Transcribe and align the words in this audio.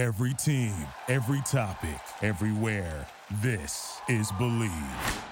Every 0.00 0.32
team, 0.32 0.72
every 1.08 1.42
topic, 1.42 2.00
everywhere. 2.22 3.06
This 3.42 4.00
is 4.08 4.32
Bleav. 4.32 5.22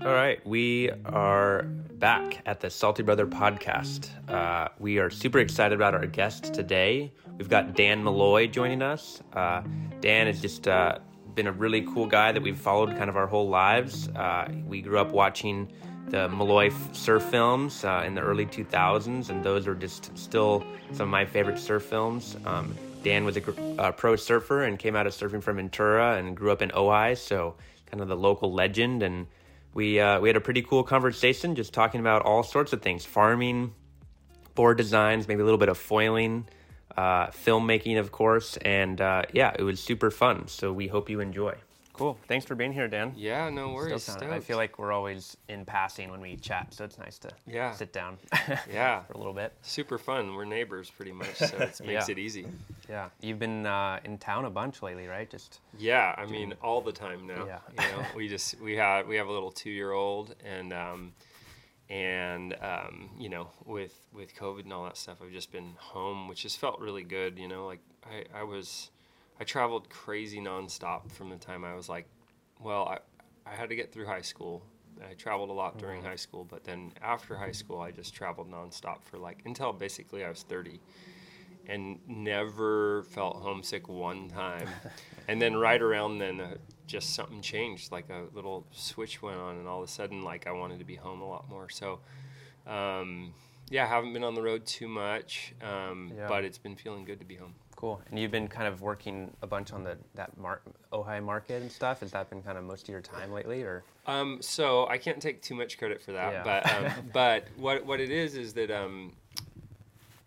All 0.00 0.14
right, 0.14 0.44
we 0.46 0.88
are 1.04 1.64
back 1.64 2.40
at 2.46 2.60
the 2.60 2.70
Salty 2.70 3.02
Brother 3.02 3.26
podcast. 3.26 4.08
Uh, 4.26 4.68
we 4.78 4.96
are 4.96 5.10
super 5.10 5.38
excited 5.38 5.76
about 5.76 5.92
our 5.92 6.06
guest 6.06 6.54
today. 6.54 7.12
We've 7.36 7.50
got 7.50 7.74
Dan 7.76 8.02
Malloy 8.02 8.46
joining 8.46 8.80
us. 8.80 9.22
Uh, 9.34 9.60
Dan 10.00 10.28
has 10.28 10.40
just 10.40 10.66
uh, 10.66 11.00
been 11.34 11.46
a 11.46 11.52
really 11.52 11.82
cool 11.82 12.06
guy 12.06 12.32
that 12.32 12.42
we've 12.42 12.56
followed 12.56 12.96
kind 12.96 13.10
of 13.10 13.18
our 13.18 13.26
whole 13.26 13.50
lives. 13.50 14.08
Uh, 14.16 14.48
we 14.66 14.80
grew 14.80 14.98
up 14.98 15.12
watching 15.12 15.70
the 16.10 16.28
Malloy 16.28 16.70
surf 16.92 17.22
films 17.24 17.84
uh, 17.84 18.02
in 18.06 18.14
the 18.14 18.20
early 18.20 18.46
2000s, 18.46 19.28
and 19.30 19.44
those 19.44 19.66
are 19.66 19.74
just 19.74 20.16
still 20.16 20.64
some 20.92 21.04
of 21.04 21.08
my 21.08 21.24
favorite 21.24 21.58
surf 21.58 21.84
films. 21.84 22.36
Um, 22.44 22.74
Dan 23.02 23.24
was 23.24 23.36
a 23.36 23.80
uh, 23.80 23.92
pro 23.92 24.16
surfer 24.16 24.64
and 24.64 24.78
came 24.78 24.96
out 24.96 25.06
of 25.06 25.12
surfing 25.12 25.42
from 25.42 25.56
Ventura 25.56 26.16
and 26.16 26.36
grew 26.36 26.50
up 26.50 26.62
in 26.62 26.70
Ojai, 26.70 27.16
so 27.16 27.54
kind 27.86 28.00
of 28.00 28.08
the 28.08 28.16
local 28.16 28.52
legend. 28.52 29.02
And 29.02 29.26
we 29.74 30.00
uh, 30.00 30.20
we 30.20 30.28
had 30.28 30.36
a 30.36 30.40
pretty 30.40 30.62
cool 30.62 30.82
conversation, 30.82 31.54
just 31.54 31.72
talking 31.72 32.00
about 32.00 32.22
all 32.22 32.42
sorts 32.42 32.72
of 32.72 32.82
things: 32.82 33.04
farming, 33.04 33.74
board 34.54 34.76
designs, 34.76 35.28
maybe 35.28 35.42
a 35.42 35.44
little 35.44 35.58
bit 35.58 35.68
of 35.68 35.78
foiling, 35.78 36.48
uh, 36.96 37.28
filmmaking, 37.28 37.98
of 37.98 38.10
course. 38.10 38.56
And 38.58 39.00
uh, 39.00 39.22
yeah, 39.32 39.54
it 39.56 39.62
was 39.62 39.80
super 39.80 40.10
fun. 40.10 40.48
So 40.48 40.72
we 40.72 40.88
hope 40.88 41.08
you 41.08 41.20
enjoy. 41.20 41.54
Cool. 41.98 42.16
Thanks 42.28 42.46
for 42.46 42.54
being 42.54 42.72
here, 42.72 42.86
Dan. 42.86 43.12
Yeah, 43.16 43.50
no 43.50 43.70
worries. 43.70 44.04
Stoked 44.04 44.22
on 44.22 44.30
it. 44.30 44.36
I 44.36 44.38
feel 44.38 44.56
like 44.56 44.78
we're 44.78 44.92
always 44.92 45.36
in 45.48 45.64
passing 45.64 46.12
when 46.12 46.20
we 46.20 46.36
chat, 46.36 46.72
so 46.72 46.84
it's 46.84 46.96
nice 46.96 47.18
to 47.18 47.30
Yeah. 47.44 47.72
sit 47.72 47.92
down 47.92 48.18
yeah, 48.72 49.02
for 49.02 49.14
a 49.14 49.18
little 49.18 49.32
bit. 49.32 49.52
super 49.62 49.98
fun. 49.98 50.34
We're 50.34 50.44
neighbors 50.44 50.90
pretty 50.90 51.10
much, 51.10 51.34
so 51.34 51.46
it 51.58 51.80
makes 51.84 52.08
Yeah. 52.08 52.12
it 52.12 52.18
easy. 52.18 52.46
Yeah, 52.88 53.08
you've 53.20 53.40
been 53.40 53.66
uh, 53.66 53.98
in 54.04 54.16
town 54.18 54.44
a 54.44 54.50
bunch 54.50 54.80
lately, 54.80 55.08
right? 55.08 55.28
Just 55.28 55.58
Yeah, 55.76 56.14
I 56.16 56.24
mean 56.26 56.54
all 56.62 56.80
the 56.80 56.92
time 56.92 57.26
now. 57.26 57.44
Yeah. 57.46 57.58
You 57.72 57.96
know, 57.96 58.06
we 58.14 58.28
just 58.28 58.60
we 58.60 58.76
have 58.76 59.08
we 59.08 59.16
have 59.16 59.26
a 59.26 59.32
little 59.32 59.50
two 59.50 59.70
year 59.70 59.90
old 59.90 60.36
and 60.44 60.72
um, 60.72 61.12
and 61.90 62.54
um, 62.62 63.10
you 63.18 63.28
know 63.28 63.48
with 63.66 64.06
with 64.12 64.36
COVID 64.36 64.60
and 64.64 64.72
all 64.72 64.84
that 64.84 64.96
stuff, 64.96 65.18
I've 65.20 65.32
just 65.32 65.50
been 65.50 65.74
home, 65.78 66.28
which 66.28 66.44
has 66.44 66.54
felt 66.54 66.78
really 66.78 67.02
good. 67.02 67.38
You 67.40 67.48
know, 67.48 67.66
like 67.66 67.80
I 68.08 68.24
I 68.38 68.42
was 68.44 68.90
I 69.40 69.44
traveled 69.44 69.88
crazy 69.88 70.40
nonstop 70.40 71.10
from 71.12 71.30
the 71.30 71.36
time 71.36 71.64
I 71.64 71.74
was 71.74 71.88
like, 71.88 72.06
well, 72.60 72.84
I 72.86 72.98
I 73.50 73.54
had 73.54 73.70
to 73.70 73.76
get 73.76 73.92
through 73.92 74.06
high 74.06 74.20
school. 74.20 74.62
I 75.08 75.14
traveled 75.14 75.48
a 75.48 75.52
lot 75.52 75.78
during 75.78 76.02
high 76.02 76.16
school, 76.16 76.44
but 76.44 76.64
then 76.64 76.92
after 77.00 77.36
high 77.36 77.52
school, 77.52 77.80
I 77.80 77.92
just 77.92 78.14
traveled 78.14 78.50
nonstop 78.50 79.04
for 79.04 79.16
like 79.16 79.38
until 79.46 79.72
basically 79.72 80.24
I 80.24 80.28
was 80.28 80.42
30 80.42 80.80
and 81.66 81.98
never 82.06 83.04
felt 83.04 83.36
homesick 83.36 83.88
one 83.88 84.28
time. 84.28 84.68
and 85.28 85.40
then 85.40 85.56
right 85.56 85.80
around 85.80 86.18
then, 86.18 86.40
uh, 86.40 86.54
just 86.86 87.14
something 87.14 87.40
changed. 87.42 87.92
Like 87.92 88.08
a 88.10 88.24
little 88.34 88.66
switch 88.72 89.22
went 89.22 89.38
on, 89.38 89.56
and 89.56 89.68
all 89.68 89.82
of 89.82 89.88
a 89.88 89.92
sudden, 89.92 90.22
like 90.22 90.46
I 90.46 90.52
wanted 90.52 90.78
to 90.78 90.84
be 90.84 90.96
home 90.96 91.20
a 91.20 91.28
lot 91.28 91.48
more. 91.48 91.68
So, 91.68 92.00
um, 92.66 93.34
yeah, 93.70 93.84
I 93.84 93.86
haven't 93.86 94.14
been 94.14 94.24
on 94.24 94.34
the 94.34 94.42
road 94.42 94.66
too 94.66 94.88
much, 94.88 95.54
um, 95.62 96.12
Yeah. 96.16 96.26
but 96.26 96.44
it's 96.44 96.58
been 96.58 96.76
feeling 96.76 97.04
good 97.04 97.18
to 97.20 97.26
be 97.26 97.36
home. 97.36 97.54
Cool. 97.78 98.02
And 98.10 98.18
you've 98.18 98.32
been 98.32 98.48
kind 98.48 98.66
of 98.66 98.82
working 98.82 99.30
a 99.40 99.46
bunch 99.46 99.72
on 99.72 99.84
the 99.84 99.96
that 100.16 100.36
mar- 100.36 100.62
Ojai 100.92 101.22
market 101.22 101.62
and 101.62 101.70
stuff. 101.70 102.00
Has 102.00 102.10
that 102.10 102.28
been 102.28 102.42
kind 102.42 102.58
of 102.58 102.64
most 102.64 102.82
of 102.82 102.88
your 102.88 103.00
time 103.00 103.32
lately, 103.32 103.62
or 103.62 103.84
Um, 104.06 104.38
so 104.42 104.88
I 104.88 104.98
can't 104.98 105.22
take 105.22 105.42
too 105.42 105.54
much 105.54 105.78
credit 105.78 106.02
for 106.02 106.10
that, 106.12 106.32
Yeah. 106.32 106.42
but 106.44 106.72
um, 106.74 106.92
but 107.12 107.44
what 107.56 107.86
what 107.86 108.00
it 108.00 108.10
is 108.10 108.36
is 108.36 108.52
that 108.54 108.72
um, 108.72 109.12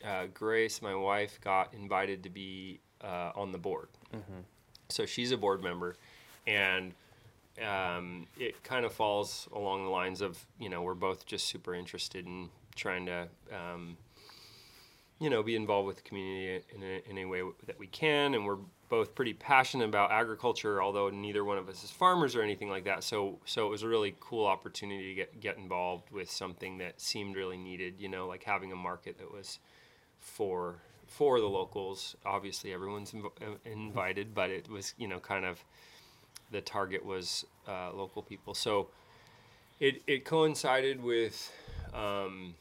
uh, 0.05 0.27
Grace, 0.33 0.81
my 0.81 0.95
wife, 0.95 1.39
got 1.43 1.73
invited 1.73 2.23
to 2.23 2.29
be 2.29 2.79
uh, 3.03 3.31
on 3.35 3.51
the 3.51 3.57
board. 3.57 3.89
So 4.87 5.05
she's 5.05 5.31
a 5.31 5.37
board 5.37 5.61
member, 5.61 5.95
and 6.47 6.93
um, 7.61 8.27
it 8.39 8.63
kind 8.63 8.85
of 8.85 8.93
falls 8.93 9.49
along 9.53 9.83
the 9.83 9.89
lines 9.89 10.21
of 10.21 10.45
you 10.57 10.69
know 10.69 10.81
we're 10.83 10.93
both 10.93 11.25
just 11.25 11.47
super 11.47 11.75
interested 11.75 12.25
in 12.25 12.49
trying 12.75 13.05
to 13.07 13.27
um, 13.53 13.97
you 15.21 15.29
know 15.29 15.43
be 15.43 15.55
involved 15.55 15.87
with 15.87 15.97
the 15.97 16.01
community 16.01 16.65
in, 16.75 16.81
a, 16.81 17.01
any 17.07 17.25
way 17.25 17.43
that 17.67 17.77
we 17.77 17.85
can, 17.85 18.33
and 18.33 18.43
we're 18.43 18.57
both 18.89 19.13
pretty 19.13 19.33
passionate 19.33 19.85
about 19.85 20.11
agriculture, 20.11 20.81
although 20.81 21.09
neither 21.11 21.45
one 21.45 21.59
of 21.59 21.69
us 21.69 21.83
is 21.83 21.91
farmers 21.91 22.35
or 22.35 22.41
anything 22.41 22.69
like 22.69 22.85
that. 22.85 23.03
So 23.03 23.37
so 23.45 23.67
it 23.67 23.69
was 23.69 23.83
a 23.83 23.87
really 23.87 24.15
cool 24.19 24.47
opportunity 24.47 25.09
to 25.09 25.13
get 25.13 25.39
get 25.39 25.57
involved 25.57 26.09
with 26.11 26.29
something 26.29 26.79
that 26.79 26.99
seemed 26.99 27.35
really 27.35 27.57
needed. 27.57 27.95
You 27.99 28.09
know, 28.09 28.27
like 28.27 28.43
having 28.43 28.71
a 28.71 28.75
market 28.75 29.19
that 29.19 29.31
was 29.31 29.59
for 30.19 30.79
for 31.05 31.39
the 31.39 31.47
locals. 31.47 32.15
Obviously, 32.25 32.73
everyone's 32.73 33.11
inv- 33.11 33.43
uh, 33.43 33.57
invited, 33.63 34.33
but 34.33 34.49
it 34.49 34.67
was 34.69 34.95
you 34.97 35.07
know 35.07 35.19
kind 35.19 35.45
of 35.45 35.63
the 36.49 36.61
target 36.61 37.05
was 37.05 37.45
uh, 37.67 37.91
local 37.93 38.23
people. 38.23 38.55
So 38.55 38.89
it 39.79 40.01
it 40.07 40.25
coincided 40.25 41.03
with. 41.03 41.51
Um, 41.93 42.55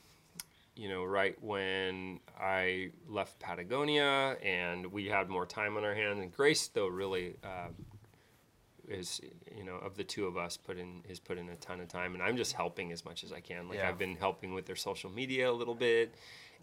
you 0.80 0.88
know, 0.88 1.04
right 1.04 1.36
when 1.42 2.20
I 2.40 2.88
left 3.06 3.38
Patagonia 3.38 4.38
and 4.42 4.86
we 4.90 5.08
had 5.08 5.28
more 5.28 5.44
time 5.44 5.76
on 5.76 5.84
our 5.84 5.94
hands. 5.94 6.20
And 6.20 6.34
Grace, 6.34 6.68
though, 6.68 6.86
really 6.86 7.36
uh, 7.44 7.68
is, 8.88 9.20
you 9.54 9.62
know, 9.62 9.74
of 9.74 9.98
the 9.98 10.04
two 10.04 10.26
of 10.26 10.38
us, 10.38 10.56
put 10.56 10.78
in 10.78 11.02
has 11.06 11.20
put 11.20 11.36
in 11.36 11.50
a 11.50 11.56
ton 11.56 11.80
of 11.80 11.88
time, 11.88 12.14
and 12.14 12.22
I'm 12.22 12.38
just 12.38 12.54
helping 12.54 12.92
as 12.92 13.04
much 13.04 13.24
as 13.24 13.30
I 13.30 13.40
can. 13.40 13.68
Like 13.68 13.76
Yeah. 13.76 13.90
I've 13.90 13.98
been 13.98 14.16
helping 14.16 14.54
with 14.54 14.64
their 14.64 14.74
social 14.74 15.10
media 15.10 15.50
a 15.50 15.52
little 15.52 15.74
bit, 15.74 16.14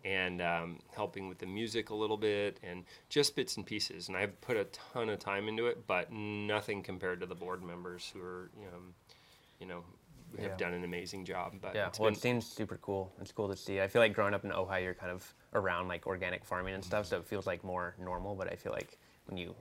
and 0.04 0.42
um, 0.42 0.80
helping 0.96 1.30
with 1.30 1.38
the 1.38 1.46
music 1.46 1.92
a 1.92 1.96
little 1.96 2.18
bit, 2.18 2.60
and 2.64 2.86
just 3.10 3.36
bits 3.36 3.56
and 3.56 3.68
pieces. 3.68 4.08
And 4.08 4.18
I've 4.18 4.42
put 4.42 4.58
a 4.58 4.66
ton 4.94 5.10
of 5.10 5.20
time 5.20 5.48
into 5.48 5.68
it, 5.68 5.86
but 5.86 6.12
nothing 6.12 6.82
compared 6.82 7.20
to 7.20 7.28
the 7.28 7.36
board 7.36 7.64
members 7.64 8.12
who 8.12 8.22
are, 8.22 8.50
you 8.60 8.66
know, 8.66 8.80
you 9.60 9.68
know, 9.68 9.84
have 10.40 10.52
Yeah. 10.52 10.56
done 10.58 10.74
an 10.74 10.84
amazing 10.84 11.26
job. 11.26 11.54
But 11.62 11.76
yeah? 11.76 11.90
Well, 12.00 12.10
it 12.10 12.18
seems 12.18 12.46
super 12.46 12.78
cool. 12.78 13.14
It's 13.22 13.32
cool 13.32 13.48
to 13.50 13.56
see. 13.56 13.82
I 13.82 13.88
feel 13.88 14.02
like 14.02 14.14
growing 14.14 14.34
up 14.34 14.44
in 14.44 14.52
Ojai, 14.52 14.84
you're 14.84 14.94
kind 14.94 15.12
of 15.12 15.34
around 15.54 15.88
like 15.88 16.06
organic 16.08 16.46
farming 16.46 16.74
and 16.76 16.84
stuff, 16.84 17.06
so 17.06 17.18
it 17.18 17.26
feels 17.26 17.48
like 17.48 17.64
more 17.64 17.96
normal. 18.00 18.36
But 18.36 18.52
I 18.52 18.56
feel 18.56 18.72
like 18.74 18.98
when 19.26 19.38
you 19.38 19.56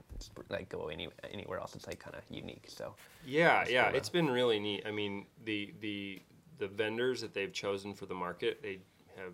like 0.49 0.69
go 0.69 0.87
any 0.87 1.09
anywhere 1.31 1.59
else, 1.59 1.75
it's 1.75 1.87
like 1.87 1.99
kind 1.99 2.15
of 2.15 2.23
unique. 2.29 2.65
So 2.67 2.95
Yeah, 3.25 3.61
It's 3.61 3.71
yeah, 3.71 3.89
cool 3.89 3.97
it's 3.97 4.09
been 4.09 4.29
really 4.29 4.59
neat. 4.59 4.83
I 4.85 4.91
mean, 4.91 5.25
the 5.45 5.73
the 5.79 6.21
the 6.57 6.67
vendors 6.67 7.21
that 7.21 7.33
they've 7.33 7.53
chosen 7.53 7.93
for 7.93 8.05
the 8.05 8.15
market, 8.15 8.61
they 8.61 8.79
have 9.15 9.33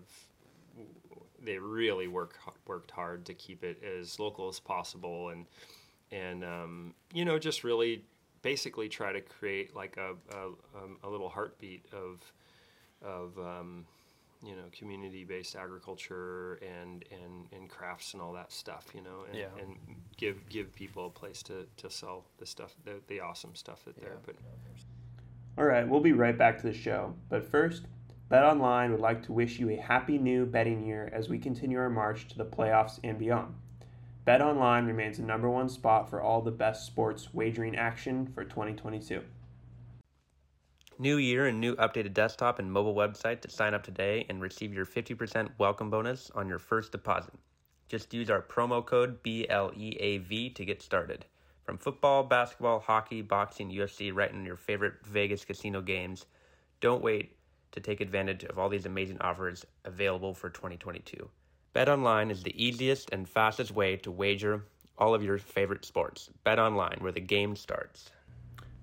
they 1.42 1.58
really 1.58 2.08
work 2.08 2.38
worked 2.66 2.90
hard 2.90 3.26
to 3.26 3.34
keep 3.34 3.64
it 3.64 3.82
as 3.82 4.18
local 4.18 4.48
as 4.48 4.58
possible, 4.58 5.28
and 5.28 5.46
and 6.10 6.44
um, 6.44 6.94
you 7.12 7.24
know 7.24 7.38
just 7.38 7.64
really 7.64 8.04
basically 8.44 8.88
try 8.88 9.10
to 9.12 9.20
create 9.22 9.74
like 9.74 9.96
a 9.96 10.14
a, 10.36 10.46
um, 10.78 10.98
a 11.02 11.08
little 11.08 11.28
heartbeat 11.30 11.84
of 11.92 12.20
of 13.02 13.36
um, 13.38 13.84
you 14.44 14.54
know 14.54 14.64
community 14.78 15.24
based 15.24 15.56
agriculture 15.56 16.60
and, 16.62 17.04
and 17.10 17.46
and 17.52 17.68
crafts 17.68 18.12
and 18.12 18.22
all 18.22 18.32
that 18.34 18.52
stuff 18.52 18.86
you 18.94 19.00
know 19.00 19.24
and, 19.28 19.36
Yeah. 19.36 19.46
and 19.60 19.76
give 20.16 20.48
give 20.48 20.72
people 20.74 21.06
a 21.06 21.10
place 21.10 21.42
to, 21.44 21.66
to 21.78 21.90
sell 21.90 22.26
the 22.38 22.46
stuff 22.46 22.74
the, 22.84 23.00
the 23.08 23.20
awesome 23.20 23.54
stuff 23.56 23.84
that 23.86 23.96
they're 23.96 24.10
Yeah. 24.10 24.26
putting 24.26 24.42
All 25.56 25.64
right, 25.64 25.88
we'll 25.88 26.00
be 26.00 26.12
right 26.12 26.36
back 26.36 26.60
to 26.60 26.66
the 26.66 26.74
show. 26.74 27.14
But 27.28 27.44
first, 27.48 27.84
BetOnline 28.30 28.90
would 28.90 29.00
like 29.00 29.22
to 29.26 29.32
wish 29.32 29.60
you 29.60 29.70
a 29.70 29.76
happy 29.76 30.18
new 30.18 30.44
betting 30.46 30.84
year 30.84 31.08
as 31.12 31.28
we 31.28 31.38
continue 31.38 31.78
our 31.78 31.88
march 31.90 32.26
to 32.28 32.36
the 32.36 32.44
playoffs 32.44 32.98
and 33.04 33.18
beyond. 33.18 33.54
BetOnline 34.26 34.86
remains 34.86 35.18
the 35.18 35.22
number 35.22 35.50
one 35.50 35.68
spot 35.68 36.08
for 36.08 36.22
all 36.22 36.40
the 36.40 36.50
best 36.50 36.86
sports 36.86 37.34
wagering 37.34 37.76
action 37.76 38.26
for 38.26 38.42
2022. 38.42 39.20
New 40.98 41.16
year 41.18 41.46
and 41.46 41.60
new 41.60 41.76
updated 41.76 42.14
desktop 42.14 42.58
and 42.58 42.72
mobile 42.72 42.94
website 42.94 43.42
to 43.42 43.50
sign 43.50 43.74
up 43.74 43.82
today 43.82 44.24
and 44.30 44.40
receive 44.40 44.72
your 44.72 44.86
50% 44.86 45.50
welcome 45.58 45.90
bonus 45.90 46.30
on 46.34 46.48
your 46.48 46.58
first 46.58 46.90
deposit. 46.90 47.34
Just 47.88 48.14
use 48.14 48.30
our 48.30 48.40
promo 48.40 48.84
code 48.84 49.22
BLEAV 49.22 50.54
to 50.54 50.64
get 50.64 50.80
started. 50.80 51.26
From 51.64 51.76
football, 51.76 52.22
basketball, 52.22 52.80
hockey, 52.80 53.20
boxing, 53.20 53.70
UFC, 53.70 54.10
right 54.14 54.32
in 54.32 54.46
your 54.46 54.56
favorite 54.56 54.94
Vegas 55.04 55.44
casino 55.44 55.82
games. 55.82 56.24
Don't 56.80 57.02
wait 57.02 57.36
to 57.72 57.80
take 57.80 58.00
advantage 58.00 58.44
of 58.44 58.58
all 58.58 58.70
these 58.70 58.86
amazing 58.86 59.18
offers 59.20 59.66
available 59.84 60.32
for 60.32 60.48
2022. 60.48 61.28
BetOnline 61.74 62.30
is 62.30 62.42
the 62.42 62.54
easiest 62.62 63.10
and 63.10 63.28
fastest 63.28 63.72
way 63.72 63.96
to 63.96 64.10
wager 64.10 64.64
all 64.96 65.12
of 65.12 65.24
your 65.24 65.38
favorite 65.38 65.84
sports. 65.84 66.30
BetOnline, 66.46 67.00
where 67.00 67.10
the 67.10 67.20
game 67.20 67.56
starts. 67.56 68.10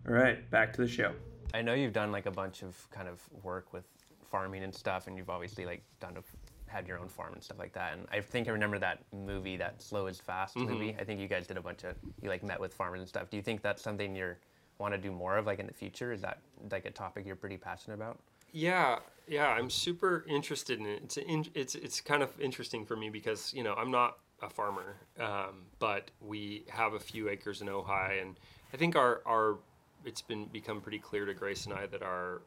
All 0.08 0.14
right, 0.14 0.50
back 0.50 0.74
to 0.74 0.82
the 0.82 0.88
show. 0.88 1.14
I 1.54 1.62
know 1.62 1.74
you've 1.74 1.94
done 1.94 2.12
like 2.12 2.26
a 2.26 2.32
bunch 2.32 2.64
of 2.64 2.76
kind 2.92 3.08
of 3.08 3.22
work 3.44 3.72
with 3.72 3.86
farming 4.26 4.64
and 4.64 4.76
stuff, 4.76 5.08
and 5.08 5.16
you've 5.16 5.30
obviously 5.30 5.66
like 5.66 5.84
done 6.02 6.18
a, 6.18 6.72
had 6.72 6.86
your 6.86 7.00
own 7.00 7.08
farm 7.08 7.34
and 7.34 7.42
stuff 7.42 7.60
like 7.60 7.72
that. 7.74 7.94
And 7.94 8.08
I 8.12 8.20
think 8.20 8.50
I 8.50 8.52
remember 8.52 8.78
that 8.80 9.00
movie, 9.14 9.56
that 9.58 9.82
Slow 9.82 10.08
is 10.08 10.20
Fast 10.20 10.58
mm-hmm. 10.58 10.74
movie. 10.74 10.96
I 11.00 11.06
think 11.06 11.22
you 11.22 11.30
guys 11.30 11.48
did 11.48 11.58
a 11.58 11.62
bunch 11.62 11.86
of 11.86 11.96
you 12.22 12.28
like 12.28 12.44
met 12.44 12.60
with 12.60 12.74
farmers 12.74 13.00
and 13.00 13.08
stuff. 13.08 13.30
Do 13.30 13.38
you 13.38 13.44
think 13.44 13.62
that's 13.62 13.82
something 13.82 14.16
you're 14.16 14.38
want 14.80 14.94
to 14.94 14.98
do 14.98 15.12
more 15.12 15.38
of 15.38 15.46
like 15.46 15.60
in 15.60 15.68
the 15.68 15.74
future? 15.74 16.12
Is 16.12 16.22
that 16.22 16.40
like 16.72 16.86
a 16.86 16.92
topic 16.92 17.26
you're 17.26 17.36
pretty 17.38 17.58
passionate 17.58 17.96
about? 17.96 18.20
Yeah, 18.52 19.00
yeah, 19.32 19.48
I'm 19.48 19.70
super 19.70 20.26
interested 20.28 20.78
in 20.78 20.86
it. 20.86 21.02
It's 21.06 21.18
in, 21.18 21.46
it's 21.56 21.74
it's 21.74 22.02
kind 22.02 22.22
of 22.22 22.38
interesting 22.42 22.86
for 22.86 22.98
me 22.98 23.10
because 23.10 23.54
you 23.54 23.64
know 23.64 23.74
I'm 23.76 23.90
not 23.90 24.18
a 24.42 24.50
farmer, 24.50 24.98
um, 25.18 25.68
but 25.80 26.12
we 26.20 26.66
have 26.68 26.96
a 26.96 27.00
few 27.00 27.30
acres 27.30 27.62
in 27.62 27.70
Ojai, 27.70 28.22
and 28.22 28.36
I 28.74 28.78
think 28.78 28.98
our 28.98 29.22
our 29.26 29.58
it's 30.04 30.22
been 30.22 30.48
become 30.48 30.82
pretty 30.82 31.00
clear 31.00 31.24
to 31.26 31.34
Grace 31.34 31.66
and 31.66 31.74
I 31.74 31.86
that 31.86 32.04
our 32.04 32.42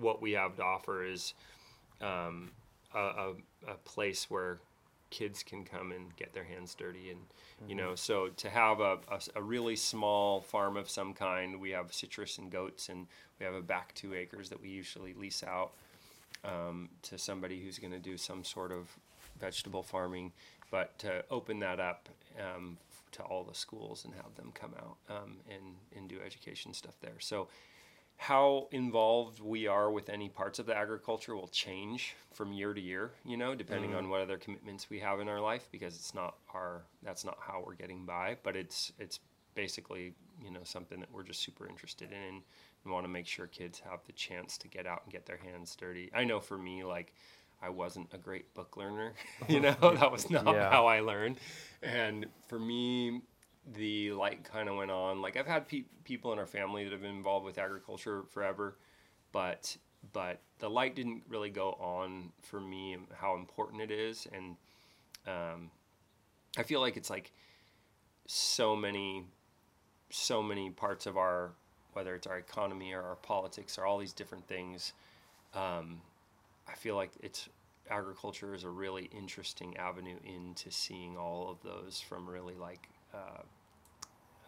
what 0.00 0.22
we 0.22 0.32
have 0.32 0.56
to 0.56 0.64
offer 0.64 1.04
is 1.04 1.34
um, 2.00 2.52
a, 2.94 2.98
a, 2.98 3.34
a 3.68 3.74
place 3.84 4.30
where 4.30 4.60
kids 5.12 5.42
can 5.42 5.62
come 5.62 5.92
and 5.92 6.16
get 6.16 6.32
their 6.32 6.42
hands 6.42 6.74
dirty 6.74 7.10
and 7.10 7.20
you 7.68 7.74
know 7.74 7.94
so 7.94 8.28
to 8.28 8.48
have 8.48 8.80
a, 8.80 8.96
a, 9.10 9.20
a 9.36 9.42
really 9.42 9.76
small 9.76 10.40
farm 10.40 10.76
of 10.76 10.88
some 10.88 11.12
kind 11.12 11.60
we 11.60 11.70
have 11.70 11.92
citrus 11.92 12.38
and 12.38 12.50
goats 12.50 12.88
and 12.88 13.06
we 13.38 13.44
have 13.44 13.54
a 13.54 13.60
back 13.60 13.94
two 13.94 14.14
acres 14.14 14.48
that 14.48 14.60
we 14.60 14.68
usually 14.68 15.12
lease 15.12 15.44
out 15.44 15.72
um, 16.44 16.88
to 17.02 17.18
somebody 17.18 17.62
who's 17.62 17.78
going 17.78 17.92
to 17.92 17.98
do 17.98 18.16
some 18.16 18.42
sort 18.42 18.72
of 18.72 18.88
vegetable 19.38 19.82
farming 19.82 20.32
but 20.70 20.98
to 20.98 21.22
open 21.30 21.60
that 21.60 21.78
up 21.78 22.08
um, 22.40 22.78
to 23.12 23.22
all 23.22 23.44
the 23.44 23.54
schools 23.54 24.04
and 24.04 24.14
have 24.14 24.34
them 24.34 24.50
come 24.54 24.72
out 24.78 24.96
um, 25.10 25.36
and, 25.48 25.76
and 25.96 26.08
do 26.08 26.16
education 26.24 26.72
stuff 26.72 26.94
there. 27.00 27.20
So 27.20 27.48
how 28.22 28.68
involved 28.70 29.40
we 29.40 29.66
are 29.66 29.90
with 29.90 30.08
any 30.08 30.28
parts 30.28 30.60
of 30.60 30.66
the 30.66 30.76
agriculture 30.76 31.34
will 31.34 31.48
change 31.48 32.14
from 32.32 32.52
year 32.52 32.72
to 32.72 32.80
year, 32.80 33.10
you 33.24 33.36
know, 33.36 33.52
depending 33.52 33.90
mm-hmm. 33.90 33.98
on 33.98 34.08
what 34.08 34.20
other 34.20 34.36
commitments 34.36 34.88
we 34.88 35.00
have 35.00 35.18
in 35.18 35.28
our 35.28 35.40
life 35.40 35.68
because 35.72 35.96
it's 35.96 36.14
not 36.14 36.36
our 36.54 36.82
that's 37.02 37.24
not 37.24 37.36
how 37.40 37.60
we're 37.66 37.74
getting 37.74 38.06
by, 38.06 38.36
but 38.44 38.54
it's 38.54 38.92
it's 39.00 39.18
basically, 39.56 40.14
you 40.40 40.52
know, 40.52 40.60
something 40.62 41.00
that 41.00 41.10
we're 41.12 41.24
just 41.24 41.42
super 41.42 41.66
interested 41.68 42.12
in 42.12 42.16
and, 42.16 42.42
and 42.84 42.92
want 42.92 43.04
to 43.04 43.08
make 43.08 43.26
sure 43.26 43.48
kids 43.48 43.80
have 43.80 43.98
the 44.06 44.12
chance 44.12 44.56
to 44.56 44.68
get 44.68 44.86
out 44.86 45.02
and 45.02 45.12
get 45.12 45.26
their 45.26 45.38
hands 45.38 45.74
dirty. 45.74 46.08
I 46.14 46.22
know 46.22 46.38
for 46.38 46.56
me 46.56 46.84
like 46.84 47.12
I 47.60 47.70
wasn't 47.70 48.08
a 48.12 48.18
great 48.18 48.54
book 48.54 48.76
learner, 48.76 49.14
you 49.48 49.58
know, 49.58 49.74
that 49.80 50.12
was 50.12 50.30
not 50.30 50.46
Yeah. 50.46 50.70
how 50.70 50.86
I 50.86 51.00
learned. 51.00 51.38
And 51.82 52.26
for 52.46 52.60
me, 52.60 53.22
the 53.76 54.12
light 54.12 54.44
kind 54.44 54.68
of 54.68 54.76
went 54.76 54.90
on. 54.90 55.22
Like 55.22 55.36
I've 55.36 55.46
had 55.46 55.68
pe- 55.68 55.84
people 56.04 56.32
in 56.32 56.38
our 56.38 56.46
family 56.46 56.84
that 56.84 56.92
have 56.92 57.02
been 57.02 57.16
involved 57.16 57.44
with 57.44 57.58
agriculture 57.58 58.24
forever, 58.30 58.76
but 59.32 59.76
but 60.12 60.40
the 60.58 60.68
light 60.68 60.96
didn't 60.96 61.22
really 61.28 61.50
go 61.50 61.72
on 61.74 62.32
for 62.40 62.60
me 62.60 62.96
how 63.14 63.36
important 63.36 63.82
it 63.82 63.90
is. 63.92 64.26
And 64.32 64.56
um, 65.28 65.70
I 66.58 66.64
feel 66.64 66.80
like 66.80 66.96
it's 66.96 67.10
like 67.10 67.32
so 68.26 68.74
many 68.74 69.24
so 70.10 70.42
many 70.42 70.70
parts 70.70 71.06
of 71.06 71.16
our 71.16 71.52
whether 71.92 72.14
it's 72.14 72.26
our 72.26 72.38
economy 72.38 72.92
or 72.92 73.02
our 73.02 73.16
politics 73.16 73.78
or 73.78 73.84
all 73.84 73.98
these 73.98 74.12
different 74.12 74.46
things. 74.48 74.92
Um, 75.54 76.00
I 76.66 76.74
feel 76.74 76.96
like 76.96 77.10
it's 77.20 77.48
agriculture 77.90 78.54
is 78.54 78.64
a 78.64 78.70
really 78.70 79.10
interesting 79.16 79.76
avenue 79.76 80.16
into 80.24 80.70
seeing 80.70 81.16
all 81.16 81.50
of 81.50 81.62
those 81.62 82.00
from 82.00 82.28
really 82.28 82.54
like 82.54 82.88
uh, 83.14 83.42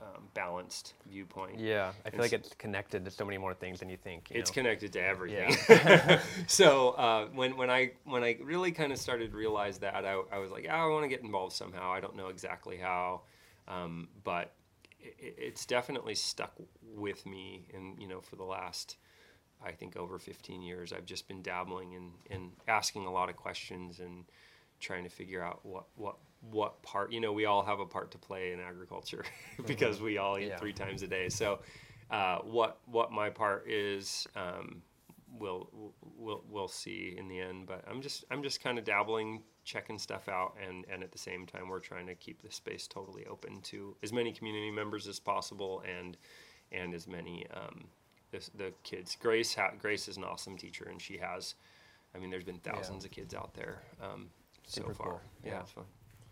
um, 0.02 0.28
balanced 0.34 0.94
viewpoint. 1.06 1.58
Yeah, 1.58 1.92
I 2.04 2.10
feel 2.10 2.20
It's- 2.20 2.32
like 2.32 2.32
it's 2.32 2.54
connected 2.56 3.04
to 3.04 3.10
so 3.10 3.24
many 3.24 3.38
more 3.38 3.54
things 3.54 3.80
than 3.80 3.88
you 3.88 3.96
think. 3.96 4.30
you 4.30 4.38
It's 4.40 4.50
know? 4.50 4.54
connected 4.54 4.92
to 4.94 5.02
everything. 5.02 5.56
Yeah. 5.68 6.20
so 6.46 6.90
uh, 6.90 7.26
when 7.28 7.56
when 7.56 7.70
I 7.70 7.92
when 8.04 8.22
I 8.22 8.36
really 8.42 8.72
kind 8.72 8.92
of 8.92 8.98
started 8.98 9.30
to 9.30 9.36
realize 9.36 9.78
that, 9.78 10.04
I, 10.04 10.20
I 10.32 10.38
was 10.38 10.50
like, 10.50 10.66
oh, 10.68 10.74
I 10.74 10.86
want 10.86 11.04
to 11.04 11.08
get 11.08 11.22
involved 11.22 11.54
somehow. 11.54 11.90
I 11.92 12.00
don't 12.00 12.16
know 12.16 12.28
exactly 12.28 12.76
how, 12.76 13.22
um, 13.68 14.08
but 14.24 14.52
it, 15.00 15.36
it's 15.38 15.64
definitely 15.64 16.14
stuck 16.16 16.52
with 16.82 17.24
me. 17.24 17.66
And 17.72 17.98
you 18.00 18.08
know, 18.08 18.20
for 18.20 18.36
the 18.36 18.44
last, 18.44 18.96
I 19.64 19.72
think 19.72 19.96
over 19.96 20.18
15 20.18 20.60
years, 20.60 20.92
I've 20.92 21.06
just 21.06 21.28
been 21.28 21.40
dabbling 21.40 21.94
and 21.94 22.12
and 22.30 22.50
asking 22.68 23.06
a 23.06 23.12
lot 23.12 23.30
of 23.30 23.36
questions 23.36 24.00
and 24.00 24.24
trying 24.80 25.04
to 25.04 25.10
figure 25.10 25.42
out 25.42 25.60
what 25.64 25.84
what 25.96 26.16
what 26.50 26.82
part. 26.82 27.12
You 27.12 27.20
know, 27.20 27.32
we 27.32 27.44
all 27.46 27.62
have 27.64 27.80
a 27.80 27.86
part 27.86 28.10
to 28.12 28.18
play 28.18 28.52
in 28.52 28.60
agriculture 28.60 29.24
because 29.66 30.00
we 30.00 30.18
all 30.18 30.38
eat 30.38 30.48
Yeah. 30.48 30.56
three 30.58 30.72
times 30.72 31.02
a 31.02 31.06
day. 31.06 31.28
So 31.28 31.60
uh, 32.10 32.38
what 32.38 32.78
what 32.86 33.10
my 33.12 33.30
part 33.30 33.68
is 33.68 34.26
um, 34.36 34.82
we'll 35.38 35.68
we'll 36.16 36.44
we'll 36.48 36.68
see 36.68 37.14
in 37.18 37.26
the 37.26 37.40
end 37.40 37.66
but 37.66 37.82
i'm 37.90 38.00
just 38.00 38.24
i'm 38.30 38.40
just 38.40 38.62
kind 38.62 38.78
of 38.78 38.84
dabbling 38.84 39.42
checking 39.64 39.98
stuff 39.98 40.28
out 40.28 40.54
and 40.64 40.84
and 40.88 41.02
at 41.02 41.10
the 41.10 41.18
same 41.18 41.44
time 41.44 41.68
we're 41.68 41.80
trying 41.80 42.06
to 42.06 42.14
keep 42.14 42.40
the 42.40 42.52
space 42.52 42.86
totally 42.86 43.26
open 43.26 43.60
to 43.60 43.96
as 44.04 44.12
many 44.12 44.30
community 44.32 44.70
members 44.70 45.08
as 45.08 45.18
possible 45.18 45.82
and 45.98 46.16
and 46.70 46.94
as 46.94 47.08
many 47.08 47.44
um, 47.52 47.84
the, 48.30 48.48
the 48.56 48.72
kids 48.84 49.16
grace 49.20 49.52
ha- 49.56 49.72
grace 49.76 50.06
is 50.06 50.16
an 50.18 50.22
awesome 50.24 50.56
teacher 50.56 50.86
and 50.88 51.02
she 51.02 51.18
has 51.18 51.56
i 52.14 52.18
mean 52.18 52.30
there's 52.30 52.44
been 52.44 52.60
thousands 52.60 53.04
of 53.04 53.10
kids 53.10 53.34
out 53.34 53.52
there 53.54 53.82
um, 54.00 54.28
so 54.68 54.82
far 54.84 54.94
cool. 54.94 55.20
yeah, 55.42 55.50
Yeah. 55.54 55.60
it's 55.62 55.72
fun 55.72 55.84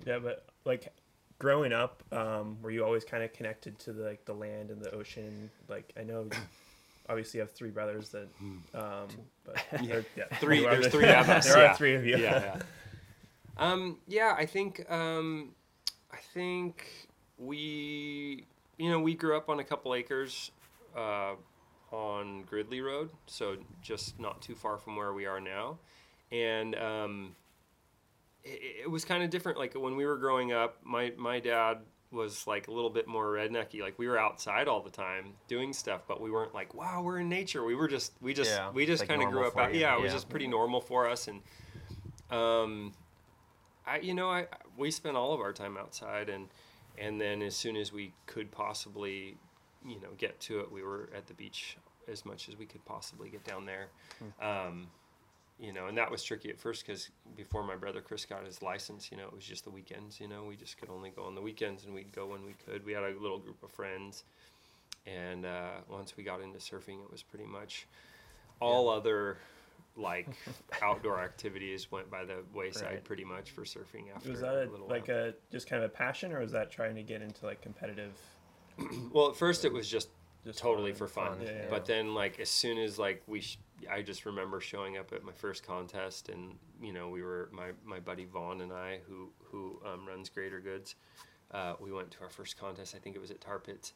Yeah, 0.06 0.18
but 0.18 0.46
like 0.64 0.92
growing 1.38 1.72
up, 1.72 2.02
um, 2.12 2.56
were 2.62 2.70
you 2.70 2.84
always 2.84 3.04
kind 3.04 3.22
of 3.22 3.32
connected 3.32 3.78
to 3.80 3.92
the, 3.92 4.04
like 4.04 4.24
the 4.24 4.32
land 4.34 4.70
and 4.70 4.80
the 4.80 4.90
ocean? 4.94 5.50
Like 5.68 5.92
I 5.98 6.02
know, 6.04 6.28
obviously, 7.08 7.38
you 7.38 7.42
have 7.42 7.52
three 7.52 7.70
brothers 7.70 8.10
that, 8.10 8.28
um, 8.74 9.08
but 9.44 9.56
yeah, 9.82 10.00
yeah. 10.16 10.24
Three- 10.40 10.60
There 10.60 10.70
are- 10.70 10.80
there's 10.80 10.92
three 10.92 11.08
of 11.08 11.28
us, 11.28 11.46
There 11.52 11.58
yeah. 11.62 11.72
are 11.72 11.76
three 11.76 11.94
of 11.94 12.04
you. 12.06 12.16
yeah, 12.16 12.40
yeah. 12.56 12.62
Um, 13.58 13.98
yeah, 14.08 14.34
I 14.36 14.46
think 14.46 14.90
um, 14.90 15.50
I 16.10 16.16
think 16.32 16.86
we 17.38 18.46
you 18.78 18.90
know 18.90 18.98
we 19.00 19.14
grew 19.14 19.36
up 19.36 19.50
on 19.50 19.60
a 19.60 19.64
couple 19.64 19.94
acres 19.94 20.50
uh, 20.96 21.34
on 21.90 22.44
Gridley 22.44 22.80
Road, 22.80 23.10
so 23.26 23.56
just 23.82 24.18
not 24.18 24.40
too 24.40 24.54
far 24.54 24.78
from 24.78 24.96
where 24.96 25.12
we 25.12 25.26
are 25.26 25.38
now, 25.38 25.76
and 26.32 26.74
um, 26.76 27.36
it, 28.44 28.82
it 28.84 28.90
was 28.90 29.04
kind 29.04 29.22
of 29.22 29.30
different. 29.30 29.58
Like 29.58 29.74
when 29.74 29.96
we 29.96 30.04
were 30.04 30.16
growing 30.16 30.52
up, 30.52 30.78
my 30.84 31.12
my 31.16 31.40
dad 31.40 31.78
was 32.10 32.46
like 32.46 32.68
a 32.68 32.70
little 32.70 32.90
bit 32.90 33.08
more 33.08 33.26
rednecky. 33.26 33.80
Like 33.80 33.98
we 33.98 34.06
were 34.06 34.18
outside 34.18 34.68
all 34.68 34.82
the 34.82 34.90
time 34.90 35.32
doing 35.48 35.72
stuff, 35.72 36.02
but 36.06 36.20
we 36.20 36.30
weren't 36.30 36.54
like, 36.54 36.74
wow, 36.74 37.02
we're 37.02 37.18
in 37.18 37.28
nature. 37.28 37.64
We 37.64 37.74
were 37.74 37.88
just 37.88 38.12
we 38.20 38.34
just 38.34 38.50
Yeah, 38.50 38.70
we 38.70 38.86
just 38.86 39.02
like, 39.02 39.08
kind 39.08 39.22
of 39.22 39.30
grew 39.30 39.46
up 39.46 39.56
out. 39.56 39.74
Yeah, 39.74 39.96
it 39.96 40.02
was 40.02 40.12
just 40.12 40.28
pretty 40.28 40.46
normal 40.46 40.80
for 40.80 41.08
us, 41.08 41.28
and 41.28 41.40
um, 42.30 42.92
I 43.86 43.98
you 43.98 44.14
know 44.14 44.30
I 44.30 44.46
we 44.76 44.90
spent 44.90 45.16
all 45.16 45.32
of 45.32 45.40
our 45.40 45.52
time 45.52 45.76
outside, 45.76 46.28
and 46.28 46.48
and 46.98 47.20
then 47.20 47.42
as 47.42 47.56
soon 47.56 47.76
as 47.76 47.92
we 47.92 48.12
could 48.26 48.50
possibly, 48.50 49.36
you 49.86 50.00
know, 50.00 50.10
get 50.18 50.38
to 50.40 50.60
it, 50.60 50.70
we 50.70 50.82
were 50.82 51.08
at 51.16 51.26
the 51.26 51.34
beach 51.34 51.76
as 52.08 52.24
much 52.24 52.48
as 52.48 52.56
we 52.56 52.66
could 52.66 52.84
possibly 52.84 53.28
get 53.30 53.44
down 53.44 53.64
there. 53.64 53.88
Um, 54.40 54.88
you 55.58 55.72
know, 55.72 55.86
and 55.86 55.96
that 55.98 56.10
was 56.10 56.22
tricky 56.22 56.50
at 56.50 56.58
first 56.58 56.84
because 56.86 57.10
before 57.36 57.62
my 57.62 57.76
brother 57.76 58.00
Chris 58.00 58.24
got 58.24 58.44
his 58.44 58.62
license, 58.62 59.10
you 59.10 59.16
know, 59.16 59.26
it 59.26 59.32
was 59.34 59.44
just 59.44 59.64
the 59.64 59.70
weekends. 59.70 60.20
You 60.20 60.28
know, 60.28 60.44
we 60.44 60.56
just 60.56 60.76
could 60.78 60.90
only 60.90 61.10
go 61.10 61.24
on 61.24 61.34
the 61.34 61.40
weekends, 61.40 61.84
and 61.84 61.94
we'd 61.94 62.12
go 62.12 62.26
when 62.26 62.44
we 62.44 62.54
could. 62.66 62.84
We 62.84 62.92
had 62.92 63.04
a 63.04 63.10
little 63.20 63.38
group 63.38 63.62
of 63.62 63.70
friends, 63.70 64.24
and 65.06 65.46
uh, 65.46 65.70
once 65.88 66.16
we 66.16 66.24
got 66.24 66.40
into 66.40 66.58
surfing, 66.58 67.02
it 67.02 67.10
was 67.10 67.22
pretty 67.22 67.46
much 67.46 67.86
all 68.60 68.88
other 68.88 69.38
like 69.96 70.28
outdoor 70.82 71.20
activities 71.20 71.90
went 71.92 72.10
by 72.10 72.24
the 72.24 72.36
wayside 72.54 72.82
Right. 72.84 73.04
pretty 73.04 73.24
much 73.24 73.50
for 73.50 73.62
surfing 73.62 74.04
after 74.14 74.30
Was 74.30 74.40
that 74.40 74.54
a, 74.54 74.70
little 74.70 74.88
like 74.88 75.08
while. 75.08 75.28
a 75.28 75.32
just 75.50 75.68
kind 75.68 75.82
of 75.84 75.90
a 75.90 75.92
passion, 75.94 76.32
or 76.32 76.40
was 76.40 76.52
that 76.52 76.70
trying 76.70 76.94
to 76.96 77.02
get 77.02 77.20
into 77.22 77.44
like 77.44 77.60
competitive? 77.60 78.12
well 79.12 79.28
at 79.28 79.36
first 79.36 79.64
it 79.66 79.72
was 79.72 79.86
just 79.88 80.08
Just 80.46 80.58
totally 80.58 80.92
fun, 80.92 80.98
for 80.98 81.06
fun, 81.08 81.26
fun, 81.36 81.46
yeah, 81.46 81.52
yeah. 81.52 81.66
but 81.68 81.84
then 81.84 82.14
like 82.14 82.40
as 82.40 82.48
soon 82.48 82.78
as 82.78 82.98
like 82.98 83.22
we 83.26 83.42
sh- 83.42 83.58
i 83.90 84.02
just 84.02 84.26
remember 84.26 84.60
showing 84.60 84.96
up 84.96 85.12
at 85.12 85.22
my 85.24 85.32
first 85.32 85.66
contest 85.66 86.28
and 86.28 86.54
you 86.80 86.92
know 86.92 87.08
we 87.08 87.22
were 87.22 87.48
my, 87.52 87.70
my 87.84 88.00
buddy 88.00 88.24
vaughn 88.24 88.60
and 88.60 88.72
i 88.72 88.98
who 89.08 89.30
who 89.44 89.80
um, 89.86 90.06
runs 90.06 90.28
greater 90.28 90.60
goods 90.60 90.94
uh, 91.52 91.74
we 91.80 91.92
went 91.92 92.10
to 92.10 92.20
our 92.22 92.30
first 92.30 92.58
contest 92.58 92.94
i 92.94 92.98
think 92.98 93.16
it 93.16 93.20
was 93.20 93.30
at 93.30 93.40
tar 93.40 93.58
pits. 93.58 93.92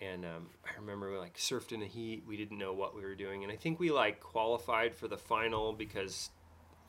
And 0.00 0.24
um, 0.24 0.48
i 0.64 0.80
remember 0.80 1.12
we 1.12 1.18
like 1.18 1.36
surfed 1.36 1.72
in 1.72 1.80
the 1.80 1.86
heat 1.86 2.24
we 2.26 2.36
didn't 2.36 2.58
know 2.58 2.72
what 2.72 2.96
we 2.96 3.02
were 3.02 3.14
doing. 3.14 3.44
And 3.44 3.52
i 3.52 3.56
think 3.56 3.78
we 3.78 3.90
like 3.90 4.20
qualified 4.20 4.94
for 4.94 5.06
the 5.06 5.16
final 5.16 5.72
because 5.72 6.30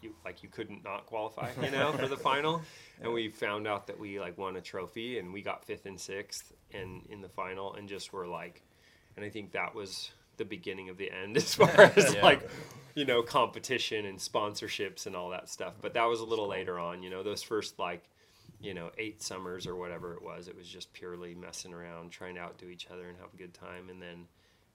you 0.02 0.16
like 0.26 0.42
you 0.44 0.50
couldn't 0.50 0.84
not 0.84 1.06
qualify 1.06 1.50
you 1.62 1.72
know 1.72 1.92
for 1.92 2.08
the 2.08 2.18
final. 2.18 2.62
And 3.02 3.12
we 3.12 3.28
found 3.28 3.68
out 3.68 3.88
that 3.88 4.00
we 4.00 4.22
like 4.22 4.38
won 4.38 4.56
a 4.56 4.62
trophy 4.62 5.20
and 5.20 5.34
we 5.34 5.42
got 5.42 5.66
fifth 5.66 5.86
and 5.86 6.00
sixth 6.00 6.54
and 6.74 7.02
in 7.10 7.20
the 7.20 7.28
final 7.28 7.74
and 7.74 7.90
just 7.90 8.14
were 8.14 8.26
like 8.26 8.64
and 9.18 9.26
i 9.26 9.30
think 9.30 9.52
that 9.52 9.76
was 9.76 10.12
the 10.38 10.46
beginning 10.46 10.90
of 10.90 10.98
the 10.98 11.12
end 11.12 11.38
as 11.44 11.54
far 11.62 11.70
as 11.70 12.14
Yeah. 12.16 12.24
like 12.24 12.48
you 12.96 13.06
know 13.06 13.22
competition 13.22 14.06
and 14.06 14.18
sponsorships 14.20 15.06
and 15.06 15.16
all 15.16 15.30
that 15.30 15.50
stuff. 15.50 15.74
But 15.82 15.94
that 15.96 16.06
was 16.06 16.20
a 16.22 16.26
little 16.26 16.48
later 16.48 16.80
on 16.80 17.04
you 17.04 17.10
know 17.10 17.24
those 17.24 17.44
first 17.44 17.78
like 17.80 18.04
you 18.62 18.74
know 18.74 18.90
eight 18.98 19.22
summers 19.22 19.68
or 19.68 19.76
whatever 19.76 20.14
it 20.14 20.22
was 20.22 20.48
it 20.48 20.56
was 20.58 20.68
just 20.68 20.94
purely 20.94 21.36
messing 21.36 21.74
around 21.74 22.12
trying 22.12 22.36
to 22.36 22.42
outdo 22.42 22.68
each 22.70 22.88
other 22.92 23.08
and 23.10 23.18
have 23.20 23.34
a 23.34 23.38
good 23.38 23.54
time. 23.54 23.90
And 23.90 24.02
then 24.02 24.28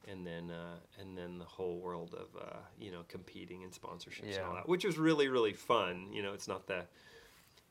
and 0.08 0.26
then 0.26 0.50
uh, 0.50 0.76
and 1.00 1.16
then 1.16 1.38
the 1.38 1.44
whole 1.44 1.78
world 1.78 2.14
of 2.14 2.40
uh, 2.40 2.56
you 2.78 2.90
know 2.90 3.00
competing 3.08 3.62
and 3.64 3.72
sponsorships 3.72 4.36
and 4.36 4.44
all 4.46 4.54
that 4.54 4.68
which 4.68 4.84
was 4.84 4.98
really 4.98 5.28
really 5.28 5.52
fun. 5.52 6.08
You 6.12 6.22
know 6.22 6.32
it's 6.32 6.48
not 6.48 6.66
the 6.66 6.84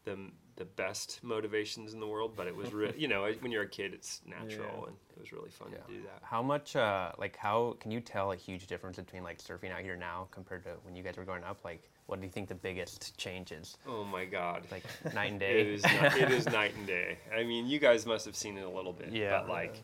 the 0.05 0.17
the 0.60 0.66
best 0.66 1.20
motivations 1.24 1.94
in 1.96 2.00
the 2.00 2.06
world, 2.06 2.34
but 2.36 2.46
it 2.46 2.56
was 2.56 2.72
real. 2.74 2.92
you 2.96 3.08
know, 3.08 3.28
when 3.39 3.51
you're 3.51 3.63
a 3.63 3.68
kid, 3.68 3.94
it's 3.96 4.22
natural, 4.28 4.68
Yeah. 4.82 4.88
and 4.89 4.96
it 5.16 5.20
was 5.20 5.32
really 5.32 5.50
fun 5.50 5.72
to 5.72 5.78
do 5.92 6.01
that. 6.04 6.20
How 6.22 6.44
much, 6.44 6.75
uh, 6.75 7.12
like, 7.18 7.36
how 7.36 7.75
can 7.80 7.89
you 7.89 8.00
tell 8.00 8.32
a 8.32 8.36
huge 8.36 8.68
difference 8.68 8.98
between 8.98 9.24
like 9.24 9.39
surfing 9.39 9.72
out 9.72 9.82
here 9.82 9.96
now 9.96 10.28
compared 10.30 10.63
to 10.66 10.72
when 10.84 10.96
you 10.96 11.01
guys 11.01 11.18
were 11.18 11.25
growing 11.25 11.44
up? 11.44 11.58
Like, 11.63 11.89
what 12.06 12.20
do 12.20 12.25
you 12.28 12.32
think 12.32 12.48
the 12.50 12.56
biggest 12.56 13.18
change 13.18 13.51
is? 13.51 13.78
Oh 13.88 14.04
my 14.04 14.25
God! 14.25 14.63
Like 14.72 14.84
night 15.16 15.32
and 15.32 15.39
day. 15.48 15.62
is 15.74 15.84
ni- 15.84 16.22
it 16.22 16.32
is 16.32 16.46
night 16.60 16.75
and 16.78 16.86
day. 16.86 17.18
I 17.36 17.44
mean, 17.44 17.66
you 17.68 17.80
guys 17.80 18.06
must 18.06 18.25
have 18.25 18.36
seen 18.36 18.58
it 18.58 18.66
a 18.66 18.70
little 18.70 18.94
bit, 18.94 19.10
Yeah. 19.12 19.39
but 19.42 19.50
like. 19.50 19.84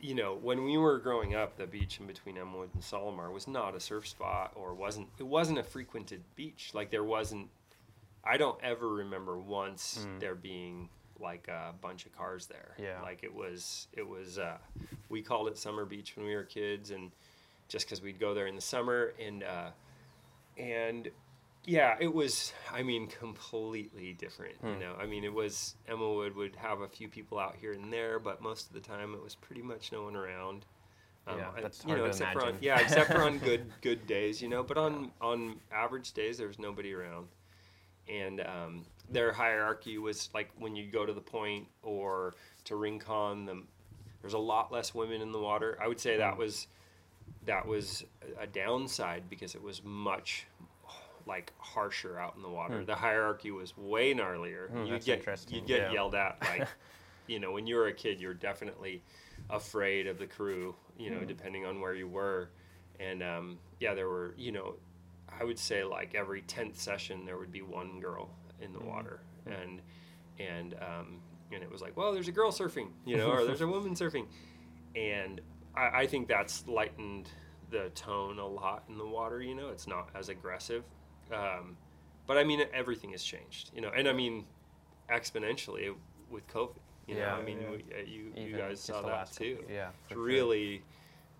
You 0.00 0.14
know, 0.14 0.38
when 0.40 0.62
we 0.62 0.78
were 0.78 0.98
growing 1.00 1.34
up, 1.34 1.56
the 1.56 1.66
beach 1.66 1.98
in 1.98 2.06
between 2.06 2.38
Emma 2.38 2.56
Wood 2.56 2.70
and 2.72 2.80
Solimar 2.80 3.32
was 3.32 3.48
not 3.48 3.74
a 3.74 3.80
surf 3.80 4.06
spot, 4.06 4.52
or 4.54 4.72
wasn't. 4.72 5.08
It 5.18 5.26
wasn't 5.26 5.58
a 5.58 5.64
frequented 5.64 6.22
beach. 6.36 6.70
Like 6.72 6.92
there 6.92 7.02
wasn't. 7.02 7.48
I 8.24 8.36
don't 8.36 8.58
ever 8.62 8.88
remember 8.88 9.38
once 9.38 10.06
there 10.18 10.34
being 10.34 10.88
like 11.20 11.48
a 11.48 11.72
bunch 11.80 12.06
of 12.06 12.16
cars 12.16 12.46
there. 12.46 12.74
Yeah. 12.78 13.00
Like 13.02 13.22
it 13.24 13.34
was. 13.34 13.88
It 13.92 14.06
was. 14.06 14.38
Uh, 14.38 14.58
we 15.08 15.22
called 15.22 15.48
it 15.48 15.58
Summer 15.58 15.84
Beach 15.84 16.16
when 16.16 16.26
we 16.26 16.34
were 16.34 16.44
kids, 16.44 16.90
and 16.90 17.10
just 17.68 17.86
because 17.86 18.00
we'd 18.02 18.20
go 18.20 18.34
there 18.34 18.46
in 18.46 18.54
the 18.54 18.60
summer, 18.62 19.14
and 19.20 19.42
uh, 19.42 19.70
and 20.56 21.08
yeah, 21.64 21.96
it 22.00 22.12
was. 22.12 22.52
I 22.72 22.82
mean, 22.82 23.06
completely 23.08 24.12
different. 24.14 24.54
You 24.62 24.76
know, 24.78 24.94
I 25.00 25.06
mean, 25.06 25.24
it 25.24 25.32
was 25.32 25.74
Emma 25.88 26.08
Wood 26.12 26.34
would 26.36 26.56
have 26.56 26.80
a 26.80 26.88
few 26.88 27.08
people 27.08 27.38
out 27.38 27.56
here 27.60 27.72
and 27.72 27.92
there, 27.92 28.18
but 28.18 28.40
most 28.42 28.66
of 28.68 28.72
the 28.74 28.80
time 28.80 29.14
it 29.14 29.22
was 29.22 29.34
pretty 29.34 29.62
much 29.62 29.92
no 29.92 30.02
one 30.04 30.16
around. 30.16 30.64
Yeah, 31.26 31.50
I- 31.54 31.60
that's 31.60 31.82
you 31.84 31.88
hard 31.88 31.98
know, 31.98 32.04
to 32.04 32.10
except 32.10 32.32
for 32.32 32.40
on, 32.42 32.48
imagine. 32.48 32.62
yeah, 32.64 32.80
except 32.80 33.10
for 33.12 33.22
on 33.22 33.38
good 33.50 33.66
good 33.82 34.06
days, 34.06 34.40
you 34.40 34.48
know. 34.48 34.62
But 34.62 34.78
on 34.78 35.10
on 35.20 35.56
average 35.70 36.12
days, 36.12 36.38
there 36.38 36.46
was 36.48 36.58
nobody 36.58 36.94
around, 36.94 37.26
and 38.08 38.40
um, 38.40 38.84
their 39.10 39.32
hierarchy 39.32 39.98
was 39.98 40.30
like 40.34 40.50
when 40.58 40.76
you 40.76 40.86
go 40.90 41.06
to 41.06 41.12
the 41.12 41.20
point 41.20 41.66
or 41.82 42.34
to 42.64 42.76
Rincon, 42.76 43.46
the, 43.46 43.62
there's 44.20 44.34
a 44.34 44.38
lot 44.38 44.72
less 44.72 44.94
women 44.94 45.20
in 45.22 45.32
the 45.32 45.38
water. 45.38 45.78
I 45.82 45.88
would 45.88 46.00
say 46.00 46.16
that 46.18 46.34
Hmm. 46.34 46.38
was 46.40 46.66
that 47.46 47.66
was 47.66 48.04
a 48.38 48.46
downside 48.46 49.30
because 49.30 49.54
it 49.54 49.62
was 49.62 49.82
much 49.84 50.46
like 51.26 51.52
harsher 51.58 52.18
out 52.18 52.34
in 52.36 52.42
the 52.42 52.48
water. 52.48 52.84
The 52.84 52.94
hierarchy 52.94 53.50
was 53.50 53.76
way 53.76 54.14
gnarlier. 54.14 54.70
You'd 54.84 54.92
that's 54.94 55.06
get 55.06 55.18
interesting, 55.18 55.54
you'd 55.56 55.66
get 55.66 55.80
yeah. 55.82 55.92
yelled 55.92 56.14
at 56.14 56.38
like 56.42 56.68
you 57.26 57.38
know 57.38 57.52
when 57.52 57.66
you 57.66 57.76
were 57.76 57.88
a 57.88 57.92
kid 57.92 58.20
you're 58.20 58.34
definitely 58.34 59.02
afraid 59.50 60.06
of 60.06 60.18
the 60.18 60.26
crew 60.26 60.74
you 60.98 61.10
know 61.10 61.24
depending 61.24 61.64
on 61.66 61.80
where 61.80 61.94
you 61.94 62.08
were 62.08 62.48
and 62.98 63.22
um, 63.22 63.58
yeah 63.80 63.94
there 63.94 64.08
were 64.08 64.34
you 64.38 64.50
know 64.52 64.74
i 65.40 65.44
would 65.44 65.58
say 65.58 65.84
like 65.84 66.14
every 66.14 66.42
10th 66.42 66.76
session 66.76 67.24
there 67.24 67.38
would 67.38 67.52
be 67.52 67.62
one 67.62 68.00
girl 68.00 68.30
in 68.60 68.72
the 68.72 68.80
water. 68.80 69.20
And 69.46 69.80
and 70.38 70.74
um, 70.74 71.20
and 71.52 71.62
it 71.62 71.70
was 71.70 71.80
like 71.80 71.96
well 71.96 72.12
there's 72.12 72.28
a 72.28 72.32
girl 72.32 72.50
surfing 72.52 72.88
you 73.06 73.16
know 73.16 73.30
or 73.30 73.44
there's 73.44 73.60
a 73.62 73.66
woman 73.66 73.94
surfing. 73.94 74.26
And 74.94 75.40
I, 75.74 76.00
I 76.02 76.06
think 76.06 76.28
that's 76.28 76.66
lightened 76.66 77.30
the 77.70 77.90
tone 77.94 78.38
a 78.38 78.46
lot 78.46 78.84
in 78.88 78.98
the 78.98 79.06
water 79.06 79.40
you 79.42 79.54
know? 79.54 79.68
It's 79.68 79.86
not 79.86 80.08
as 80.14 80.28
aggressive. 80.28 80.84
Um, 81.32 81.76
but 82.26 82.36
i 82.36 82.44
mean 82.44 82.62
everything 82.74 83.10
has 83.12 83.22
changed 83.22 83.70
you 83.74 83.80
know? 83.80 83.90
And 83.96 84.08
i 84.08 84.12
mean 84.12 84.44
exponentially 85.10 85.94
with 86.30 86.46
covid 86.48 86.76
you 87.06 87.14
know? 87.14 87.20
Yeah. 87.20 87.36
i 87.36 87.42
mean 87.42 87.58
Yeah. 87.60 87.96
uh, 87.98 88.02
you 88.06 88.32
you 88.36 88.56
guys 88.56 88.80
saw 88.80 89.00
that 89.02 89.32
too. 89.32 89.64
Yeah, 89.70 89.88
it's 90.04 90.12
sure. 90.14 90.22
really 90.22 90.82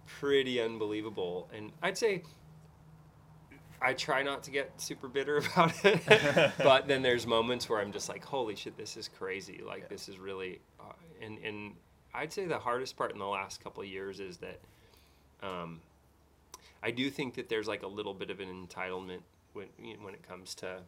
pretty 0.07 0.61
unbelievable. 0.61 1.49
And 1.55 1.73
i'd 1.83 1.99
say 1.99 2.23
i 3.81 3.93
try 3.93 4.23
not 4.23 4.43
to 4.43 4.51
get 4.51 4.71
super 4.81 5.09
bitter 5.09 5.37
about 5.53 5.73
it 5.85 6.53
but 6.59 6.87
then 6.89 7.03
there's 7.03 7.27
moments 7.27 7.69
where 7.69 7.81
i'm 7.81 7.93
just 7.93 8.09
like 8.09 8.25
holy 8.25 8.57
shit 8.57 8.77
this 8.77 8.97
is 8.97 9.09
crazy. 9.09 9.61
Like 9.65 9.89
this 9.89 10.09
is 10.09 10.19
really 10.19 10.61
uh, 10.81 10.93
and 11.23 11.39
and 11.45 11.75
i'd 12.15 12.33
say 12.33 12.47
the 12.47 12.59
hardest 12.59 12.97
part 12.97 13.13
in 13.13 13.19
the 13.19 13.27
last 13.27 13.63
couple 13.63 13.83
of 13.83 13.89
years 13.89 14.21
is 14.21 14.39
that 14.39 14.61
um, 15.43 15.81
i 16.83 16.91
do 16.91 17.11
think 17.11 17.35
that 17.35 17.49
there's 17.49 17.69
like 17.69 17.83
a 17.83 17.89
little 17.89 18.15
bit 18.15 18.31
of 18.31 18.41
an 18.41 18.49
entitlement 18.49 19.21
when 19.53 19.67
you 19.83 19.95
know, 19.95 20.05
when 20.05 20.15
it 20.15 20.27
comes 20.27 20.55
to 20.57 20.81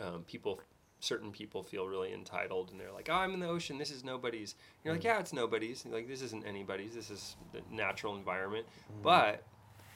um, 0.00 0.24
people 0.26 0.60
certain 1.00 1.32
people 1.32 1.62
feel 1.62 1.86
really 1.86 2.12
entitled 2.12 2.70
and 2.70 2.78
they're 2.78 2.92
like 2.92 3.08
oh 3.10 3.14
i'm 3.14 3.32
in 3.32 3.40
the 3.40 3.48
ocean. 3.48 3.78
This 3.78 3.90
is 3.90 4.04
nobody's. 4.04 4.54
You're 4.84 4.94
like 4.94 5.04
yeah 5.04 5.18
it's 5.18 5.32
nobody's. 5.32 5.84
Like 5.86 6.06
this 6.06 6.20
isn't 6.22 6.46
anybody's. 6.46 6.94
This 6.94 7.10
is 7.10 7.36
the 7.52 7.62
natural 7.70 8.16
environment. 8.16 8.66
But 9.02 9.42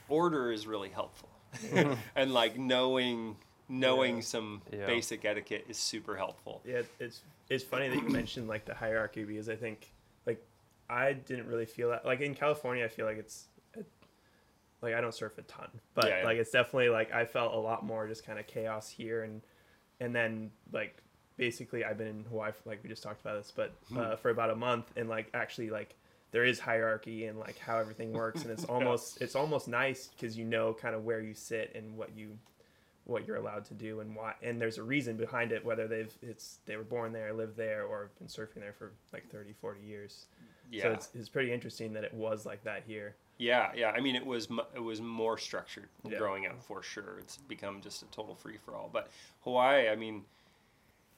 order 0.09 0.50
is 0.50 0.67
really 0.67 0.88
helpful 0.88 1.29
and 2.16 2.32
like 2.32 2.58
knowing 2.58 3.37
knowing 3.68 4.16
Yeah. 4.16 4.23
some 4.23 4.62
Yeah. 4.73 4.87
basic 4.87 5.25
etiquette 5.25 5.64
is 5.68 5.78
super 5.78 6.16
helpful 6.16 6.61
Yeah, 6.66 6.82
it's 7.00 7.23
it's 7.49 7.64
funny 7.64 7.88
that 7.88 8.02
you 8.02 8.08
mentioned 8.08 8.49
like 8.49 8.64
the 8.64 8.75
hierarchy 8.75 9.25
because 9.25 9.49
I 9.49 9.56
think 9.56 9.90
like 10.26 10.44
I 10.88 11.12
didn't 11.14 11.46
really 11.46 11.66
feel 11.66 11.90
that 11.90 12.04
like 12.04 12.20
in 12.20 12.34
California 12.34 12.84
I 12.84 12.88
feel 12.88 13.06
like 13.06 13.18
it's 13.18 13.46
it, 13.75 13.87
like 14.82 14.94
I 14.94 15.00
don't 15.00 15.14
surf 15.14 15.38
a 15.38 15.42
ton, 15.42 15.68
but 15.94 16.06
Yeah, 16.06 16.18
yeah. 16.20 16.25
like 16.25 16.38
it's 16.38 16.50
definitely 16.50 16.90
like 16.90 17.12
I 17.12 17.25
felt 17.25 17.54
a 17.54 17.58
lot 17.58 17.84
more 17.84 18.06
just 18.06 18.25
kind 18.25 18.38
of 18.38 18.46
chaos 18.46 18.88
here 18.90 19.23
and 19.23 19.40
and 20.00 20.14
then 20.14 20.50
like 20.73 20.99
basically 21.37 21.84
I've 21.84 21.99
been 21.99 22.06
in 22.08 22.25
Hawaii 22.28 22.52
for, 22.52 22.68
like 22.68 22.82
we 22.82 22.88
just 22.88 23.02
talked 23.02 23.20
about 23.23 23.38
this, 23.38 23.52
but 23.54 23.75
Hmm. 23.88 23.99
uh, 23.99 24.16
for 24.16 24.30
about 24.30 24.50
a 24.50 24.56
month 24.56 24.92
and 24.96 25.08
like 25.08 25.28
actually 25.34 25.70
like 25.70 25.94
there 26.35 26.45
is 26.45 26.59
hierarchy 26.59 27.26
and 27.26 27.38
like 27.38 27.57
how 27.59 27.79
everything 27.79 28.12
works 28.12 28.43
and 28.43 28.50
it's 28.50 28.64
almost 28.75 29.23
it's 29.23 29.37
almost 29.37 29.69
nice 29.69 30.09
because 30.09 30.37
you 30.37 30.45
know 30.45 30.75
kind 30.75 30.95
of 30.97 31.05
where 31.05 31.21
you 31.21 31.33
sit 31.33 31.73
and 31.76 31.97
what 31.97 32.11
you 32.17 32.37
what 33.05 33.25
you're 33.26 33.37
allowed 33.37 33.64
to 33.64 33.75
do 33.75 34.00
and 34.00 34.17
why 34.17 34.35
and 34.43 34.61
there's 34.61 34.79
a 34.79 34.83
reason 34.83 35.17
behind 35.17 35.53
it 35.53 35.64
whether 35.64 35.87
they've 35.87 36.12
it's 36.23 36.59
they 36.67 36.76
were 36.76 36.83
born 36.83 37.12
there 37.12 37.33
lived 37.33 37.57
there 37.57 37.85
or 37.85 38.11
been 38.19 38.26
surfing 38.26 38.61
there 38.61 38.73
for 38.73 38.93
like 39.12 39.25
30 39.31 39.53
40 39.61 39.81
years 39.81 40.26
yeah 40.73 40.83
so 40.83 40.91
it's, 40.93 41.09
it's 41.14 41.29
pretty 41.29 41.53
interesting 41.53 41.93
that 41.93 42.03
it 42.03 42.12
was 42.12 42.45
like 42.45 42.64
that 42.64 42.83
here 42.85 43.14
Yeah, 43.38 43.71
yeah. 43.76 43.91
I 43.91 44.00
mean, 44.00 44.17
it 44.17 44.25
was 44.26 44.49
it 44.75 44.83
was 44.83 45.00
more 45.00 45.37
structured 45.38 45.88
Yeah. 46.03 46.19
growing 46.19 46.47
up 46.47 46.62
for 46.62 46.83
sure. 46.83 47.19
It's 47.19 47.37
become 47.49 47.81
just 47.81 48.03
a 48.03 48.07
total 48.07 48.35
free 48.35 48.59
for 48.64 48.75
all. 48.76 48.88
But 48.93 49.11
Hawaii, 49.45 49.88
I 49.88 49.97
mean, 49.97 50.23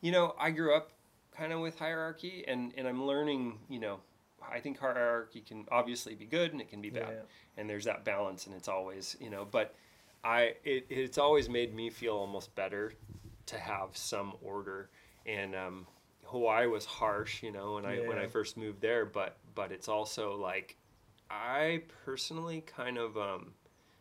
you 0.00 0.12
know, 0.12 0.34
I 0.40 0.50
grew 0.50 0.74
up 0.74 0.90
kind 1.38 1.52
of 1.52 1.60
with 1.60 1.78
hierarchy, 1.78 2.42
and 2.48 2.72
and 2.78 2.88
I'm 2.88 3.04
learning. 3.04 3.58
You 3.68 3.80
know, 3.80 3.96
I 4.50 4.60
think 4.60 4.78
hierarchy 4.78 5.40
can 5.40 5.66
obviously 5.70 6.14
be 6.14 6.26
good 6.26 6.52
and 6.52 6.60
it 6.60 6.68
can 6.68 6.80
be 6.80 6.90
bad, 6.90 7.14
Yeah. 7.16 7.22
and 7.56 7.68
there's 7.68 7.84
that 7.84 8.04
balance, 8.04 8.46
and 8.46 8.54
it's 8.54 8.68
always 8.68 9.16
you 9.20 9.30
know. 9.30 9.44
But 9.44 9.74
I 10.24 10.54
it, 10.64 10.86
it's 10.90 11.18
always 11.18 11.48
made 11.48 11.74
me 11.74 11.90
feel 11.90 12.14
almost 12.14 12.54
better 12.54 12.92
to 13.46 13.58
have 13.58 13.96
some 13.96 14.34
order, 14.42 14.90
and 15.24 15.54
um, 15.54 15.86
Hawaii 16.24 16.66
was 16.66 16.84
harsh, 16.84 17.42
you 17.42 17.52
know, 17.52 17.74
when 17.74 17.86
I 17.86 17.98
when 17.98 18.18
I 18.18 18.26
first 18.26 18.56
moved 18.56 18.80
there, 18.80 19.04
but 19.06 19.38
but 19.54 19.72
it's 19.72 19.88
also 19.88 20.36
like 20.36 20.76
I 21.30 21.82
personally 22.04 22.62
kind 22.62 22.98
of 22.98 23.16
um, 23.16 23.52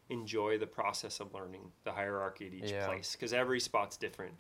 enjoy 0.09 0.57
the 0.57 0.67
process 0.67 1.19
of 1.19 1.33
learning 1.33 1.71
the 1.83 1.91
hierarchy 1.91 2.47
at 2.47 2.53
each 2.53 2.71
Yeah. 2.71 2.85
place 2.87 3.13
because 3.15 3.33
every 3.33 3.59
spot's 3.59 3.97
different. 3.97 4.33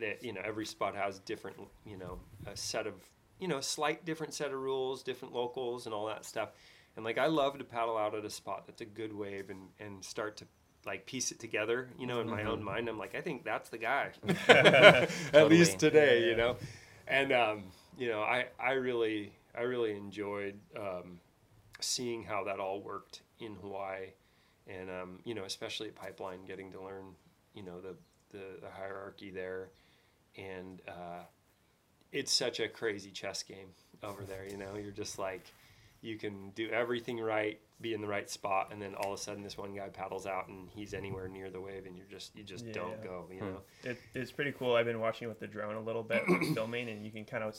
That 0.00 0.24
you 0.24 0.32
know, 0.32 0.40
every 0.42 0.64
spot 0.64 0.94
has 0.96 1.18
different, 1.20 1.56
you 1.84 1.98
know, 1.98 2.18
a 2.46 2.56
set 2.56 2.86
of, 2.86 2.94
you 3.42 3.48
know, 3.48 3.60
slight 3.60 4.06
different 4.06 4.34
set 4.34 4.52
of 4.52 4.60
rules, 4.60 5.02
different 5.02 5.34
locals, 5.34 5.86
and 5.86 5.94
all 5.94 6.06
that 6.06 6.24
stuff. 6.24 6.50
And 6.96 7.04
like, 7.04 7.18
I 7.18 7.26
love 7.26 7.58
to 7.58 7.64
paddle 7.64 7.98
out 7.98 8.14
at 8.14 8.24
a 8.24 8.30
spot 8.30 8.66
that's 8.66 8.82
a 8.82 8.86
good 8.86 9.12
wave 9.12 9.50
and 9.50 9.70
and 9.80 10.04
start 10.04 10.38
to 10.38 10.46
like 10.86 11.06
piece 11.06 11.32
it 11.32 11.40
together. 11.40 11.90
You 11.98 12.06
know, 12.06 12.20
in 12.20 12.28
my 12.30 12.44
own 12.44 12.62
mind, 12.62 12.88
I'm 12.88 12.98
like, 12.98 13.16
I 13.16 13.20
think 13.20 13.44
that's 13.44 13.70
the 13.70 13.78
guy. 13.78 14.10
at 14.48 15.10
Totally. 15.32 15.48
least 15.48 15.80
today, 15.80 16.22
Yeah, 16.22 16.28
you 16.28 16.36
know. 16.36 16.56
And 17.08 17.32
um, 17.32 17.64
you 17.98 18.08
know, 18.08 18.22
I 18.22 18.46
I 18.60 18.72
really 18.72 19.32
I 19.56 19.62
really 19.62 19.96
enjoyed 19.96 20.60
um, 20.78 21.20
seeing 21.80 22.24
how 22.24 22.44
that 22.44 22.60
all 22.60 22.80
worked 22.82 23.22
in 23.40 23.56
Hawaii, 23.56 24.08
and 24.68 24.90
um, 24.90 25.20
you 25.24 25.34
know, 25.34 25.44
especially 25.44 25.88
at 25.88 25.96
Pipeline, 25.96 26.44
getting 26.46 26.72
to 26.72 26.82
learn, 26.82 27.14
you 27.54 27.64
know, 27.64 27.80
the 27.80 27.96
the, 28.30 28.60
the 28.62 28.70
hierarchy 28.70 29.30
there, 29.30 29.70
and 30.36 30.80
uh, 30.88 31.24
it's 32.12 32.32
such 32.32 32.60
a 32.60 32.68
crazy 32.68 33.10
chess 33.10 33.42
game 33.42 33.68
over 34.02 34.22
there. 34.24 34.44
You 34.48 34.56
know, 34.56 34.76
you're 34.76 34.90
just 34.92 35.18
like, 35.18 35.42
you 36.02 36.16
can 36.18 36.50
do 36.50 36.68
everything 36.70 37.20
right, 37.20 37.58
be 37.80 37.94
in 37.94 38.00
the 38.00 38.08
right 38.08 38.28
spot, 38.28 38.68
and 38.72 38.80
then 38.82 38.94
all 38.96 39.12
of 39.12 39.18
a 39.18 39.22
sudden 39.22 39.42
this 39.42 39.56
one 39.56 39.74
guy 39.74 39.88
paddles 39.88 40.26
out 40.26 40.48
and 40.48 40.68
he's 40.74 40.94
anywhere 40.94 41.28
near 41.28 41.48
the 41.50 41.60
wave, 41.60 41.86
and 41.86 41.96
you're 41.96 42.06
just 42.10 42.34
you 42.36 42.42
just 42.44 42.66
Yeah, 42.66 42.72
don't 42.74 42.90
yeah. 43.02 43.04
go. 43.08 43.26
You 43.32 43.38
Hmm. 43.40 43.46
know. 43.46 43.60
it, 43.84 43.98
it's 44.14 44.30
pretty 44.32 44.52
cool 44.52 44.74
i've 44.76 44.86
been 44.86 45.00
watching 45.00 45.28
with 45.28 45.40
the 45.40 45.46
drone 45.46 45.74
a 45.76 45.80
little 45.80 46.02
bit 46.02 46.22
filming 46.54 46.88
and 46.88 47.04
you 47.04 47.10
can 47.10 47.24
kind 47.24 47.42
of 47.44 47.56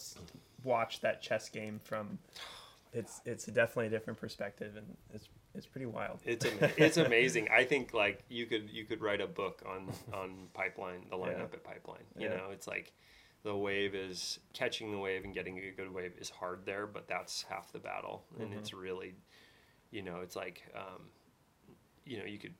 watch 0.63 1.01
that 1.01 1.21
chess 1.21 1.49
game 1.49 1.79
from 1.83 2.17
it's 2.93 3.21
it's 3.25 3.45
definitely 3.45 3.87
a 3.87 3.89
different 3.89 4.19
perspective 4.19 4.75
and 4.77 4.85
it's 5.13 5.27
it's 5.55 5.65
pretty 5.65 5.85
wild 5.87 6.19
It's 6.25 6.45
ama- 6.45 6.71
it's 6.77 6.97
amazing. 6.97 7.47
I 7.51 7.63
think 7.63 7.93
like 7.93 8.23
you 8.29 8.45
could 8.45 8.69
you 8.69 8.85
could 8.85 9.01
write 9.01 9.19
a 9.21 9.27
book 9.27 9.61
on 9.67 9.89
on 10.13 10.47
pipeline 10.53 11.05
the 11.09 11.15
lineup 11.17 11.37
Yeah. 11.37 11.43
at 11.53 11.63
pipeline. 11.63 12.03
You 12.17 12.27
Yeah. 12.29 12.35
know, 12.37 12.47
it's 12.51 12.67
like 12.67 12.91
the 13.43 13.55
wave 13.55 13.93
is 13.95 14.39
catching 14.53 14.91
the 14.91 14.97
wave 14.97 15.23
and 15.25 15.33
getting 15.33 15.57
a 15.59 15.71
good 15.71 15.93
wave 15.93 16.13
is 16.17 16.29
hard 16.29 16.65
there, 16.65 16.87
but 16.87 17.07
that's 17.07 17.43
half 17.43 17.71
the 17.71 17.79
battle, 17.79 18.25
and 18.39 18.53
Mhm. 18.53 18.57
it's 18.57 18.73
really, 18.73 19.15
you 19.91 20.01
know, 20.01 20.21
it's 20.21 20.35
like, 20.35 20.63
um, 20.75 21.11
you 22.05 22.17
know, 22.17 22.25
you 22.25 22.39
could 22.39 22.53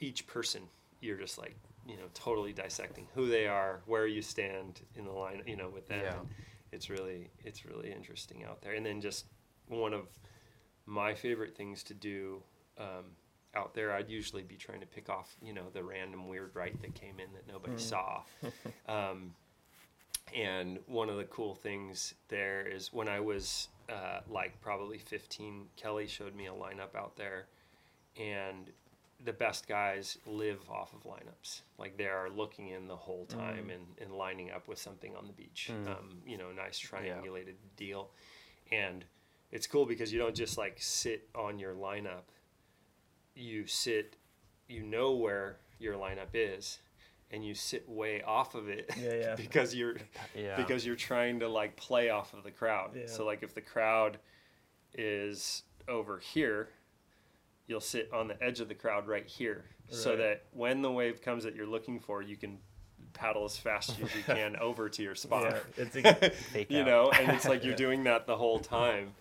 each 0.00 0.26
person 0.26 0.68
you're 1.00 1.16
just 1.18 1.38
like 1.38 1.54
you 1.86 1.96
know 1.96 2.08
totally 2.14 2.52
dissecting 2.52 3.06
who 3.14 3.28
they 3.28 3.46
are, 3.46 3.82
where 3.86 4.06
you 4.06 4.22
stand 4.22 4.80
in 4.96 5.04
the 5.04 5.12
line, 5.12 5.42
you 5.46 5.56
know, 5.56 5.68
with 5.68 5.86
them. 5.86 6.04
Yeah. 6.04 6.20
It's 6.72 6.88
really 6.90 7.30
it's 7.44 7.64
really 7.64 7.92
interesting 7.92 8.44
out 8.44 8.62
there. 8.62 8.72
And 8.72 8.84
then 8.84 9.00
just 9.00 9.26
one 9.68 9.92
of 9.92 10.08
my 10.86 11.14
favorite 11.14 11.56
things 11.56 11.82
to 11.84 11.94
do 11.94 12.42
um, 12.78 13.04
out 13.54 13.74
there, 13.74 13.92
I'd 13.92 14.10
usually 14.10 14.42
be 14.42 14.56
trying 14.56 14.80
to 14.80 14.86
pick 14.86 15.08
off, 15.08 15.36
you 15.42 15.52
know, 15.52 15.70
the 15.72 15.82
random 15.84 16.28
weird 16.28 16.54
right 16.54 16.80
that 16.82 16.94
came 16.94 17.20
in 17.20 17.32
that 17.34 17.46
nobody 17.46 17.76
saw. 17.76 18.22
Um, 18.88 19.34
and 20.34 20.78
one 20.86 21.08
of 21.08 21.16
the 21.16 21.24
cool 21.24 21.54
things 21.54 22.14
there 22.28 22.66
is 22.66 22.92
when 22.92 23.08
I 23.08 23.20
was 23.20 23.68
uh, 23.88 24.20
like 24.28 24.60
probably 24.60 24.98
15, 24.98 25.66
Kelly 25.76 26.06
showed 26.06 26.34
me 26.34 26.46
a 26.46 26.52
lineup 26.52 26.96
out 26.96 27.16
there, 27.16 27.46
and 28.18 28.70
the 29.24 29.32
best 29.32 29.68
guys 29.68 30.18
live 30.26 30.58
off 30.70 30.92
of 30.92 31.04
lineups. 31.04 31.62
Like 31.78 31.96
they 31.96 32.06
are 32.06 32.28
looking 32.28 32.68
in 32.68 32.88
the 32.88 32.96
whole 32.96 33.26
time 33.26 33.70
and, 33.70 33.84
and 34.00 34.12
lining 34.12 34.50
up 34.50 34.68
with 34.68 34.78
something 34.78 35.14
on 35.16 35.26
the 35.26 35.32
beach. 35.32 35.70
Um, 35.88 36.18
you 36.26 36.36
know, 36.36 36.50
nice 36.52 36.78
triangulated 36.80 37.54
deal. 37.76 38.10
And 38.72 39.04
it's 39.52 39.66
cool 39.66 39.86
because 39.86 40.12
you 40.12 40.18
don't 40.18 40.34
just 40.34 40.58
like 40.58 40.76
sit 40.78 41.28
on 41.34 41.58
your 41.58 41.74
lineup. 41.74 42.24
You 43.34 43.66
sit, 43.66 44.16
you 44.68 44.82
know 44.82 45.12
where 45.12 45.56
your 45.78 45.94
lineup 45.94 46.34
is, 46.34 46.78
and 47.30 47.44
you 47.44 47.54
sit 47.54 47.88
way 47.88 48.22
off 48.22 48.54
of 48.54 48.68
it 48.68 48.90
Yeah, 49.00 49.14
yeah. 49.14 49.34
because 49.36 49.74
you're 49.74 49.96
Yeah. 50.34 50.56
because 50.56 50.84
you're 50.86 50.94
trying 50.96 51.40
to 51.40 51.48
like 51.48 51.76
play 51.76 52.10
off 52.10 52.32
of 52.34 52.44
the 52.44 52.50
crowd. 52.50 52.90
Yeah. 52.96 53.06
So 53.06 53.24
like 53.24 53.42
if 53.42 53.54
the 53.54 53.60
crowd 53.60 54.18
is 54.94 55.62
over 55.88 56.18
here, 56.18 56.68
you'll 57.66 57.80
sit 57.80 58.10
on 58.12 58.28
the 58.28 58.42
edge 58.42 58.60
of 58.60 58.68
the 58.68 58.74
crowd 58.74 59.06
right 59.08 59.26
here, 59.26 59.64
so 59.88 60.16
that 60.16 60.44
when 60.52 60.82
the 60.82 60.90
wave 60.90 61.20
comes 61.22 61.44
that 61.44 61.54
you're 61.54 61.66
looking 61.66 61.98
for, 62.00 62.22
you 62.22 62.36
can 62.36 62.58
paddle 63.12 63.44
as 63.44 63.56
fast 63.56 63.90
as 63.90 63.98
you 63.98 64.22
can 64.26 64.56
over 64.56 64.88
to 64.88 65.02
your 65.02 65.14
spot. 65.14 65.44
Yeah, 65.76 65.84
it's 65.84 65.96
ex- 66.22 66.36
Fake 66.52 66.70
you 66.70 66.84
know, 66.84 67.10
and 67.10 67.30
it's 67.32 67.46
like 67.48 67.62
you're 67.64 67.72
Yeah. 67.72 67.76
doing 67.76 68.04
that 68.04 68.26
the 68.26 68.36
whole 68.36 68.58
time. 68.60 69.12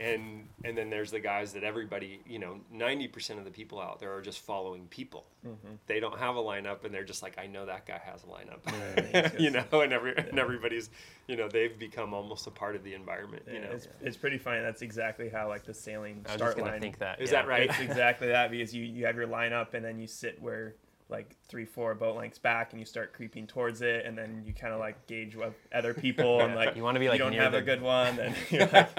And 0.00 0.48
and 0.64 0.76
then 0.76 0.90
there's 0.90 1.10
the 1.10 1.20
guys 1.20 1.52
that 1.52 1.64
everybody, 1.64 2.20
you 2.26 2.38
know, 2.38 2.60
90% 2.74 3.38
of 3.38 3.44
the 3.44 3.50
people 3.50 3.80
out 3.80 4.00
there 4.00 4.14
are 4.14 4.22
just 4.22 4.40
following 4.40 4.86
people. 4.88 5.26
Mm-hmm. 5.46 5.74
They 5.86 6.00
don't 6.00 6.18
have 6.18 6.36
a 6.36 6.40
lineup 6.40 6.84
and 6.84 6.94
they're 6.94 7.04
just 7.04 7.22
like 7.22 7.38
I 7.38 7.46
know 7.46 7.66
that 7.66 7.86
guy 7.86 8.00
has 8.04 8.24
a 8.24 8.26
lineup. 8.26 9.12
Yeah, 9.12 9.30
you 9.38 9.50
know, 9.50 9.80
and 9.80 9.92
every 9.92 10.16
and 10.16 10.38
everybody's, 10.38 10.90
you 11.28 11.36
know, 11.36 11.48
they've 11.48 11.78
become 11.78 12.14
almost 12.14 12.46
a 12.46 12.50
part 12.50 12.74
of 12.74 12.84
the 12.84 12.94
environment, 12.94 13.42
you 13.52 13.60
know. 13.60 13.70
it's, 13.70 13.88
it's 14.00 14.16
pretty 14.16 14.38
funny. 14.38 14.60
That's 14.60 14.82
exactly 14.82 15.28
how 15.28 15.48
like 15.48 15.64
the 15.64 15.74
sailing 15.74 16.24
I 16.26 16.32
was 16.32 16.36
start 16.36 16.56
just 16.56 16.66
line. 16.66 16.80
think 16.80 16.98
that. 16.98 17.20
Is 17.20 17.30
yeah. 17.30 17.42
that 17.42 17.48
right? 17.48 17.68
It's 17.68 17.80
exactly 17.80 18.28
that 18.28 18.50
because 18.50 18.74
you 18.74 18.84
you 18.84 19.06
have 19.06 19.16
your 19.16 19.28
lineup 19.28 19.74
and 19.74 19.84
then 19.84 19.98
you 19.98 20.06
sit 20.06 20.40
where 20.40 20.74
like 21.12 21.36
three 21.48 21.64
four 21.64 21.94
boat 21.94 22.16
lengths 22.16 22.38
back 22.38 22.72
and 22.72 22.80
you 22.80 22.86
start 22.86 23.12
creeping 23.12 23.46
towards 23.46 23.82
it 23.82 24.04
and 24.06 24.18
then 24.18 24.42
you 24.44 24.52
kind 24.52 24.72
of 24.74 24.80
like 24.80 25.06
gauge 25.06 25.36
what 25.36 25.52
other 25.72 25.94
people 25.94 26.40
and 26.40 26.54
like 26.62 26.74
You 26.74 26.82
wanna 26.82 26.98
be, 26.98 27.08
like, 27.08 27.18
you 27.18 27.24
don't 27.24 27.32
near 27.32 27.42
have 27.42 27.52
the- 27.52 27.58
a 27.58 27.62
good 27.62 27.82
one 27.82 28.18
and 28.18 28.34
you're 28.50 28.66
like 28.66 28.96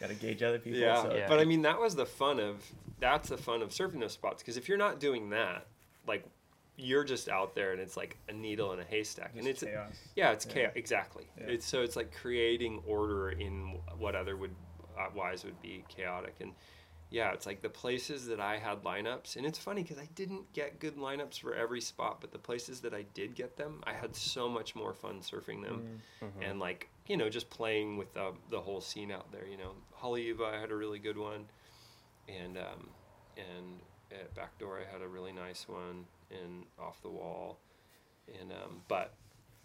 gotta 0.00 0.14
gauge 0.18 0.42
other 0.42 0.58
people. 0.58 0.80
Yeah, 0.80 1.02
so 1.02 1.14
Yeah. 1.14 1.28
but 1.28 1.38
I 1.38 1.44
mean 1.44 1.62
that 1.62 1.78
was 1.78 1.94
the 1.94 2.06
fun 2.06 2.40
of 2.40 2.56
that's 2.98 3.28
the 3.28 3.36
fun 3.38 3.62
of 3.62 3.68
surfing 3.70 4.00
those 4.00 4.12
spots 4.12 4.42
because 4.42 4.56
if 4.56 4.68
you're 4.68 4.78
not 4.78 4.98
doing 4.98 5.30
that, 5.30 5.66
like 6.06 6.24
you're 6.76 7.04
just 7.04 7.28
out 7.28 7.54
there 7.54 7.72
and 7.72 7.80
it's 7.80 7.96
like 7.96 8.16
a 8.28 8.32
needle 8.32 8.72
in 8.72 8.80
a 8.80 8.84
haystack, 8.84 9.32
and 9.36 9.46
it's 9.46 9.60
Just 9.60 9.70
chaos. 9.72 9.94
yeah, 10.16 10.32
it's 10.32 10.46
Yeah. 10.46 10.52
chaos 10.54 10.72
exactly. 10.74 11.26
Yeah. 11.38 11.46
It's 11.48 11.66
so 11.66 11.82
it's 11.82 11.94
like 11.94 12.10
creating 12.14 12.82
order 12.86 13.30
in 13.32 13.76
what 13.98 14.14
other 14.14 14.34
would 14.36 14.54
uh, 14.98 15.06
wise 15.14 15.44
would 15.44 15.60
be 15.60 15.84
chaotic, 15.88 16.34
and 16.40 16.52
yeah, 17.10 17.32
it's 17.32 17.44
like 17.44 17.60
the 17.60 17.68
places 17.68 18.26
that 18.26 18.38
I 18.40 18.58
had 18.58 18.84
lineups, 18.84 19.34
and 19.36 19.44
it's 19.44 19.58
funny 19.58 19.82
because 19.82 19.98
I 19.98 20.08
didn't 20.14 20.52
get 20.52 20.78
good 20.78 20.96
lineups 20.96 21.40
for 21.40 21.54
every 21.54 21.80
spot, 21.80 22.20
but 22.20 22.30
the 22.30 22.38
places 22.38 22.80
that 22.82 22.94
I 22.94 23.02
did 23.14 23.34
get 23.34 23.56
them, 23.56 23.82
I 23.84 23.94
had 23.94 24.14
so 24.14 24.48
much 24.48 24.76
more 24.76 24.94
fun 24.94 25.20
surfing 25.20 25.62
them, 25.62 26.00
and 26.40 26.60
like 26.60 26.88
you 27.08 27.16
know 27.16 27.28
just 27.28 27.50
playing 27.50 27.96
with 27.96 28.14
the 28.14 28.32
the 28.50 28.60
whole 28.60 28.80
scene 28.80 29.10
out 29.10 29.32
there. 29.32 29.44
You 29.44 29.58
know, 29.58 29.72
Haleiwa, 30.00 30.54
I 30.54 30.60
had 30.60 30.70
a 30.70 30.76
really 30.76 31.00
good 31.00 31.18
one, 31.18 31.46
and 32.28 32.56
um, 32.56 32.88
and 33.36 33.80
at 34.12 34.32
Backdoor 34.34 34.78
I 34.80 34.92
had 34.92 35.02
a 35.02 35.08
really 35.08 35.32
nice 35.32 35.68
one, 35.68 36.06
and 36.30 36.64
off 36.78 37.02
the 37.02 37.10
wall, 37.10 37.58
and 38.40 38.52
um, 38.52 38.82
but 38.86 39.14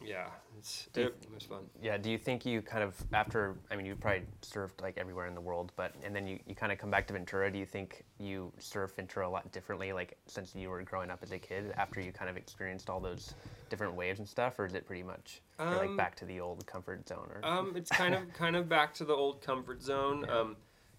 yeah, 0.04 0.28
it's 0.58 0.88
it 0.96 1.14
was 1.34 1.44
fun. 1.44 1.64
Yeah. 1.82 1.98
Do 1.98 2.10
you 2.12 2.18
think 2.18 2.46
you 2.46 2.62
kind 2.62 2.84
of 2.84 2.96
after? 3.14 3.56
I 3.72 3.76
mean, 3.76 3.86
you 3.86 3.96
probably 3.96 4.24
surfed 4.42 4.82
like 4.82 4.98
everywhere 4.98 5.28
in 5.28 5.36
the 5.36 5.42
world, 5.42 5.72
but 5.76 5.94
and 6.04 6.16
then 6.16 6.28
you, 6.28 6.40
you 6.46 6.56
kind 6.56 6.72
of 6.72 6.78
come 6.78 6.90
back 6.92 7.08
to 7.08 7.14
Ventura. 7.14 7.52
Do 7.52 7.58
you 7.58 7.66
think 7.66 8.04
you 8.20 8.52
surf 8.60 8.96
Ventura 8.96 9.28
a 9.28 9.30
lot 9.30 9.52
differently, 9.52 9.94
like 9.94 10.18
since 10.28 10.54
you 10.56 10.70
were 10.70 10.82
growing 10.84 11.10
up 11.10 11.20
as 11.24 11.32
a 11.32 11.40
kid, 11.40 11.74
after 11.78 12.02
you 12.02 12.12
kind 12.12 12.30
of 12.30 12.38
experienced 12.38 12.90
all 12.90 13.00
those 13.00 13.34
different 13.70 13.96
waves 13.96 14.20
and 14.20 14.28
stuff, 14.28 14.60
or 14.60 14.66
is 14.66 14.74
it 14.74 14.86
pretty 14.86 15.04
much 15.04 15.42
you're, 15.60 15.70
like 15.70 15.90
Um, 15.90 15.98
back 15.98 16.16
to 16.18 16.26
the 16.26 16.40
old 16.40 16.66
comfort 16.66 17.08
zone? 17.08 17.30
Or 17.34 17.46
Um, 17.46 17.76
it's 17.76 17.90
kind 17.90 18.14
of 18.14 18.32
kind 18.34 18.56
of 18.56 18.68
back 18.68 18.94
to 18.96 19.06
the 19.06 19.14
old 19.14 19.42
comfort 19.42 19.82
zone. 19.82 20.30
Um, 20.30 20.58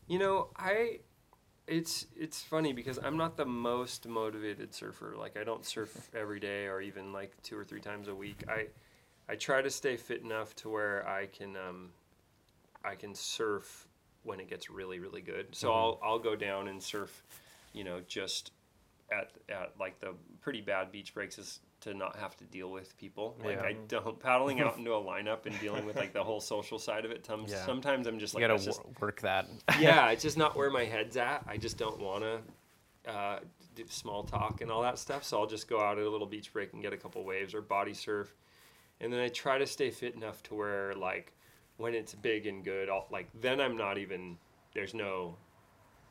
you 0.08 0.18
know, 0.18 0.50
I 0.56 1.00
it's 1.66 2.06
it's 2.16 2.42
funny 2.42 2.72
because 2.72 2.98
I'm 2.98 3.16
not 3.16 3.36
the 3.36 3.44
most 3.44 4.06
motivated 4.06 4.72
surfer. 4.74 5.14
Like 5.18 5.36
I 5.36 5.44
don't 5.44 5.64
surf 5.64 6.10
every 6.14 6.40
day 6.40 6.66
or 6.66 6.80
even 6.80 7.12
like 7.12 7.32
two 7.42 7.58
or 7.58 7.64
three 7.64 7.80
times 7.80 8.08
a 8.08 8.14
week. 8.14 8.44
I 8.48 8.66
I 9.28 9.34
try 9.34 9.62
to 9.62 9.70
stay 9.70 9.96
fit 9.96 10.22
enough 10.22 10.54
to 10.56 10.68
where 10.68 11.08
I 11.08 11.26
can 11.26 11.56
um, 11.56 11.90
I 12.84 12.94
can 12.94 13.14
surf 13.14 13.88
when 14.22 14.40
it 14.40 14.48
gets 14.48 14.70
really 14.70 14.98
really 14.98 15.22
good. 15.22 15.48
So 15.52 15.72
I'll 15.72 16.00
I'll 16.02 16.18
go 16.18 16.36
down 16.36 16.68
and 16.68 16.82
surf, 16.82 17.22
you 17.72 17.84
know, 17.84 18.00
just 18.06 18.52
at 19.12 19.30
at 19.48 19.72
like 19.78 20.00
the 20.00 20.14
pretty 20.40 20.60
bad 20.60 20.92
beach 20.92 21.14
breaks 21.14 21.38
is 21.38 21.60
to 21.80 21.94
not 21.94 22.16
have 22.16 22.36
to 22.36 22.44
deal 22.44 22.70
with 22.70 22.96
people. 22.98 23.36
Like 23.44 23.56
Yeah. 23.56 23.62
I 23.62 23.76
don't 23.88 24.18
paddling 24.18 24.60
out 24.60 24.76
into 24.78 24.94
a 24.94 25.02
lineup 25.02 25.46
and 25.46 25.58
dealing 25.60 25.86
with 25.86 25.96
like 25.96 26.12
the 26.12 26.24
whole 26.24 26.40
social 26.40 26.78
side 26.78 27.04
of 27.04 27.10
it. 27.10 27.24
Tums, 27.24 27.50
Yeah. 27.50 27.64
Sometimes 27.64 28.06
I'm 28.06 28.18
just 28.18 28.34
you 28.34 28.40
like 28.40 28.48
gotta 28.48 28.64
just, 28.64 28.80
work 29.00 29.20
that. 29.20 29.48
yeah, 29.80 30.10
it's 30.10 30.22
just 30.22 30.38
not 30.38 30.56
where 30.56 30.70
my 30.80 30.84
head's 30.84 31.16
at. 31.16 31.44
I 31.46 31.56
just 31.56 31.76
don't 31.76 32.00
want 32.00 32.24
to 32.24 33.10
uh, 33.12 33.40
do 33.74 33.84
small 33.88 34.24
talk 34.24 34.62
and 34.62 34.70
all 34.70 34.82
that 34.82 34.98
stuff. 34.98 35.22
So 35.22 35.38
I'll 35.38 35.46
just 35.46 35.68
go 35.68 35.80
out 35.80 35.98
at 35.98 36.04
a 36.04 36.10
little 36.10 36.26
beach 36.26 36.52
break 36.52 36.72
and 36.72 36.82
get 36.82 36.92
a 36.92 36.96
couple 36.96 37.22
waves 37.24 37.54
or 37.54 37.60
body 37.60 37.94
surf, 37.94 38.34
and 39.00 39.12
then 39.12 39.20
I 39.20 39.28
try 39.28 39.58
to 39.58 39.66
stay 39.66 39.90
fit 39.90 40.14
enough 40.14 40.42
to 40.44 40.54
where 40.54 40.94
like 40.94 41.32
when 41.76 41.94
it's 41.94 42.14
big 42.14 42.46
and 42.46 42.64
good, 42.64 42.88
I'll 42.88 43.06
like 43.10 43.28
then 43.40 43.60
I'm 43.60 43.76
not 43.76 43.98
even 43.98 44.36
there's 44.74 44.94
no 44.94 45.36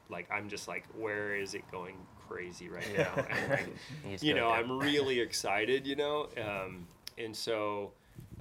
like 0.09 0.29
I'm 0.31 0.49
just 0.49 0.67
like 0.67 0.85
where 0.95 1.35
is 1.35 1.53
it 1.53 1.63
going 1.71 1.97
crazy 2.27 2.69
right 2.69 2.87
now? 2.97 3.13
And, 3.15 3.49
like, 3.49 3.67
You 4.05 4.11
just 4.11 4.23
you 4.23 4.33
go 4.33 4.41
know. 4.41 4.49
I'm 4.49 4.79
really 4.79 5.19
excited, 5.19 5.85
you 5.87 5.95
know, 5.95 6.29
um, 6.37 6.87
and 7.17 7.35
so 7.35 7.93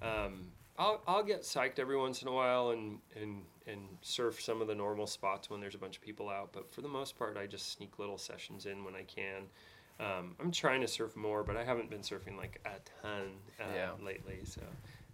um, 0.03 0.49
I'll 0.79 1.01
I'll 1.07 1.23
get 1.23 1.43
psyched 1.43 1.79
every 1.79 1.97
once 1.97 2.23
in 2.23 2.29
a 2.29 2.33
while 2.33 2.71
and 2.71 2.99
and 3.21 3.43
and 3.67 3.81
surf 4.03 4.43
some 4.43 4.61
of 4.61 4.69
the 4.69 4.75
normal 4.75 5.07
spots 5.07 5.49
when 5.49 5.61
there's 5.61 5.75
a 5.75 5.79
bunch 5.79 5.97
of 5.97 6.03
people 6.03 6.29
out. 6.29 6.53
But 6.53 6.73
for 6.73 6.83
the 6.83 6.89
most 6.89 7.19
part, 7.19 7.37
I 7.37 7.47
just 7.47 7.73
sneak 7.73 7.99
little 7.99 8.19
sessions 8.19 8.67
in 8.67 8.85
when 8.85 8.95
I 8.95 9.03
can. 9.03 9.45
Um, 10.01 10.35
I'm 10.41 10.51
trying 10.51 10.81
to 10.81 10.89
surf 10.89 11.15
more, 11.17 11.45
but 11.45 11.57
I 11.57 11.65
haven't 11.65 11.89
been 11.91 12.01
surfing 12.01 12.37
like 12.37 12.61
a 12.65 12.81
ton 13.03 13.33
uh, 13.61 13.65
Yeah. 13.75 13.91
lately. 14.05 14.41
So, 14.45 14.63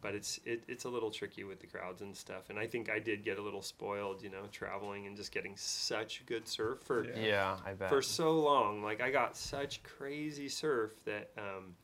but 0.01 0.15
it's 0.15 0.41
it, 0.47 0.63
it's 0.69 0.85
a 0.85 0.89
little 0.89 1.11
tricky 1.11 1.45
with 1.45 1.61
the 1.61 1.67
crowds 1.67 2.01
and 2.01 2.17
stuff. 2.17 2.49
And 2.49 2.59
I 2.59 2.67
think 2.67 2.89
I 2.91 2.99
did 2.99 3.23
get 3.25 3.39
a 3.39 3.43
little 3.43 3.61
spoiled, 3.63 4.23
you 4.23 4.31
know, 4.31 4.45
traveling 4.51 5.07
and 5.07 5.17
just 5.17 5.33
getting 5.33 5.55
such 5.57 6.25
good 6.27 6.49
surf 6.49 6.79
for 6.85 7.05
Yeah. 7.05 7.17
Yeah, 7.23 7.57
I 7.67 7.75
bet. 7.75 7.91
for 7.91 8.01
so 8.01 8.33
long. 8.41 8.83
Like 8.83 9.01
I 9.03 9.11
got 9.11 9.37
such 9.37 9.83
crazy 9.83 10.49
surf 10.49 10.93
that, 11.05 11.31
um, 11.37 11.75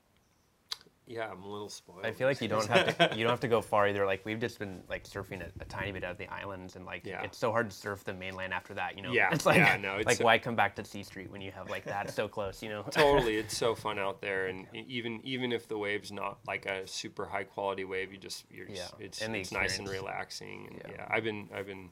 yeah, 1.09 1.31
I'm 1.31 1.43
a 1.43 1.49
little 1.49 1.69
spoiled. 1.69 2.05
I 2.05 2.11
feel 2.13 2.27
like 2.27 2.41
you 2.41 2.49
don't 2.49 2.67
have 2.67 2.99
to 2.99 3.17
you 3.17 3.23
don't 3.23 3.31
have 3.31 3.41
to 3.41 3.49
go 3.49 3.61
far 3.63 3.87
either. 3.89 4.05
Like 4.05 4.25
we've 4.25 4.41
just 4.41 4.59
been 4.59 4.83
like 4.89 5.05
surfing 5.05 5.41
a, 5.41 5.51
a 5.61 5.65
tiny 5.67 5.93
bit 5.93 6.03
out 6.03 6.11
of 6.13 6.19
the 6.19 6.27
islands, 6.33 6.75
and 6.77 6.85
like 6.85 7.07
Yeah. 7.07 7.23
it's 7.23 7.39
so 7.39 7.53
hard 7.53 7.71
to 7.71 7.77
surf 7.77 8.03
the 8.05 8.13
mainland 8.13 8.53
after 8.53 8.75
that. 8.75 8.97
You 8.97 9.03
know, 9.03 9.13
Yeah, 9.13 9.29
it's 9.33 9.47
like 9.47 9.59
yeah, 9.59 9.77
no, 9.77 9.97
it's 9.97 10.07
like 10.07 10.17
so- 10.19 10.25
why 10.25 10.39
come 10.39 10.57
back 10.57 10.75
to 10.77 10.85
C 10.85 11.03
Street 11.05 11.31
when 11.31 11.41
you 11.41 11.53
have 11.53 11.71
like 11.71 11.85
that 11.85 12.11
so 12.11 12.27
close? 12.29 12.63
You 12.63 12.71
know, 12.71 12.83
totally, 12.91 13.37
it's 13.37 13.57
so 13.57 13.75
fun 13.75 13.99
out 13.99 14.21
there, 14.21 14.47
and 14.49 14.67
e- 14.75 14.85
even 14.89 15.21
even 15.25 15.53
if 15.53 15.69
the 15.69 15.79
wave's 15.79 16.11
not 16.11 16.39
like 16.47 16.67
a 16.67 16.87
super 16.87 17.25
high 17.27 17.45
quality 17.45 17.85
wave, 17.85 18.13
you 18.13 18.19
just 18.19 18.45
you're 18.51 18.67
just, 18.67 18.93
Yeah, 18.99 19.05
it's 19.07 19.23
and 19.23 19.37
it's 19.37 19.53
nice 19.53 19.79
and 19.79 19.89
relaxing. 19.89 20.67
And 20.71 20.81
Yeah. 20.85 20.91
yeah. 20.99 21.07
I've 21.09 21.25
been 21.25 21.49
I've 21.55 21.67
been 21.67 21.91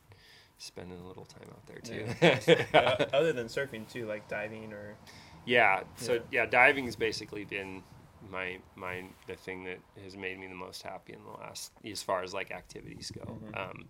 spending 0.58 0.98
a 0.98 1.06
little 1.06 1.24
time 1.26 1.48
out 1.50 1.66
there 1.66 1.78
too. 1.80 2.64
Uh, 2.74 3.04
other 3.12 3.32
than 3.32 3.46
surfing 3.46 3.88
too, 3.90 4.06
like 4.06 4.26
diving 4.28 4.72
or 4.72 4.96
Yeah. 5.44 5.82
So 5.96 6.14
Yeah. 6.14 6.20
yeah, 6.32 6.46
diving's 6.46 6.96
basically 6.96 7.44
been 7.44 7.82
my 8.30 8.58
my 8.76 9.04
the 9.26 9.36
thing 9.36 9.64
that 9.64 9.78
has 10.02 10.16
made 10.16 10.38
me 10.38 10.46
the 10.46 10.54
most 10.54 10.82
happy 10.82 11.12
in 11.12 11.20
the 11.24 11.30
last 11.40 11.72
as 11.90 12.02
far 12.02 12.22
as 12.22 12.32
like 12.34 12.50
activities 12.50 13.10
go. 13.10 13.22
Mm-hmm. 13.22 13.54
Um, 13.54 13.84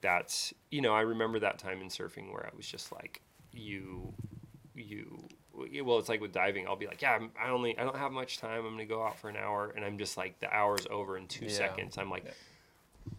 that's 0.00 0.52
you 0.70 0.80
know 0.80 0.94
I 0.94 1.02
remember 1.02 1.38
that 1.40 1.58
time 1.58 1.80
in 1.80 1.88
surfing 1.88 2.32
where 2.32 2.46
I 2.46 2.56
was 2.56 2.66
just 2.66 2.92
like 2.92 3.20
you 3.52 4.12
you 4.74 5.28
well 5.84 5.98
it's 5.98 6.08
like 6.08 6.20
with 6.20 6.32
diving 6.32 6.66
I'll 6.66 6.76
be 6.76 6.86
like 6.86 7.02
yeah 7.02 7.12
I'm, 7.12 7.30
I 7.38 7.50
only 7.50 7.76
I 7.78 7.84
don't 7.84 7.96
have 7.96 8.12
much 8.12 8.38
time 8.38 8.64
I'm 8.64 8.72
gonna 8.72 8.86
go 8.86 9.02
out 9.04 9.18
for 9.18 9.28
an 9.28 9.36
hour 9.36 9.72
and 9.76 9.84
I'm 9.84 9.98
just 9.98 10.16
like 10.16 10.38
the 10.40 10.50
hour's 10.50 10.86
over 10.90 11.16
in 11.18 11.26
two 11.26 11.46
Yeah. 11.46 11.50
seconds 11.52 11.98
I'm 11.98 12.08
like 12.10 12.24
Yeah. 12.24 12.30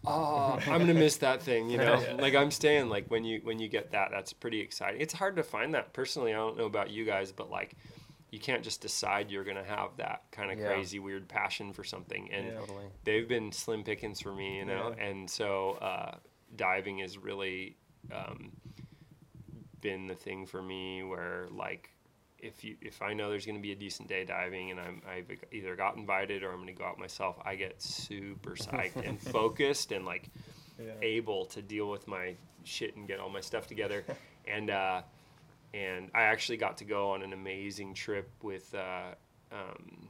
oh 0.06 0.58
i'm 0.66 0.78
gonna 0.80 0.94
miss 0.94 1.18
that 1.18 1.42
thing 1.42 1.68
you 1.70 1.76
know 1.84 2.00
Yeah. 2.00 2.14
like 2.14 2.34
i'm 2.34 2.50
staying 2.50 2.88
like 2.88 3.10
when 3.10 3.24
you 3.24 3.40
when 3.44 3.58
you 3.58 3.68
get 3.68 3.92
that 3.92 4.10
that's 4.10 4.32
pretty 4.32 4.60
exciting 4.60 5.00
it's 5.00 5.12
hard 5.12 5.36
to 5.36 5.42
find 5.42 5.74
that 5.74 5.92
personally 5.92 6.32
i 6.32 6.36
don't 6.36 6.56
know 6.56 6.64
about 6.66 6.90
you 6.90 7.04
guys 7.04 7.30
but 7.32 7.50
like 7.50 7.74
you 8.32 8.40
can't 8.40 8.64
just 8.64 8.80
decide 8.80 9.30
you're 9.30 9.44
gonna 9.44 9.62
have 9.62 9.96
that 9.98 10.24
kind 10.32 10.50
of 10.50 10.58
Yeah. 10.58 10.66
crazy 10.66 10.98
weird 10.98 11.28
passion 11.28 11.72
for 11.72 11.84
something. 11.84 12.28
And 12.32 12.46
Yeah. 12.48 12.58
Totally. 12.58 12.86
they've 13.04 13.28
been 13.28 13.52
slim 13.52 13.84
pickings 13.84 14.20
for 14.20 14.32
me, 14.34 14.56
you 14.56 14.64
know. 14.64 14.94
Yeah. 14.96 15.04
And 15.04 15.30
so 15.30 15.72
uh, 15.82 16.16
diving 16.56 16.98
has 16.98 17.16
really 17.18 17.76
um, 18.10 18.50
been 19.80 20.06
the 20.06 20.14
thing 20.14 20.46
for 20.46 20.62
me 20.62 21.02
where 21.02 21.46
like 21.50 21.90
if 22.38 22.64
you 22.64 22.76
if 22.80 23.02
I 23.02 23.12
know 23.12 23.30
there's 23.30 23.46
going 23.46 23.56
to 23.56 23.62
be 23.62 23.72
a 23.72 23.76
decent 23.76 24.08
day 24.08 24.24
diving 24.24 24.70
and 24.72 24.80
I'm 24.80 25.02
I've 25.08 25.30
either 25.52 25.76
got 25.76 25.96
invited 25.96 26.42
or 26.42 26.50
I'm 26.50 26.56
going 26.56 26.66
to 26.68 26.72
go 26.72 26.84
out 26.84 26.98
myself, 26.98 27.36
I 27.44 27.54
get 27.54 27.80
super 27.82 28.52
psyched 28.56 29.06
and 29.06 29.20
focused 29.38 29.92
and 29.92 30.04
like 30.04 30.28
able 31.02 31.44
to 31.46 31.62
deal 31.62 31.88
with 31.90 32.08
my 32.08 32.34
shit 32.64 32.96
and 32.96 33.06
get 33.06 33.20
all 33.20 33.28
my 33.30 33.40
stuff 33.40 33.66
together. 33.66 34.04
and 34.48 34.70
uh, 34.70 35.02
and 35.74 36.10
I 36.14 36.22
actually 36.22 36.58
got 36.58 36.78
to 36.78 36.84
go 36.84 37.10
on 37.10 37.22
an 37.22 37.32
amazing 37.32 37.94
trip 37.94 38.30
with. 38.42 38.74
Uh, 38.74 39.14
um, 39.50 40.08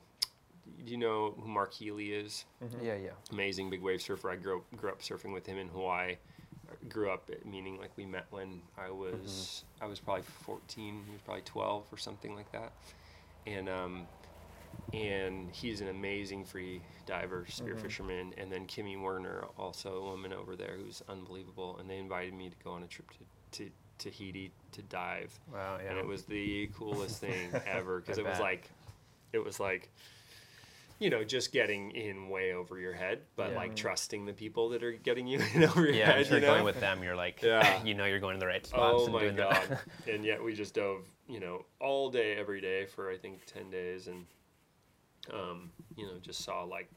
do 0.85 0.91
you 0.91 0.99
know 0.99 1.35
who 1.39 1.49
Mark 1.49 1.73
Healy 1.73 2.13
is? 2.13 2.45
Yeah, 2.83 2.95
yeah. 2.95 3.11
amazing 3.31 3.71
big 3.71 3.83
wave 3.83 4.03
surfer. 4.03 4.31
I 4.31 4.37
grew 4.37 4.59
up, 4.59 4.77
grew 4.77 4.91
up 4.91 5.01
surfing 5.01 5.33
with 5.33 5.47
him 5.47 5.59
in 5.59 5.69
Hawaii. 5.69 6.17
Grew 6.89 7.11
up 7.11 7.31
meaning 7.45 7.79
like 7.79 7.91
we 7.97 8.07
met 8.07 8.27
when 8.31 8.61
I 8.79 8.91
was 8.91 9.65
I 9.81 9.87
was 9.87 10.01
probably 10.01 10.23
14. 10.23 11.03
He 11.07 11.13
was 11.13 11.21
probably 11.25 11.43
12 11.43 11.85
or 11.93 11.97
something 11.99 12.35
like 12.35 12.51
that. 12.53 12.73
And 13.47 13.69
um, 13.69 14.07
and 14.93 15.51
he's 15.53 15.81
an 15.81 15.89
amazing 15.89 16.45
free 16.45 16.81
diver, 17.07 17.47
spear 17.49 17.77
fisherman. 17.77 18.35
And 18.37 18.51
then 18.51 18.67
Kimi 18.67 18.97
Werner, 18.97 19.45
also 19.59 19.97
a 19.97 20.03
woman 20.03 20.33
over 20.33 20.57
there 20.57 20.77
who's 20.77 21.03
unbelievable. 21.09 21.77
And 21.79 21.89
they 21.89 21.99
invited 21.99 22.35
me 22.35 22.51
to 22.51 22.57
go 22.65 22.71
on 22.73 22.83
a 22.83 22.87
trip 22.87 23.09
to, 23.53 23.65
to 23.65 23.71
Tahiti 23.99 24.53
to 24.73 24.83
dive 24.83 25.39
Wow, 25.53 25.79
yeah. 25.83 25.91
and 25.91 25.99
it 25.99 26.07
was 26.07 26.25
the 26.25 26.69
coolest 26.77 27.21
thing 27.21 27.51
ever 27.67 28.01
because 28.01 28.19
it 28.19 28.25
was 28.25 28.39
like 28.41 28.71
it 29.33 29.45
was 29.45 29.61
like 29.61 29.91
you 30.99 31.11
know 31.11 31.25
just 31.25 31.53
getting 31.53 31.91
in 31.93 32.29
way 32.29 32.53
over 32.53 32.79
your 32.79 32.93
head 32.93 33.21
but 33.37 33.51
Yeah. 33.51 33.57
like 33.57 33.77
trusting 33.77 34.25
the 34.25 34.33
people 34.33 34.69
that 34.71 34.83
are 34.83 34.93
getting 34.93 35.27
you 35.27 35.41
in 35.55 35.65
over 35.65 35.85
your 35.85 35.95
yeah, 35.95 36.07
head 36.07 36.19
I'm 36.19 36.25
sure 36.25 36.35
you 36.39 36.41
know? 36.47 36.53
going 36.53 36.65
with 36.65 36.81
them, 36.81 37.03
you're 37.03 37.17
like, 37.17 37.43
Yeah. 37.43 37.83
you 37.85 37.95
know, 37.95 38.05
you're 38.05 38.21
going 38.21 38.35
to 38.37 38.41
the 38.41 38.47
right 38.47 38.65
spots. 38.65 38.95
oh 39.01 39.05
and 39.05 39.13
my 39.13 39.21
doing 39.21 39.37
the- 39.37 39.43
god 39.43 39.79
and 40.09 40.25
yet 40.25 40.43
we 40.43 40.53
just 40.55 40.75
dove 40.75 41.05
you 41.29 41.41
know 41.41 41.65
all 41.81 42.11
day 42.11 42.35
every 42.37 42.61
day 42.61 42.85
for 42.87 43.11
i 43.11 43.17
think 43.17 43.45
10 43.47 43.71
days 43.71 44.09
and 44.09 44.27
um 45.33 45.71
you 45.97 46.05
know 46.07 46.15
just 46.21 46.43
saw 46.45 46.65
like 46.65 46.89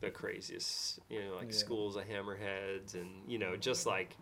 the 0.00 0.10
craziest 0.10 1.00
you 1.10 1.20
know 1.24 1.34
like 1.36 1.46
Yeah. 1.50 1.56
schools 1.56 1.96
of 1.96 2.04
hammerheads 2.04 2.94
and 2.94 3.08
you 3.28 3.38
know 3.38 3.56
just 3.56 3.84
like 3.86 4.16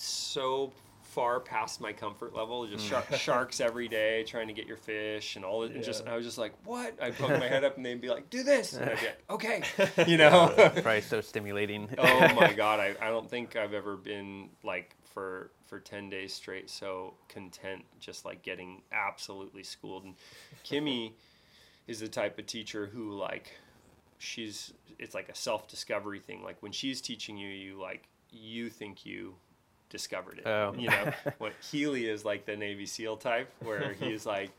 so 0.00 0.72
far 1.02 1.40
past 1.40 1.80
my 1.80 1.92
comfort 1.92 2.34
level 2.36 2.64
just 2.68 2.84
Mm. 2.86 2.88
shark, 2.90 3.12
sharks 3.16 3.60
every 3.60 3.88
day 3.88 4.22
trying 4.22 4.46
to 4.46 4.52
get 4.54 4.66
your 4.66 4.76
fish 4.76 5.34
and 5.34 5.44
all 5.44 5.64
it 5.64 5.72
and 5.72 5.82
just 5.82 6.04
Yeah. 6.04 6.12
i 6.12 6.16
was 6.16 6.24
just 6.24 6.38
like 6.38 6.52
what 6.64 6.94
i 7.02 7.10
poke 7.10 7.30
my 7.30 7.48
head 7.48 7.64
up 7.64 7.76
and 7.76 7.84
they'd 7.84 8.00
be 8.00 8.08
like 8.08 8.30
do 8.30 8.44
this 8.44 8.74
and 8.74 8.88
i'd 8.88 9.00
be 9.00 9.06
like 9.06 9.22
okay 9.28 9.62
you 10.06 10.16
know 10.16 10.52
Probably 10.56 11.00
so 11.00 11.20
stimulating. 11.20 11.88
oh 11.98 12.34
my 12.34 12.52
god 12.52 12.78
I, 12.78 12.94
I 13.00 13.08
don't 13.08 13.28
think 13.28 13.56
i've 13.56 13.74
ever 13.74 13.96
been 13.96 14.50
like 14.62 14.94
for 15.02 15.50
for 15.66 15.80
10 15.80 16.10
days 16.10 16.32
straight 16.32 16.70
so 16.70 17.14
content 17.28 17.84
just 17.98 18.24
like 18.24 18.42
getting 18.42 18.82
absolutely 18.92 19.64
schooled 19.64 20.04
and 20.04 20.14
kimi 20.62 21.16
is 21.88 21.98
the 21.98 22.08
type 22.08 22.38
of 22.38 22.46
teacher 22.46 22.86
who 22.86 23.10
like 23.18 23.50
she's 24.18 24.72
it's 25.00 25.14
like 25.14 25.28
a 25.28 25.34
self-discovery 25.34 26.20
thing 26.20 26.44
like 26.44 26.62
when 26.62 26.70
she's 26.70 27.00
teaching 27.00 27.36
you 27.36 27.48
you 27.48 27.80
like 27.80 28.04
you 28.30 28.70
think 28.70 29.04
you 29.04 29.34
discovered 29.90 30.38
it. 30.38 30.46
Oh. 30.46 30.72
you 30.78 30.88
know 30.88 31.12
what 31.38 31.52
healy 31.70 32.06
is 32.08 32.24
like 32.24 32.46
the 32.46 32.56
navy 32.56 32.86
seal 32.86 33.16
type 33.16 33.50
where 33.62 33.92
he's 34.00 34.24
like 34.24 34.50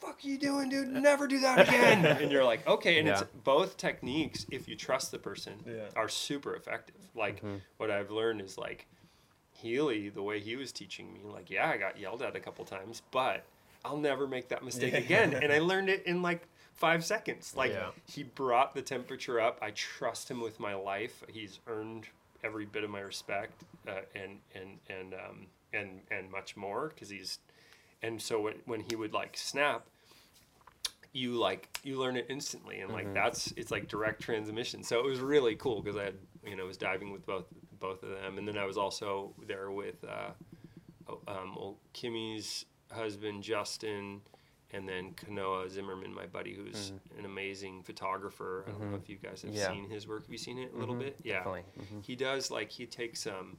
fuck 0.00 0.24
you 0.24 0.38
doing 0.38 0.68
dude? 0.68 0.88
Never 0.88 1.26
do 1.26 1.40
that 1.40 1.66
again. 1.68 2.04
And 2.22 2.30
you're 2.30 2.44
like 2.44 2.66
okay. 2.68 2.98
And 2.98 3.08
it's 3.08 3.22
both 3.44 3.76
techniques 3.76 4.46
if 4.50 4.68
you 4.68 4.76
trust 4.76 5.10
the 5.12 5.18
person 5.18 5.54
Yeah. 5.66 5.86
are 5.96 6.08
super 6.08 6.54
effective. 6.54 6.94
Like 7.14 7.38
Mm-hmm. 7.38 7.56
what 7.78 7.90
i've 7.90 8.10
learned 8.10 8.40
is 8.42 8.56
like 8.58 8.86
healy 9.52 10.08
the 10.08 10.22
way 10.22 10.38
he 10.40 10.54
was 10.56 10.70
teaching 10.70 11.12
me 11.12 11.20
like 11.24 11.50
yeah 11.50 11.68
i 11.68 11.76
got 11.76 11.98
yelled 11.98 12.22
at 12.22 12.36
a 12.36 12.40
couple 12.40 12.64
times 12.64 13.02
but 13.10 13.44
i'll 13.84 13.96
never 13.96 14.28
make 14.28 14.48
that 14.50 14.64
mistake 14.64 14.94
again. 14.94 15.34
And 15.34 15.52
i 15.52 15.58
learned 15.58 15.88
it 15.88 16.04
in 16.06 16.22
like 16.22 16.42
five 16.74 17.04
seconds. 17.04 17.54
Like 17.56 17.72
Yeah. 17.72 17.90
he 18.06 18.22
brought 18.22 18.72
the 18.72 18.82
temperature 18.82 19.40
up. 19.40 19.58
I 19.60 19.72
trust 19.72 20.30
him 20.30 20.40
with 20.40 20.60
my 20.60 20.74
life. 20.74 21.24
He's 21.28 21.58
earned 21.66 22.06
every 22.44 22.66
bit 22.66 22.84
of 22.84 22.90
my 22.90 23.00
respect 23.00 23.64
uh, 23.86 24.00
and 24.14 24.38
and 24.54 24.78
and 24.88 25.14
um 25.14 25.46
and 25.72 26.00
and 26.10 26.30
much 26.30 26.56
more 26.56 26.88
because 26.88 27.08
he's 27.08 27.38
and 28.02 28.20
so 28.20 28.40
when, 28.40 28.54
when 28.66 28.80
he 28.88 28.96
would 28.96 29.12
like 29.12 29.36
snap 29.36 29.86
you 31.12 31.34
like 31.34 31.68
you 31.82 31.98
learn 31.98 32.16
it 32.16 32.26
instantly 32.28 32.80
and 32.80 32.92
like 32.92 33.12
that's 33.14 33.52
it's 33.56 33.70
like 33.70 33.88
direct 33.88 34.20
transmission. 34.20 34.82
So 34.82 35.00
it 35.00 35.06
was 35.06 35.20
really 35.20 35.56
cool 35.56 35.82
because 35.82 35.96
i 35.96 36.04
had 36.04 36.14
you 36.44 36.56
know 36.56 36.66
was 36.66 36.76
diving 36.76 37.12
with 37.12 37.26
both 37.26 37.46
both 37.80 38.02
of 38.02 38.10
them 38.10 38.38
and 38.38 38.46
then 38.46 38.58
i 38.58 38.64
was 38.64 38.76
also 38.76 39.32
there 39.46 39.70
with 39.70 40.04
uh 40.04 40.30
um 41.26 41.54
well, 41.56 41.76
kimi's 41.94 42.64
husband 42.90 43.42
justin 43.42 44.20
and 44.72 44.86
then 44.88 45.12
Kanoa 45.14 45.70
Zimmerman, 45.70 46.14
my 46.14 46.26
buddy, 46.26 46.54
who's 46.54 46.92
an 47.18 47.24
amazing 47.24 47.82
photographer. 47.82 48.64
I 48.66 48.70
don't 48.72 48.90
know 48.90 48.96
if 48.96 49.08
you 49.08 49.16
guys 49.16 49.42
have 49.42 49.54
Yeah. 49.54 49.68
seen 49.72 49.88
his 49.88 50.06
work. 50.06 50.22
Have 50.22 50.30
you 50.32 50.38
seen 50.38 50.58
it 50.58 50.72
a 50.74 50.76
little 50.76 50.94
bit? 50.94 51.18
Yeah, 51.22 51.38
Definitely. 51.38 51.64
Mhm. 51.80 52.04
he 52.04 52.16
does 52.16 52.50
like 52.50 52.70
he 52.70 52.86
takes 52.86 53.26
um 53.26 53.56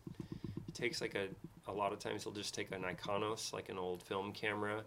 he 0.66 0.72
takes 0.72 1.02
like 1.02 1.16
a 1.16 1.28
a 1.68 1.74
lot 1.74 1.94
of 1.94 2.00
times 2.00 2.24
he'll 2.24 2.34
just 2.34 2.54
take 2.54 2.72
an 2.72 2.84
Nikonos 2.84 3.54
like 3.54 3.70
an 3.70 3.78
old 3.78 4.02
film 4.04 4.32
camera 4.34 4.84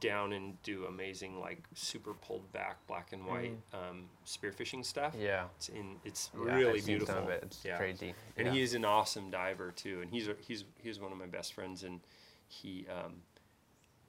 down 0.00 0.32
and 0.32 0.60
do 0.64 0.84
amazing 0.86 1.38
like 1.38 1.62
super 1.74 2.12
pulled 2.14 2.50
back 2.52 2.84
black 2.88 3.12
and 3.12 3.24
white 3.24 3.56
um 3.72 4.08
spearfishing 4.24 4.84
stuff 4.84 5.14
Yeah. 5.16 5.46
it's 5.56 5.68
in 5.68 6.00
it's 6.04 6.30
Yeah, 6.34 6.54
really 6.56 6.78
I've 6.78 6.84
seen 6.84 6.86
beautiful 6.98 7.14
Some 7.14 7.24
of 7.24 7.30
it. 7.30 7.42
It's 7.44 7.64
yeah 7.64 7.76
crazy. 7.76 8.12
and 8.36 8.48
yeah. 8.48 8.52
he's 8.52 8.74
an 8.74 8.84
awesome 8.84 9.30
diver 9.30 9.70
too 9.70 10.00
and 10.02 10.10
he's 10.10 10.26
a, 10.28 10.34
he's 10.40 10.64
he's 10.82 10.98
one 10.98 11.12
of 11.12 11.18
my 11.18 11.26
best 11.26 11.54
friends 11.54 11.84
and 11.84 12.00
he 12.48 12.86
um 12.88 13.22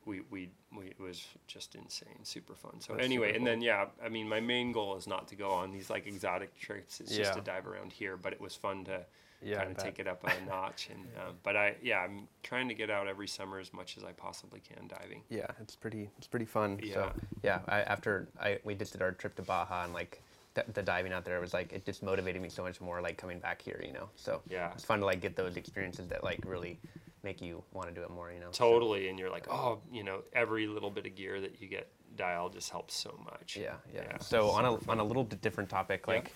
we, 0.08 0.22
we, 0.32 0.50
we 0.76 0.86
it 0.86 1.00
was 1.00 1.26
just 1.48 1.76
insane 1.76 2.24
super 2.24 2.56
fun 2.56 2.80
so 2.80 2.94
That's 2.94 3.06
anyway 3.06 3.36
and 3.36 3.46
then 3.46 3.62
yeah 3.62 3.86
i 4.04 4.10
mean 4.10 4.28
my 4.28 4.40
main 4.40 4.72
goal 4.72 4.96
is 4.96 5.06
not 5.06 5.28
to 5.28 5.36
go 5.36 5.52
on 5.52 5.72
these 5.72 5.90
like 5.90 6.08
exotic 6.08 6.58
trips 6.58 7.00
it's 7.02 7.16
just 7.16 7.34
to 7.34 7.42
dive 7.42 7.68
around 7.68 7.92
here 7.92 8.18
but 8.18 8.34
it 8.34 8.42
was 8.42 8.56
fun 8.56 8.86
to 8.86 9.06
Yeah, 9.44 9.58
kind 9.60 9.72
of 9.72 9.78
take 9.78 10.00
it 10.00 10.08
up 10.08 10.24
a 10.24 10.46
notch 10.50 10.90
and 10.90 11.00
um, 11.18 11.36
but 11.44 11.56
i 11.56 11.76
yeah 11.84 12.00
i'm 12.00 12.28
trying 12.44 12.68
to 12.70 12.74
get 12.74 12.90
out 12.90 13.08
every 13.08 13.28
summer 13.28 13.60
as 13.60 13.74
much 13.74 13.98
as 13.98 14.04
i 14.04 14.12
possibly 14.14 14.62
can 14.62 14.88
diving 14.88 15.22
Yeah, 15.30 15.48
it's 15.62 15.76
pretty. 15.76 16.10
It's 16.18 16.28
pretty 16.28 16.46
fun. 16.46 16.80
Yeah. 16.82 16.94
So 16.94 17.12
yeah, 17.44 17.60
I, 17.68 17.82
after 17.82 18.28
I 18.40 18.60
we 18.64 18.76
just 18.76 18.94
did 18.94 19.02
our 19.02 19.12
trip 19.12 19.36
to 19.36 19.42
Baja 19.42 19.84
and 19.84 19.94
like 19.94 20.22
the, 20.54 20.64
the 20.74 20.82
diving 20.82 21.14
out 21.14 21.26
there 21.26 21.40
was 21.40 21.54
like 21.54 21.74
it 21.74 21.86
just 21.86 22.02
motivated 22.02 22.42
me 22.42 22.50
so 22.50 22.64
much 22.64 22.80
more 22.82 23.02
like 23.02 23.18
coming 23.18 23.40
back 23.40 23.62
here, 23.62 23.82
you 23.86 23.94
know. 23.94 24.10
So 24.16 24.42
Yeah. 24.50 24.72
it's 24.74 24.86
fun 24.86 25.00
to 25.00 25.06
like 25.06 25.22
get 25.22 25.36
those 25.36 25.58
experiences 25.58 26.08
that 26.08 26.24
like 26.24 26.42
really 26.46 26.80
make 27.28 27.42
you 27.42 27.62
want 27.74 27.90
to 27.90 27.94
do 27.94 28.02
it 28.02 28.10
more, 28.10 28.32
you 28.32 28.40
know. 28.40 28.48
So, 28.52 28.72
totally 28.72 29.10
and 29.10 29.20
you're 29.20 29.30
like 29.30 29.48
oh 29.52 29.82
you 29.92 30.04
know 30.04 30.22
every 30.34 30.66
little 30.66 30.90
bit 30.90 31.06
of 31.06 31.14
gear 31.16 31.42
that 31.42 31.62
you 31.62 31.68
get 31.68 31.92
dialed 32.16 32.54
just 32.54 32.70
helps 32.72 32.96
so 32.96 33.20
much 33.26 33.58
yeah, 33.58 33.76
yeah. 33.94 34.04
Yeah, 34.10 34.18
So 34.20 34.50
on 34.50 34.66
a 34.66 34.74
on 34.90 35.00
a 35.00 35.04
little 35.04 35.24
bit 35.24 35.42
different 35.42 35.70
topic, 35.70 36.06
Yeah. 36.08 36.16
like 36.16 36.32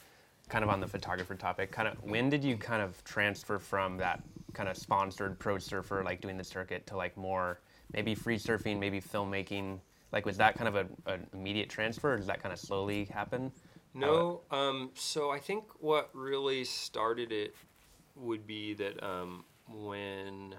kind 0.49 0.63
of 0.65 0.69
on 0.69 0.79
the 0.81 0.87
photographer 0.87 1.33
topic, 1.35 1.71
kind 1.71 1.87
of 1.87 1.93
when 2.03 2.29
did 2.29 2.43
you 2.43 2.57
kind 2.57 2.81
of 2.81 3.01
transfer 3.05 3.57
from 3.57 3.97
that 3.97 4.21
kind 4.53 4.67
of 4.67 4.75
sponsored 4.75 5.39
pro 5.39 5.57
surfer 5.57 6.03
like 6.03 6.19
doing 6.19 6.37
the 6.37 6.43
circuit 6.43 6.85
to 6.87 6.97
like 6.97 7.15
more 7.15 7.61
maybe 7.93 8.13
free 8.13 8.37
surfing, 8.37 8.77
maybe 8.77 8.99
filmmaking? 8.99 9.79
Like 10.11 10.25
was 10.25 10.35
that 10.37 10.57
kind 10.57 10.67
of 10.67 10.75
a, 10.75 10.85
an 11.13 11.25
immediate 11.33 11.69
transfer 11.69 12.13
or 12.13 12.17
does 12.17 12.27
that 12.27 12.43
kind 12.43 12.51
of 12.51 12.59
slowly 12.59 13.05
happen? 13.05 13.51
No, 13.93 14.41
um, 14.51 14.91
so 14.93 15.31
I 15.31 15.39
think 15.39 15.63
what 15.79 16.09
really 16.13 16.63
started 16.65 17.31
it 17.31 17.55
would 18.15 18.45
be 18.45 18.73
that 18.73 19.01
um, 19.03 19.45
when 19.69 20.55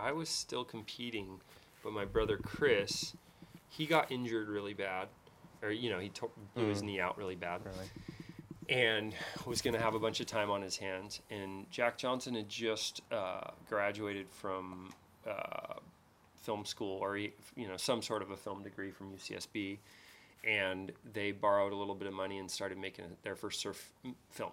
I 0.00 0.12
was 0.12 0.28
still 0.28 0.64
competing, 0.64 1.40
but 1.82 1.92
my 1.92 2.04
brother 2.04 2.36
Chris, 2.36 3.14
he 3.68 3.86
got 3.86 4.10
injured 4.12 4.48
really 4.48 4.74
bad, 4.74 5.08
or 5.62 5.70
you 5.70 5.90
know 5.90 5.98
he 5.98 6.08
took 6.08 6.32
blew 6.54 6.68
his 6.68 6.82
knee 6.82 7.00
out 7.00 7.18
really 7.18 7.34
bad, 7.36 7.62
Really? 7.64 7.88
and 8.68 9.14
was 9.46 9.62
going 9.62 9.74
to 9.74 9.80
have 9.80 9.94
a 9.94 9.98
bunch 9.98 10.20
of 10.20 10.26
time 10.26 10.50
on 10.50 10.60
his 10.62 10.76
hands. 10.76 11.20
And 11.30 11.70
Jack 11.70 11.96
Johnson 11.98 12.34
had 12.34 12.48
just 12.48 13.00
uh, 13.10 13.50
graduated 13.68 14.28
from 14.30 14.90
uh, 15.28 15.74
film 16.42 16.64
school, 16.64 16.98
or 16.98 17.16
he, 17.16 17.32
you 17.56 17.66
know 17.68 17.76
some 17.76 18.02
sort 18.02 18.22
of 18.22 18.30
a 18.30 18.36
film 18.36 18.62
degree 18.62 18.90
from 18.90 19.10
UCSB, 19.12 19.78
and 20.44 20.92
they 21.12 21.32
borrowed 21.32 21.72
a 21.72 21.76
little 21.76 21.94
bit 21.94 22.06
of 22.08 22.14
money 22.14 22.38
and 22.38 22.50
started 22.50 22.78
making 22.78 23.04
their 23.22 23.34
first 23.36 23.60
surf 23.60 23.90
film. 24.30 24.52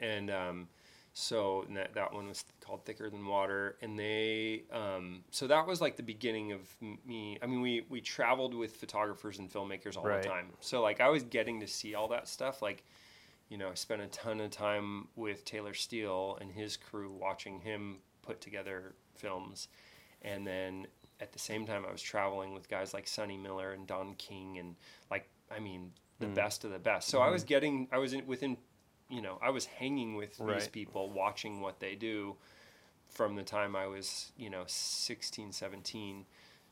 And 0.00 0.30
um, 0.30 0.68
so 1.18 1.64
that 1.74 1.94
that 1.94 2.12
one 2.12 2.28
was 2.28 2.44
called 2.60 2.84
Thicker 2.84 3.08
Than 3.08 3.24
Water, 3.26 3.78
and 3.80 3.98
they 3.98 4.64
um, 4.70 5.24
so 5.30 5.46
that 5.46 5.66
was 5.66 5.80
like 5.80 5.96
the 5.96 6.02
beginning 6.02 6.52
of 6.52 6.60
me. 7.06 7.38
I 7.42 7.46
mean, 7.46 7.62
we 7.62 7.86
we 7.88 8.02
traveled 8.02 8.52
with 8.52 8.76
photographers 8.76 9.38
and 9.38 9.50
filmmakers 9.50 9.96
all 9.96 10.04
Right. 10.04 10.22
the 10.22 10.28
time, 10.28 10.50
so 10.60 10.82
like 10.82 11.00
I 11.00 11.08
was 11.08 11.22
getting 11.22 11.60
to 11.60 11.66
see 11.66 11.94
all 11.94 12.08
that 12.08 12.28
stuff, 12.28 12.60
like 12.60 12.84
you 13.48 13.56
know, 13.56 13.70
I 13.70 13.74
spent 13.74 14.02
a 14.02 14.08
ton 14.08 14.40
of 14.42 14.50
time 14.50 15.08
with 15.16 15.46
Taylor 15.46 15.72
Steele 15.72 16.36
and 16.38 16.52
his 16.52 16.76
crew 16.76 17.10
watching 17.18 17.60
him 17.60 18.00
put 18.20 18.42
together 18.42 18.92
films. 19.14 19.68
And 20.20 20.46
then 20.46 20.86
at 21.20 21.32
the 21.32 21.38
same 21.38 21.64
time, 21.64 21.86
I 21.88 21.92
was 21.92 22.02
traveling 22.02 22.52
with 22.52 22.68
guys 22.68 22.92
like 22.92 23.08
Sonny 23.08 23.38
Miller 23.38 23.72
and 23.72 23.86
Don 23.86 24.14
King, 24.16 24.58
and 24.58 24.76
like 25.10 25.30
I 25.50 25.60
mean, 25.60 25.92
the 26.18 26.26
best 26.26 26.64
of 26.64 26.72
the 26.72 26.78
best. 26.78 27.08
So 27.08 27.20
I 27.20 27.30
was 27.30 27.44
getting, 27.44 27.88
I 27.92 27.98
was 27.98 28.12
in, 28.12 28.26
within, 28.26 28.56
you 29.08 29.22
know, 29.22 29.38
I 29.42 29.50
was 29.50 29.66
hanging 29.66 30.16
with 30.16 30.38
these 30.38 30.68
people, 30.68 31.10
watching 31.10 31.60
what 31.60 31.80
they 31.80 31.94
do 31.94 32.36
from 33.08 33.36
the 33.36 33.42
time 33.42 33.76
I 33.76 33.86
was, 33.86 34.32
you 34.36 34.50
know, 34.50 34.64
16, 34.66 35.52
17. 35.52 36.24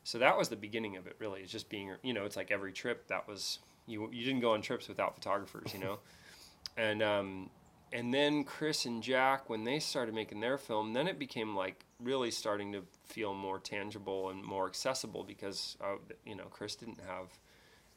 So 0.03 0.19
that 0.19 0.37
was 0.37 0.49
the 0.49 0.55
beginning 0.55 0.97
of 0.97 1.07
it, 1.07 1.15
really. 1.19 1.41
It's 1.41 1.51
just 1.51 1.69
being, 1.69 1.93
you 2.03 2.13
know, 2.13 2.25
it's 2.25 2.35
like 2.35 2.51
every 2.51 2.73
trip 2.73 3.07
that 3.07 3.27
was, 3.27 3.59
you, 3.87 4.09
you 4.11 4.25
didn't 4.25 4.41
go 4.41 4.53
on 4.53 4.61
trips 4.61 4.87
without 4.87 5.15
photographers, 5.15 5.73
you 5.73 5.79
know? 5.79 5.99
and, 6.77 7.01
um, 7.01 7.49
and 7.93 8.13
then 8.13 8.43
Chris 8.43 8.85
and 8.85 9.01
Jack, 9.01 9.49
when 9.49 9.63
they 9.63 9.79
started 9.79 10.13
making 10.13 10.41
their 10.41 10.57
film, 10.57 10.93
then 10.93 11.07
it 11.07 11.17
became 11.17 11.55
like 11.55 11.85
really 11.99 12.31
starting 12.31 12.73
to 12.73 12.83
feel 13.05 13.33
more 13.33 13.59
tangible 13.59 14.29
and 14.29 14.43
more 14.43 14.67
accessible 14.67 15.23
because, 15.23 15.77
uh, 15.81 15.95
you 16.25 16.35
know, 16.35 16.45
Chris 16.49 16.75
didn't 16.75 16.99
have 17.07 17.29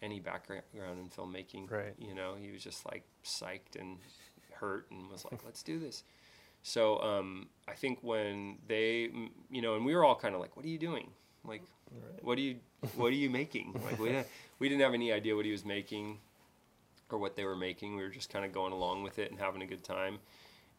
any 0.01 0.20
background 0.20 0.62
in 0.74 1.09
filmmaking. 1.09 1.70
Right. 1.70 1.94
You 1.98 2.14
know, 2.14 2.35
he 2.40 2.51
was 2.51 2.62
just 2.62 2.87
like 2.87 3.05
psyched 3.24 3.79
and 3.79 3.98
hurt 4.61 4.90
and 4.90 5.09
was 5.11 5.25
like, 5.31 5.40
let's 5.44 5.62
do 5.62 5.79
this. 5.79 6.05
So 6.62 7.01
um, 7.01 7.47
I 7.66 7.75
think 7.75 7.99
when 8.03 8.59
they, 8.66 9.11
you 9.51 9.62
know, 9.62 9.77
and 9.77 9.85
we 9.85 9.94
were 9.94 10.05
all 10.05 10.16
kind 10.16 10.35
of 10.35 10.40
like, 10.40 10.57
what 10.57 10.64
are 10.66 10.68
you 10.68 10.79
doing? 10.79 11.11
Like, 11.44 11.62
what 12.23 12.37
are 12.37 12.40
you, 12.40 12.57
what 12.97 13.07
are 13.07 13.16
you 13.16 13.31
making? 13.31 13.81
Like, 13.85 13.99
we 13.99 14.09
didn't, 14.09 14.27
we 14.59 14.68
didn't 14.68 14.83
have 14.83 14.94
any 14.94 15.12
idea 15.12 15.35
what 15.37 15.44
he 15.44 15.53
was 15.53 15.64
making 15.64 16.18
or 17.11 17.18
what 17.18 17.37
they 17.37 17.44
were 17.44 17.57
making. 17.57 17.97
We 17.97 18.03
were 18.03 18.11
just 18.11 18.29
kind 18.31 18.44
of 18.44 18.53
going 18.53 18.73
along 18.73 19.03
with 19.03 19.18
it 19.18 19.31
and 19.31 19.40
having 19.40 19.62
a 19.62 19.66
good 19.66 19.85
time. 19.85 20.18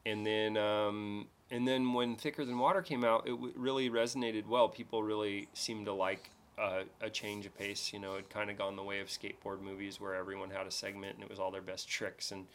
And 0.06 0.26
then, 0.26 0.58
um, 0.58 1.28
and 1.50 1.68
then 1.68 1.94
when 1.94 2.16
Thicker 2.16 2.46
Than 2.46 2.60
Water 2.60 2.82
came 2.82 3.04
out, 3.04 3.24
it 3.26 3.32
w- 3.32 3.54
really 3.56 3.90
resonated 3.90 4.46
well. 4.46 4.70
People 4.70 5.02
really 5.02 5.48
seemed 5.54 5.86
to 5.88 5.94
like 5.94 6.30
uh, 6.58 6.84
a 7.02 7.10
change 7.10 7.46
of 7.46 7.58
pace. 7.58 7.92
You 7.92 8.00
know, 8.00 8.16
it 8.16 8.30
kind 8.30 8.50
of 8.52 8.58
gone 8.58 8.76
the 8.76 8.84
way 8.84 9.00
of 9.00 9.08
skateboard 9.08 9.62
movies 9.62 10.00
where 10.00 10.14
everyone 10.14 10.52
had 10.52 10.68
a 10.68 10.72
segment 10.72 11.16
and 11.16 11.24
it 11.24 11.30
was 11.30 11.40
all 11.40 11.52
their 11.52 11.62
best 11.62 11.90
tricks 11.90 12.32
and, 12.32 12.46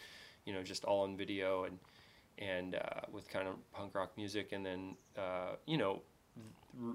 you 0.44 0.52
know, 0.52 0.62
just 0.62 0.84
all 0.84 1.02
on 1.02 1.16
video 1.16 1.64
and 1.64 1.78
and 2.38 2.74
uh, 2.74 3.00
with 3.12 3.28
kind 3.28 3.46
of 3.46 3.54
punk 3.72 3.94
rock 3.94 4.12
music. 4.16 4.52
And 4.52 4.66
then, 4.66 4.96
uh, 5.16 5.56
you 5.66 5.78
know, 5.78 6.02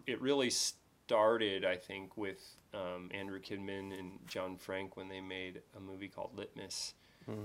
it 0.06 0.22
really 0.22 0.50
started, 0.50 1.64
I 1.64 1.78
think, 1.78 2.18
with 2.18 2.58
um, 2.74 3.10
Andrew 3.14 3.40
Kidman 3.40 3.98
and 3.98 4.20
Jon 4.28 4.58
Frank 4.58 4.98
when 4.98 5.08
they 5.08 5.22
made 5.22 5.62
a 5.78 5.80
movie 5.80 6.10
called 6.10 6.32
Litmus. 6.36 6.94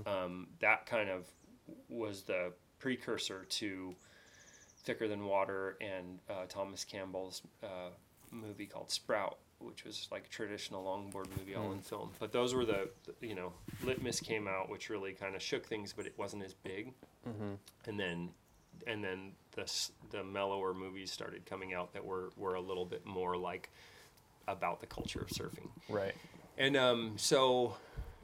Um, 0.07 0.47
that 0.59 0.85
kind 0.85 1.09
of 1.09 1.25
was 1.89 2.23
the 2.23 2.51
precursor 2.79 3.45
to 3.49 3.95
Thicker 4.83 5.07
Than 5.07 5.25
Water 5.25 5.77
and 5.79 6.19
uh, 6.29 6.45
Thomas 6.49 6.83
Campbell's 6.83 7.41
uh, 7.63 7.91
movie 8.29 8.65
called 8.65 8.91
Sprout, 8.91 9.37
which 9.59 9.83
was 9.85 10.07
like 10.11 10.25
a 10.25 10.29
traditional 10.29 10.83
longboard 10.83 11.27
movie 11.37 11.55
all 11.55 11.71
in 11.71 11.79
film. 11.79 12.11
But 12.19 12.31
those 12.31 12.53
were 12.53 12.65
the, 12.65 12.89
the- 13.19 13.27
you 13.27 13.35
know, 13.35 13.53
Litmus 13.83 14.19
came 14.19 14.47
out, 14.47 14.69
which 14.69 14.89
really 14.89 15.13
kind 15.13 15.35
of 15.35 15.41
shook 15.41 15.65
things, 15.65 15.93
but 15.95 16.05
it 16.05 16.13
wasn't 16.17 16.43
as 16.43 16.53
big. 16.53 16.93
And 17.87 17.99
then, 17.99 18.29
and 18.85 19.03
then 19.03 19.31
the 19.53 19.71
the 20.11 20.23
mellower 20.23 20.73
movies 20.73 21.11
started 21.11 21.45
coming 21.45 21.73
out 21.73 21.93
that 21.93 22.05
were 22.05 22.29
were 22.37 22.55
a 22.55 22.61
little 22.61 22.85
bit 22.85 23.05
more 23.05 23.35
like 23.35 23.69
about 24.47 24.79
the 24.79 24.85
culture 24.85 25.19
of 25.21 25.27
surfing. 25.29 25.69
Right. 25.89 26.13
And 26.57 26.77
um, 26.77 27.13
so, 27.17 27.75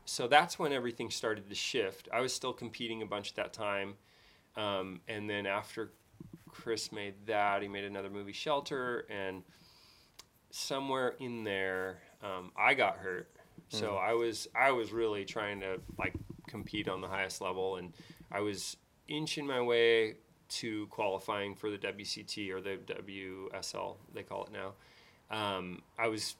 so 0.06 0.28
that's 0.28 0.60
when 0.60 0.72
everything 0.72 1.10
started 1.10 1.50
to 1.50 1.56
shift. 1.56 2.08
I 2.14 2.22
was 2.22 2.32
still 2.34 2.54
competing 2.54 3.02
a 3.02 3.06
bunch 3.08 3.30
at 3.32 3.36
that 3.38 3.54
time, 3.54 3.96
um, 4.56 5.02
and 5.08 5.28
then 5.30 5.46
after 5.48 5.92
Chris 6.48 6.92
made 6.92 7.16
that, 7.26 7.62
he 7.64 7.68
made 7.68 7.86
another 7.86 8.10
movie, 8.12 8.34
Shelter, 8.34 9.06
and 9.10 9.42
somewhere 10.52 11.16
in 11.20 11.44
there, 11.44 12.02
um, 12.24 12.52
I 12.58 12.74
got 12.74 12.98
hurt. 12.98 13.30
So 13.70 13.96
I 13.96 14.14
was 14.14 14.48
I 14.54 14.72
was 14.72 14.92
really 14.92 15.24
trying 15.24 15.62
to 15.62 15.80
like 15.98 16.14
compete 16.48 16.90
on 16.90 17.00
the 17.02 17.08
highest 17.08 17.40
level, 17.42 17.78
and 17.78 17.94
I 18.32 18.42
was 18.42 18.76
inching 19.08 19.48
my 19.48 19.62
way 19.62 20.16
to 20.50 20.88
qualifying 20.88 21.56
for 21.56 21.70
the 21.70 21.78
WCT 21.78 22.52
or 22.52 22.60
the 22.60 22.78
WSL 22.86 23.96
they 24.14 24.24
call 24.24 24.44
it 24.46 24.52
now. 24.52 24.74
Um, 25.30 25.82
I 25.98 26.10
was 26.10 26.36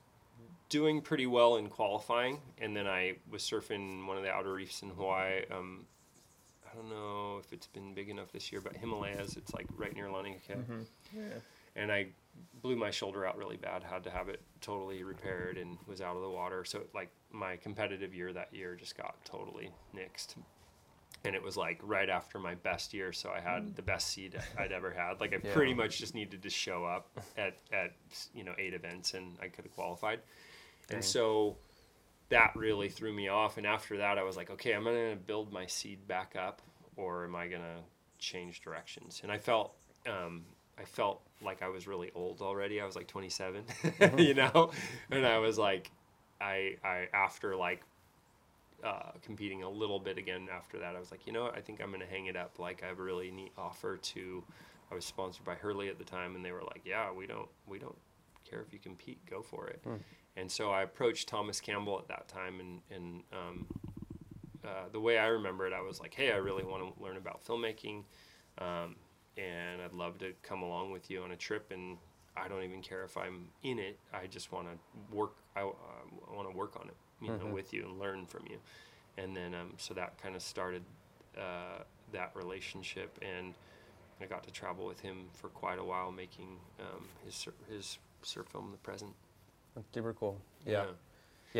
doing 0.68 1.02
pretty 1.02 1.28
well 1.28 1.56
in 1.56 1.68
qualifying, 1.68 2.40
and 2.58 2.76
then 2.76 2.88
I 2.88 3.16
was 3.30 3.44
surfing 3.44 4.06
one 4.08 4.18
of 4.18 4.24
the 4.24 4.32
outer 4.32 4.52
reefs 4.54 4.82
in 4.82 4.90
Hawaii. 4.90 5.44
Um, 5.50 5.86
I 6.70 6.76
don't 6.76 6.90
know 6.90 7.38
if 7.40 7.52
it's 7.54 7.68
been 7.68 7.94
big 7.94 8.10
enough 8.10 8.32
this 8.32 8.52
year, 8.52 8.60
but 8.62 8.76
Himalayas, 8.76 9.36
it's 9.38 9.54
like 9.54 9.68
right 9.78 9.94
near 9.94 10.08
Laniakea. 10.08 10.58
And 11.76 11.92
I 11.92 12.08
blew 12.62 12.76
my 12.76 12.92
shoulder 12.92 13.26
out 13.26 13.38
really 13.38 13.58
bad, 13.58 13.84
had 13.84 14.04
to 14.04 14.10
have 14.10 14.30
it 14.30 14.42
totally 14.62 15.04
repaired, 15.04 15.58
and 15.58 15.78
was 15.88 16.02
out 16.02 16.16
of 16.16 16.22
the 16.22 16.30
water. 16.30 16.64
So, 16.66 16.82
like, 16.94 17.12
my 17.32 17.56
competitive 17.58 18.14
year 18.14 18.34
that 18.34 18.54
year 18.54 18.76
just 18.76 18.98
got 18.98 19.16
totally 19.26 19.72
nixed. 19.96 20.36
And 21.24 21.36
it 21.36 21.44
was 21.44 21.56
like 21.56 21.80
right 21.84 22.10
after 22.10 22.40
my 22.40 22.56
best 22.56 22.96
year, 22.96 23.14
so 23.14 23.30
I 23.30 23.40
had 23.40 23.76
the 23.76 23.84
best 23.84 24.08
seed 24.08 24.40
I'd 24.58 24.72
ever 24.72 24.90
had. 24.92 25.20
Like 25.20 25.34
I 25.34 25.38
Yeah. 25.44 25.54
pretty 25.54 25.74
much 25.76 26.00
just 26.00 26.16
needed 26.16 26.42
to 26.42 26.50
show 26.50 26.84
up 26.84 27.12
at, 27.38 27.58
at 27.72 27.94
you 28.34 28.44
know 28.44 28.56
eight 28.58 28.74
events, 28.74 29.14
and 29.14 29.38
I 29.40 29.48
could 29.48 29.66
have 29.66 29.74
qualified. 29.76 30.22
Dang. 30.88 30.96
And 30.96 31.06
so 31.06 31.58
that 32.30 32.56
really 32.56 32.90
threw 32.90 33.14
me 33.14 33.28
off. 33.28 33.58
And 33.58 33.68
after 33.68 33.98
that, 33.98 34.18
I 34.18 34.24
was 34.24 34.36
like, 34.36 34.50
okay, 34.50 34.74
I'm 34.74 34.84
going 34.84 35.12
to 35.12 35.16
build 35.16 35.54
my 35.54 35.68
seed 35.68 36.08
back 36.08 36.36
up, 36.36 36.62
or 36.96 37.26
am 37.26 37.36
I 37.36 37.48
going 37.48 37.62
to 37.62 37.84
change 38.18 38.62
directions? 38.62 39.20
And 39.22 39.32
I 39.32 39.38
felt, 39.38 39.76
um, 40.08 40.44
I 40.80 40.84
felt 40.84 41.22
like 41.42 41.62
I 41.62 41.70
was 41.70 41.88
really 41.88 42.12
old 42.16 42.42
already. 42.42 42.82
I 42.82 42.86
was 42.86 42.96
like 42.96 43.08
27, 43.08 43.64
you 44.18 44.34
know, 44.34 44.72
and 45.10 45.26
I 45.26 45.38
was 45.38 45.58
like, 45.58 45.92
I, 46.40 46.78
I 46.84 47.08
after 47.14 47.56
like 47.56 47.82
uh, 48.84 49.12
competing 49.24 49.64
a 49.64 49.70
little 49.70 50.00
bit 50.00 50.18
again 50.18 50.48
after 50.52 50.80
that, 50.80 50.96
I 50.96 51.00
was 51.00 51.12
like, 51.12 51.28
you 51.28 51.34
know 51.34 51.44
what? 51.44 51.56
I 51.56 51.62
think 51.62 51.82
I'm 51.82 51.90
going 51.90 52.02
to 52.02 52.08
hang 52.08 52.26
it 52.28 52.36
up. 52.36 52.58
Like 52.60 52.82
I 52.84 52.88
have 52.88 53.00
a 53.00 53.04
really 53.04 53.32
neat 53.32 53.52
offer 53.58 53.98
to. 53.98 54.44
I 54.92 54.96
was 54.96 55.06
sponsored 55.06 55.46
by 55.46 55.56
Hurley 55.56 55.88
at 55.88 55.98
the 55.98 56.04
time, 56.04 56.36
and 56.36 56.44
they 56.44 56.52
were 56.52 56.64
like, 56.64 56.82
yeah, 56.84 57.12
we 57.14 57.26
don't, 57.26 57.48
we 57.68 57.80
don't 57.80 57.96
care 58.50 58.60
if 58.62 58.74
you 58.74 58.80
compete, 58.80 59.20
go 59.30 59.42
for 59.42 59.68
it. 59.68 59.82
And 60.36 60.52
so 60.52 60.72
I 60.72 60.82
approached 60.84 61.30
Thomas 61.30 61.60
Campbell 61.62 61.98
at 62.00 62.08
that 62.08 62.28
time, 62.28 62.60
and 62.60 62.82
and 62.90 63.24
um, 63.34 63.68
uh, 64.66 64.90
the 64.92 65.00
way 65.00 65.18
I 65.18 65.28
remember 65.28 65.68
it, 65.68 65.74
I 65.74 65.82
was 65.82 66.00
like, 66.00 66.14
"Hey, 66.14 66.32
I 66.32 66.38
really 66.38 66.64
want 66.64 66.96
to 66.96 67.04
learn 67.04 67.18
about 67.18 67.46
filmmaking, 67.46 68.04
um, 68.58 68.96
and 69.38 69.82
I'd 69.82 69.94
love 69.94 70.18
to 70.20 70.34
come 70.44 70.62
along 70.62 70.92
with 70.92 71.10
you 71.10 71.24
on 71.24 71.32
a 71.32 71.36
trip. 71.36 71.72
And 71.72 71.98
I 72.36 72.48
don't 72.48 72.64
even 72.64 72.82
care 72.82 73.04
if 73.04 73.18
I'm 73.18 73.48
in 73.64 73.80
it. 73.80 73.98
I 74.14 74.28
just 74.28 74.52
want 74.52 74.68
to 74.68 75.16
work. 75.16 75.34
I, 75.56 75.62
uh, 75.62 75.66
I 76.32 76.36
want 76.36 76.50
to 76.50 76.56
work 76.56 76.76
on 76.80 76.88
it, 76.88 76.96
you 77.22 77.30
know, 77.30 77.54
with 77.54 77.74
you 77.74 77.84
and 77.84 78.00
learn 78.00 78.26
from 78.26 78.46
you. 78.50 78.58
And 79.18 79.36
then 79.36 79.54
um, 79.54 79.74
so 79.78 79.94
that 79.94 80.22
kind 80.22 80.36
of 80.36 80.42
started 80.42 80.84
uh, 81.38 81.84
that 82.14 82.32
relationship, 82.36 83.18
and 83.22 83.54
I 84.22 84.26
got 84.26 84.44
to 84.44 84.52
travel 84.52 84.86
with 84.86 85.00
him 85.00 85.26
for 85.34 85.50
quite 85.50 85.80
a 85.80 85.84
while, 85.84 86.12
making 86.12 86.58
um, 86.80 87.06
his 87.26 87.48
his 87.70 87.98
surf 88.22 88.48
film, 88.48 88.70
The 88.72 88.78
Present. 88.78 89.14
That's 89.76 89.88
super 89.94 90.14
cool. 90.14 90.40
Yeah. 90.66 90.84
Yeah. 90.84 90.86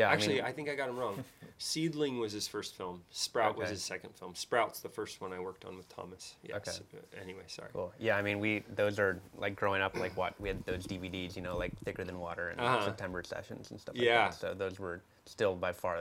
Actually, 0.00 0.36
mean, 0.36 0.44
I, 0.44 0.52
think 0.52 0.68
I 0.68 0.74
got 0.74 0.88
him 0.88 0.96
wrong. 0.98 1.22
Seedling 1.58 2.18
was 2.18 2.32
his 2.32 2.48
first 2.48 2.74
film. 2.74 3.02
Sprout 3.10 3.56
was 3.56 3.68
his 3.70 3.82
second 3.82 4.14
film. 4.16 4.34
Sprout's 4.34 4.80
the 4.80 4.88
first 4.88 5.20
one 5.20 5.32
I 5.32 5.38
worked 5.38 5.64
on 5.64 5.76
with 5.76 5.88
Thomas. 5.88 6.34
Yes. 6.42 6.80
Uh, 6.94 6.98
Anyway, 7.22 7.42
sorry. 7.46 7.68
Cool. 7.72 7.92
Yeah, 8.00 8.16
I 8.16 8.22
mean, 8.22 8.40
we 8.40 8.64
those 8.74 8.98
are 8.98 9.20
like 9.38 9.54
growing 9.54 9.80
up, 9.82 9.96
like 9.96 10.16
what 10.16 10.38
we 10.40 10.48
had 10.48 10.64
those 10.64 10.86
DVDs, 10.86 11.36
you 11.36 11.42
know, 11.42 11.56
like 11.56 11.72
Thicker 11.84 12.04
Than 12.04 12.18
Water 12.18 12.48
and 12.48 12.60
Uh-huh. 12.60 12.84
September 12.86 13.22
Sessions 13.22 13.70
and 13.70 13.80
stuff 13.80 13.94
like 13.94 14.04
Yeah. 14.04 14.28
that. 14.28 14.34
So 14.34 14.54
those 14.54 14.78
were 14.80 15.02
still 15.26 15.54
by 15.54 15.72
far 15.72 15.98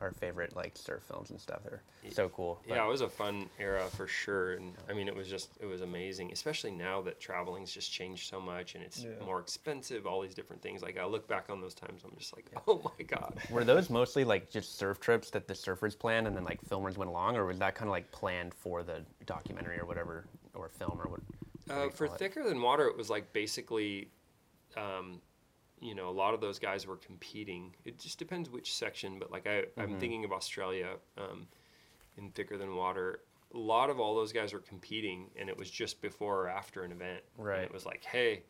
our 0.00 0.10
favorite 0.12 0.54
like 0.54 0.76
surf 0.76 1.02
films 1.04 1.30
and 1.30 1.40
stuff. 1.40 1.60
They're 1.64 1.80
so 2.10 2.28
cool. 2.28 2.60
But- 2.68 2.74
Yeah, 2.76 2.84
it 2.84 2.88
was 2.88 3.00
a 3.00 3.08
fun 3.08 3.48
era 3.58 3.84
for 3.96 4.06
sure, 4.06 4.52
and 4.54 4.74
I 4.88 4.92
mean, 4.92 5.08
it 5.08 5.16
was 5.16 5.28
just 5.28 5.50
it 5.60 5.66
was 5.66 5.80
amazing, 5.80 6.32
especially 6.32 6.70
now 6.72 7.00
that 7.02 7.18
traveling's 7.20 7.72
just 7.72 7.90
changed 7.90 8.28
so 8.28 8.40
much 8.40 8.74
and 8.74 8.84
it's 8.84 9.02
Yeah. 9.02 9.10
more 9.24 9.40
expensive. 9.40 10.06
All 10.06 10.20
these 10.20 10.34
different 10.34 10.62
things. 10.62 10.82
Like 10.82 10.98
I 10.98 11.04
look 11.06 11.26
back 11.26 11.46
on 11.48 11.60
those 11.60 11.74
times, 11.74 12.02
I'm 12.04 12.14
just 12.18 12.34
like, 12.36 12.50
oh 12.66 12.80
my 12.98 13.04
god. 13.04 13.38
Were 13.50 13.64
those 13.64 13.88
mostly 13.90 14.24
like 14.24 14.50
just 14.50 14.76
surf 14.78 15.00
trips 15.00 15.30
that 15.30 15.48
the 15.48 15.54
surfers 15.54 15.98
planned 15.98 16.26
and 16.26 16.36
then 16.36 16.44
like 16.44 16.62
filmers 16.68 16.96
went 16.96 17.08
along, 17.10 17.36
or 17.36 17.46
was 17.46 17.58
that 17.58 17.74
kind 17.74 17.88
of 17.88 17.92
like 17.92 18.10
planned 18.12 18.52
for 18.54 18.82
the 18.82 19.04
documentary 19.24 19.78
or 19.78 19.86
whatever, 19.86 20.26
or 20.54 20.68
film 20.68 21.00
or 21.02 21.08
what? 21.10 21.20
what 21.66 21.76
Uh, 21.76 21.88
for 21.90 22.04
it? 22.04 22.12
thicker 22.18 22.44
than 22.44 22.60
water, 22.60 22.86
it 22.86 22.96
was 22.96 23.08
like 23.10 23.32
basically, 23.32 24.10
um, 24.76 25.20
you 25.80 25.94
know, 25.94 26.08
a 26.08 26.10
lot 26.12 26.34
of 26.34 26.40
those 26.40 26.58
guys 26.58 26.86
were 26.86 26.96
competing. 26.96 27.74
It 27.84 27.98
just 27.98 28.18
depends 28.18 28.48
which 28.50 28.74
section, 28.74 29.18
but 29.18 29.30
like 29.30 29.46
I, 29.46 29.64
I'm 29.76 29.90
thinking 30.00 30.24
of 30.24 30.32
Australia 30.32 30.94
um, 31.18 31.46
in 32.16 32.30
thicker 32.30 32.56
than 32.56 32.74
water. 32.76 33.20
A 33.54 33.58
lot 33.58 33.90
of 33.90 34.00
all 34.00 34.14
those 34.14 34.32
guys 34.32 34.52
were 34.52 34.58
competing, 34.60 35.30
and 35.38 35.48
it 35.48 35.56
was 35.56 35.70
just 35.70 36.00
before 36.00 36.42
or 36.42 36.48
after 36.48 36.82
an 36.82 36.92
event. 36.92 37.20
And 37.38 37.46
Right. 37.46 37.62
it 37.62 37.72
was 37.72 37.86
like, 37.86 38.04
hey, 38.04 38.42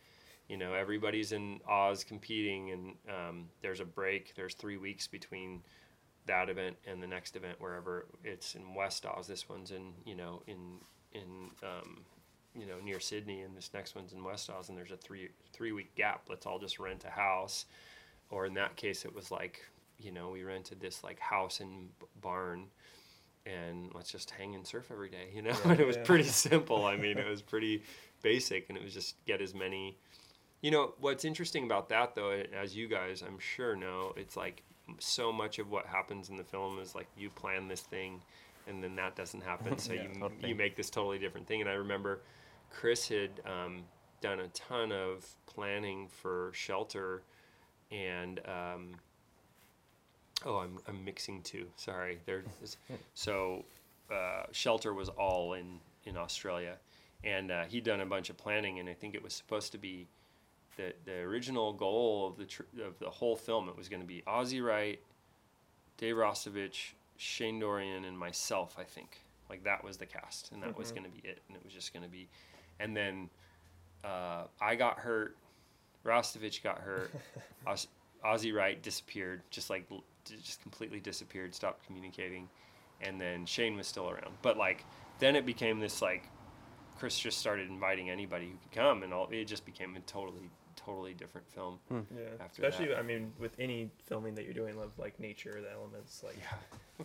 you 0.49 0.57
know, 0.57 0.75
everybody's 0.75 1.33
in 1.33 1.61
Oz 1.69 2.05
competing, 2.05 2.71
and 2.71 2.95
um, 3.09 3.49
there's 3.61 3.81
a 3.81 3.85
break. 3.85 4.35
There's 4.37 4.55
three 4.55 4.77
weeks 4.77 5.07
between 5.07 5.63
that 6.27 6.49
event 6.49 6.77
and 6.87 7.03
the 7.03 7.07
next 7.07 7.37
event, 7.37 7.61
wherever 7.61 8.07
it's 8.25 8.55
in 8.55 8.75
West 8.75 9.05
Oz. 9.07 9.27
This 9.27 9.49
one's 9.49 9.71
in, 9.73 9.93
you 10.05 10.15
know, 10.15 10.43
in 10.47 10.79
in 11.13 11.51
um, 11.63 12.05
you 12.55 12.67
know 12.67 12.79
near 12.83 13.01
Sydney, 13.01 13.43
and 13.43 13.57
this 13.57 13.71
next 13.75 13.95
one's 13.95 14.13
in 14.13 14.23
West 14.25 14.49
Oz, 14.51 14.69
and 14.69 14.79
there's 14.79 14.91
a 14.93 14.97
three 14.97 15.29
three 15.57 15.73
week 15.73 15.95
gap. 15.95 16.23
Let's 16.29 16.47
all 16.47 16.59
just 16.59 16.79
rent 16.79 17.05
a 17.07 17.11
house, 17.11 17.65
or 18.31 18.47
in 18.47 18.55
that 18.55 18.77
case, 18.77 19.05
it 19.05 19.15
was 19.15 19.31
like 19.31 19.65
you 19.99 20.13
know 20.13 20.31
we 20.31 20.43
rented 20.45 20.81
this 20.81 21.03
like 21.03 21.19
house 21.19 21.61
and 21.61 21.89
barn, 22.21 22.67
and 23.47 23.91
let's 23.95 24.11
just 24.11 24.31
hang 24.31 24.55
and 24.55 24.67
surf 24.67 24.89
every 24.91 25.09
day. 25.09 25.31
You 25.35 25.43
know, 25.47 25.57
and 25.65 25.81
it 25.81 25.87
was 25.87 25.97
yeah. 25.97 26.05
pretty 26.05 26.25
simple. 26.25 26.85
I 26.85 26.97
mean, 26.97 27.19
it 27.19 27.27
was 27.29 27.43
pretty 27.43 27.83
basic, 28.23 28.69
and 28.69 28.77
it 28.77 28.85
was 28.85 28.93
just 28.95 29.17
get 29.27 29.41
as 29.41 29.55
many. 29.55 29.97
You 30.63 30.71
know 30.71 30.95
what's 31.01 31.25
interesting 31.25 31.65
about 31.65 31.89
that 31.91 32.15
though, 32.15 32.43
as 32.55 32.75
you 32.75 32.89
guys 32.89 33.23
I'm 33.23 33.39
sure 33.39 33.77
know, 33.77 34.13
it's 34.17 34.37
like 34.37 34.63
so 34.99 35.33
much 35.33 35.59
of 35.59 35.71
what 35.71 35.87
happens 35.87 36.29
in 36.31 36.37
the 36.37 36.45
film 36.45 36.79
is 36.79 36.95
like 36.95 37.07
you 37.17 37.31
plan 37.31 37.69
this 37.69 37.83
thing, 37.83 38.21
and 38.67 38.83
then 38.83 38.97
that 38.97 39.15
doesn't 39.17 39.43
happen, 39.43 39.79
so 39.87 39.93
Yeah, 39.93 40.03
you 40.03 40.09
totally. 40.19 40.49
you 40.49 40.55
make 40.55 40.77
this 40.77 40.91
totally 40.91 41.19
different 41.19 41.47
thing. 41.47 41.61
And 41.61 41.71
I 41.71 41.75
remember 41.75 42.21
Chris 42.71 43.09
had 43.09 43.31
um, 43.45 43.83
done 44.21 44.41
a 44.41 44.49
ton 44.49 44.93
of 44.93 45.27
planning 45.47 46.09
for 46.09 46.51
shelter, 46.55 47.23
and 47.91 48.41
um, 48.47 48.95
oh, 50.45 50.59
I'm 50.59 50.79
I'm 50.89 51.05
mixing 51.05 51.43
two. 51.43 51.67
Sorry, 51.77 52.19
there. 52.27 52.45
So 53.15 53.65
uh, 54.11 54.45
shelter 54.53 54.95
was 54.95 55.09
all 55.09 55.55
in 55.55 55.81
in 56.05 56.17
Australia, 56.17 56.77
and 57.25 57.51
uh, 57.51 57.65
he'd 57.65 57.85
done 57.85 58.01
a 58.01 58.07
bunch 58.07 58.31
of 58.31 58.37
planning, 58.37 58.79
and 58.79 58.89
I 58.89 58.95
think 58.95 59.15
it 59.15 59.23
was 59.23 59.35
supposed 59.35 59.73
to 59.73 59.79
be 59.79 60.07
the 60.77 60.93
the 61.05 61.19
original 61.21 61.73
goal 61.73 62.29
of 62.29 62.37
the 62.37 62.45
tr- 62.47 62.63
of 62.85 62.99
the 62.99 63.11
whole 63.11 63.37
film. 63.37 63.69
It 63.69 63.77
was 63.77 63.89
going 63.89 64.03
to 64.03 64.07
be 64.07 64.23
Ozzy 64.27 64.65
Wright, 64.65 65.01
Dave 65.97 66.17
Rastovich, 66.17 66.93
Shane 67.17 67.59
Dorian, 67.59 68.05
and 68.05 68.19
myself. 68.19 68.77
I 68.79 68.85
think 68.85 69.21
like 69.49 69.65
that 69.65 69.83
was 69.85 69.97
the 69.97 70.07
cast, 70.07 70.53
and 70.53 70.63
that 70.63 70.77
was 70.77 70.91
going 70.91 71.05
to 71.05 71.11
be 71.11 71.21
it, 71.27 71.41
and 71.49 71.57
it 71.57 71.65
was 71.65 71.73
just 71.73 71.93
going 71.93 72.03
to 72.03 72.09
be, 72.09 72.29
and 72.81 72.97
then 72.97 73.31
uh, 74.05 74.45
I 74.61 74.75
got 74.75 74.99
hurt. 74.99 75.37
Rastovich 76.05 76.63
got 76.63 76.79
hurt. 76.79 77.11
Oz- 77.67 77.89
Ozzy 78.25 78.55
Wright 78.55 78.81
disappeared, 78.83 79.43
just 79.51 79.71
like 79.71 79.89
just 80.25 80.63
completely 80.63 81.01
disappeared, 81.01 81.55
stopped 81.55 81.85
communicating, 81.87 82.49
and 83.01 83.21
then 83.21 83.47
Shane 83.47 83.77
was 83.77 83.87
still 83.87 84.09
around. 84.09 84.35
But 84.43 84.57
like 84.57 84.85
then 85.19 85.37
it 85.37 85.47
became 85.47 85.81
this 85.81 86.03
like 86.03 86.29
Chris 86.99 87.19
just 87.19 87.39
started 87.39 87.69
inviting 87.69 88.11
anybody 88.11 88.47
who 88.47 88.57
could 88.63 88.73
come, 88.73 89.03
and 89.03 89.13
all 89.13 89.29
it 89.31 89.45
just 89.45 89.65
became 89.65 89.97
a 89.97 90.01
totally 90.01 90.51
totally 90.77 91.15
different 91.15 91.47
film. 91.51 91.79
Yeah, 91.91 91.97
after 92.41 92.63
especially 92.63 92.89
that. 92.89 92.99
I 92.99 93.03
mean, 93.03 93.33
with 93.39 93.53
any 93.59 93.91
filming 94.05 94.35
that 94.37 94.45
you're 94.45 94.55
doing, 94.55 94.77
love 94.77 94.93
like 94.99 95.19
nature, 95.19 95.61
the 95.61 95.73
elements, 95.73 96.23
like 96.25 96.39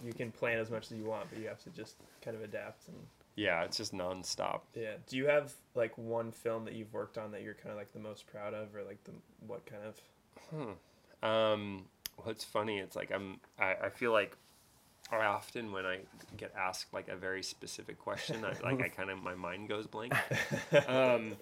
you 0.04 0.14
can 0.14 0.32
plan 0.32 0.60
as 0.60 0.70
much 0.70 0.92
as 0.92 0.98
you 0.98 1.06
want, 1.06 1.30
but 1.30 1.40
you 1.40 1.48
have 1.48 1.64
to 1.64 1.70
just 1.72 1.96
kind 2.22 2.36
of 2.36 2.44
adapt. 2.44 2.88
And 2.88 2.98
Yeah, 3.36 3.64
it's 3.64 3.78
just 3.78 3.94
nonstop. 3.94 4.62
yeah, 4.76 4.96
do 5.08 5.18
you 5.18 5.28
have 5.28 5.54
like 5.74 5.98
one 5.98 6.32
film 6.32 6.66
that 6.66 6.74
you've 6.74 6.94
worked 6.94 7.18
on 7.18 7.32
that 7.32 7.44
you're 7.44 7.54
kind 7.54 7.70
of 7.70 7.78
like 7.78 7.94
the 7.94 8.00
most 8.00 8.28
proud 8.28 8.54
of, 8.54 8.76
or 8.76 8.84
like 8.84 9.04
the 9.06 9.12
what 9.48 9.66
kind 9.66 9.84
of? 9.86 11.28
Um, 11.28 11.86
what's 12.18 12.44
funny, 12.44 12.80
it's 12.80 12.96
like 12.96 13.12
I'm 13.12 13.40
I, 13.60 13.76
I 13.84 13.90
feel 13.90 14.12
like 14.12 14.36
I 15.12 15.26
often 15.26 15.72
when 15.72 15.86
I 15.86 16.00
get 16.38 16.54
asked 16.58 16.94
like 16.94 17.10
a 17.10 17.16
very 17.16 17.44
specific 17.44 18.00
question, 18.00 18.44
I, 18.46 18.54
like 18.64 18.82
I 18.82 18.88
kind 18.96 19.10
of 19.10 19.22
my 19.22 19.36
mind 19.36 19.70
goes 19.70 19.88
blank. 19.88 20.14
Um, 20.88 21.36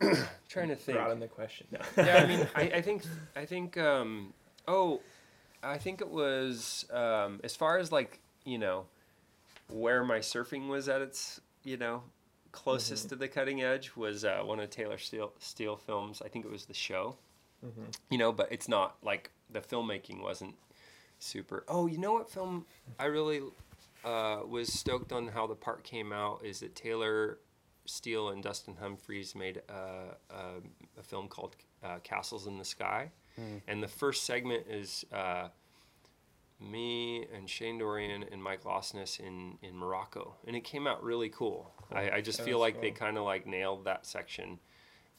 trying 0.48 0.68
to 0.68 0.76
think. 0.76 0.98
Broaden 0.98 1.20
the 1.20 1.26
question. 1.26 1.66
No. 1.70 1.80
yeah, 1.96 2.22
I 2.22 2.26
mean, 2.26 2.46
I, 2.54 2.62
I 2.76 2.82
think, 2.82 3.02
I 3.34 3.46
think, 3.46 3.78
um, 3.78 4.34
oh, 4.68 5.00
I 5.62 5.78
think 5.78 6.02
it 6.02 6.10
was 6.10 6.84
um, 6.92 7.40
as 7.42 7.56
far 7.56 7.78
as 7.78 7.90
like 7.90 8.20
you 8.44 8.58
know, 8.58 8.84
where 9.70 10.04
my 10.04 10.18
surfing 10.18 10.68
was 10.68 10.88
at 10.88 11.00
its 11.00 11.40
you 11.64 11.76
know 11.76 12.02
closest 12.52 13.08
to 13.10 13.16
the 13.16 13.28
cutting 13.28 13.62
edge 13.62 13.92
was 13.96 14.24
uh, 14.24 14.40
one 14.42 14.58
of 14.60 14.70
Taylor 14.70 14.96
Steele, 14.98 15.32
Steele 15.38 15.76
films. 15.76 16.22
I 16.24 16.28
think 16.28 16.44
it 16.44 16.50
was 16.50 16.64
The 16.64 16.74
Show. 16.74 17.16
You 18.10 18.18
know, 18.18 18.32
but 18.32 18.48
it's 18.50 18.68
not 18.68 18.96
like 19.02 19.30
the 19.50 19.60
filmmaking 19.60 20.22
wasn't 20.22 20.54
super. 21.18 21.64
Oh, 21.68 21.86
you 21.86 21.98
know 21.98 22.12
what 22.12 22.30
film 22.30 22.64
I 22.98 23.06
really 23.06 23.40
uh, 24.04 24.40
was 24.48 24.72
stoked 24.72 25.12
on 25.12 25.26
how 25.28 25.46
the 25.46 25.54
part 25.54 25.82
came 25.82 26.12
out 26.12 26.42
is 26.44 26.60
that 26.60 26.74
Taylor 26.74 27.38
Steele 27.86 28.30
and 28.30 28.42
Dustin 28.42 28.76
Humphreys 28.80 29.34
made 29.34 29.62
a, 29.68 30.16
a, 30.34 30.40
a 30.98 31.02
film 31.02 31.28
called 31.28 31.56
uh, 31.84 31.98
Castles 32.04 32.46
in 32.46 32.58
the 32.58 32.64
Sky, 32.64 33.10
and 33.68 33.82
the 33.82 33.88
first 33.88 34.24
segment 34.24 34.66
is 34.68 35.04
uh, 35.12 35.48
me 36.60 37.26
and 37.34 37.48
Shane 37.48 37.78
Dorian 37.78 38.24
and 38.30 38.42
Mike 38.42 38.64
Losness 38.64 39.20
in 39.20 39.58
in 39.62 39.76
Morocco, 39.76 40.34
and 40.46 40.56
it 40.56 40.64
came 40.64 40.86
out 40.86 41.02
really 41.02 41.28
cool. 41.28 41.72
I, 41.92 42.10
I 42.10 42.20
just 42.20 42.38
Yeah, 42.38 42.44
feel 42.46 42.58
like 42.58 42.80
they 42.80 42.90
kind 42.90 43.18
of 43.18 43.24
like 43.24 43.46
nailed 43.46 43.84
that 43.84 44.06
section. 44.06 44.58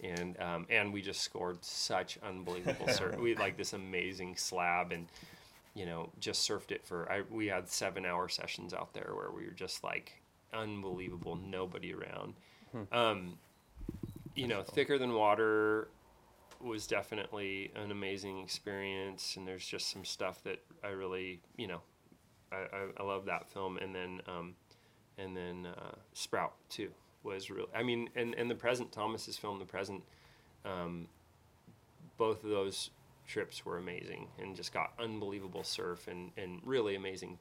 And 0.04 0.39
um, 0.39 0.67
and 0.69 0.93
we 0.93 1.02
just 1.02 1.21
scored 1.21 1.63
such 1.63 2.19
unbelievable 2.21 2.88
surf. 2.88 3.17
we 3.17 3.32
had, 3.32 3.39
like 3.39 3.58
this 3.58 3.73
amazing 3.73 4.36
slab, 4.38 4.91
and 4.91 5.08
you 5.73 5.86
know 5.86 6.10
just 6.19 6.47
surfed 6.47 6.71
it 6.71 6.86
for. 6.86 7.12
I, 7.12 7.23
we 7.32 7.47
had 7.47 7.67
seven 7.69 8.06
hour 8.06 8.30
sessions 8.30 8.73
out 8.73 8.93
there 8.93 9.12
where 9.15 9.32
we 9.32 9.45
were 9.45 9.54
just 9.56 9.84
like 9.84 10.21
unbelievable, 10.54 11.36
nobody 11.36 11.93
around. 11.93 12.36
Um, 12.91 13.38
you 14.36 14.47
know, 14.47 14.62
thicker 14.63 14.97
than 14.97 15.13
water 15.13 15.89
was 16.61 16.87
definitely 16.87 17.71
an 17.75 17.91
amazing 17.91 18.39
experience, 18.41 19.35
and 19.37 19.47
there's 19.47 19.65
just 19.65 19.89
some 19.91 20.03
stuff 20.05 20.43
that 20.43 20.59
I 20.83 20.89
really, 20.89 21.41
you 21.57 21.67
know, 21.67 21.81
I, 22.51 22.55
I, 22.55 22.85
I 22.99 23.03
love 23.03 23.25
that 23.25 23.47
film, 23.49 23.77
and 23.77 23.93
then 23.93 24.21
um, 24.27 24.55
and 25.17 25.35
then 25.35 25.67
uh, 25.67 25.91
Sprout 26.13 26.53
too 26.69 26.89
was 27.23 27.49
really. 27.49 27.69
I 27.75 27.83
mean, 27.83 28.09
and 28.15 28.33
and 28.35 28.49
the 28.49 28.55
present 28.55 28.91
Thomas's 28.91 29.37
film, 29.37 29.59
the 29.59 29.65
present, 29.65 30.03
um, 30.65 31.07
both 32.17 32.43
of 32.43 32.49
those 32.49 32.89
trips 33.27 33.65
were 33.65 33.77
amazing, 33.77 34.27
and 34.39 34.55
just 34.55 34.73
got 34.73 34.93
unbelievable 34.99 35.63
surf 35.63 36.07
and 36.07 36.31
and 36.37 36.61
really 36.63 36.95
amazing 36.95 37.37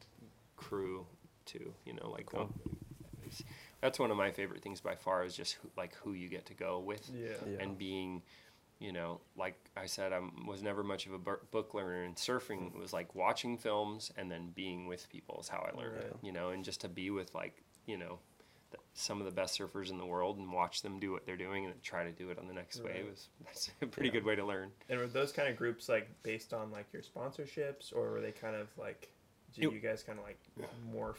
crew 0.56 1.06
too. 1.44 1.72
You 1.84 1.94
know, 1.94 2.10
like 2.10 2.28
it's- 2.32 3.42
that's 3.82 3.98
one 3.98 4.10
of 4.10 4.16
my 4.16 4.30
favorite 4.30 4.62
things 4.62 4.80
by 4.80 4.94
far 4.94 5.22
is 5.24 5.36
just 5.36 5.52
who, 5.54 5.68
like 5.76 5.94
who 5.96 6.12
you 6.14 6.28
get 6.28 6.46
to 6.46 6.54
go 6.54 6.78
with 6.80 7.08
Yeah. 7.14 7.28
Yeah. 7.46 7.58
and 7.60 7.76
being 7.76 8.22
you 8.78 8.92
know 8.92 9.20
like 9.36 9.56
i 9.76 9.86
said 9.86 10.12
i 10.12 10.20
was 10.46 10.62
never 10.62 10.82
much 10.84 11.06
of 11.06 11.12
a 11.14 11.18
book 11.18 11.72
learner 11.72 12.02
and 12.02 12.14
surfing 12.16 12.74
was 12.78 12.92
like 12.92 13.14
watching 13.14 13.56
films 13.56 14.12
and 14.18 14.30
then 14.30 14.52
being 14.54 14.86
with 14.86 15.08
people 15.08 15.38
is 15.40 15.48
how 15.48 15.66
i 15.72 15.76
learned 15.78 15.96
it 15.96 16.14
you 16.22 16.30
know 16.32 16.50
and 16.50 16.64
just 16.64 16.82
to 16.82 16.88
be 16.88 17.08
with 17.10 17.34
like 17.34 17.62
you 17.86 17.96
know 17.96 18.18
the, 18.70 18.76
some 18.94 19.18
of 19.20 19.24
the 19.24 19.30
best 19.32 19.58
surfers 19.58 19.90
in 19.90 19.96
the 19.96 20.04
world 20.04 20.36
and 20.38 20.52
watch 20.52 20.82
them 20.82 20.98
do 21.00 21.10
what 21.12 21.24
they're 21.24 21.36
doing 21.36 21.64
and 21.64 21.82
try 21.82 22.02
to 22.04 22.10
do 22.12 22.28
it 22.30 22.38
on 22.38 22.46
the 22.48 22.52
next 22.52 22.80
Right. 22.80 22.96
wave 22.96 23.06
is 23.12 23.28
that's 23.44 23.70
a 23.80 23.86
pretty 23.86 24.08
Yeah. 24.08 24.14
good 24.14 24.24
way 24.24 24.36
to 24.36 24.44
learn 24.44 24.70
And 24.90 24.98
were 24.98 25.06
those 25.06 25.32
kind 25.32 25.48
of 25.48 25.56
groups 25.56 25.88
like 25.88 26.08
based 26.22 26.52
on 26.52 26.70
like 26.70 26.86
your 26.92 27.02
sponsorships, 27.02 27.94
or 27.94 28.10
were 28.10 28.20
they 28.20 28.32
kind 28.32 28.56
of 28.56 28.68
like, 28.76 29.08
did 29.54 29.64
It- 29.64 29.72
you 29.72 29.78
guys 29.80 30.02
kind 30.02 30.18
of 30.18 30.24
like 30.26 30.38
morph? 30.92 31.14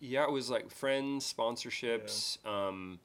Yeah 0.00 0.24
it 0.24 0.30
was 0.32 0.50
like 0.50 0.68
friends 0.70 1.32
sponsorships 1.32 2.44
um 2.44 2.98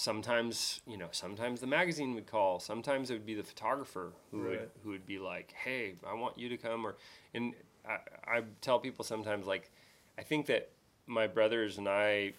sometimes 0.00 0.80
you 0.86 0.96
know 0.96 1.08
sometimes 1.12 1.60
the 1.60 1.66
magazine 1.66 2.14
would 2.14 2.26
call 2.26 2.58
sometimes 2.58 3.10
it 3.10 3.12
would 3.12 3.26
be 3.26 3.34
the 3.34 3.42
photographer 3.42 4.12
who 4.30 4.38
would 4.42 4.70
who 4.82 4.90
would 4.90 5.06
be 5.06 5.18
like 5.18 5.52
hey 5.64 5.94
i 6.08 6.14
want 6.14 6.38
you 6.38 6.48
to 6.48 6.56
come 6.56 6.86
or 6.86 6.96
and 7.34 7.52
I, 7.86 8.36
I 8.36 8.42
tell 8.62 8.78
people 8.78 9.04
sometimes 9.04 9.46
like 9.46 9.70
i 10.18 10.22
think 10.22 10.46
that 10.46 10.70
my 11.06 11.26
brothers 11.26 11.76
and 11.76 11.88
i 11.88 12.32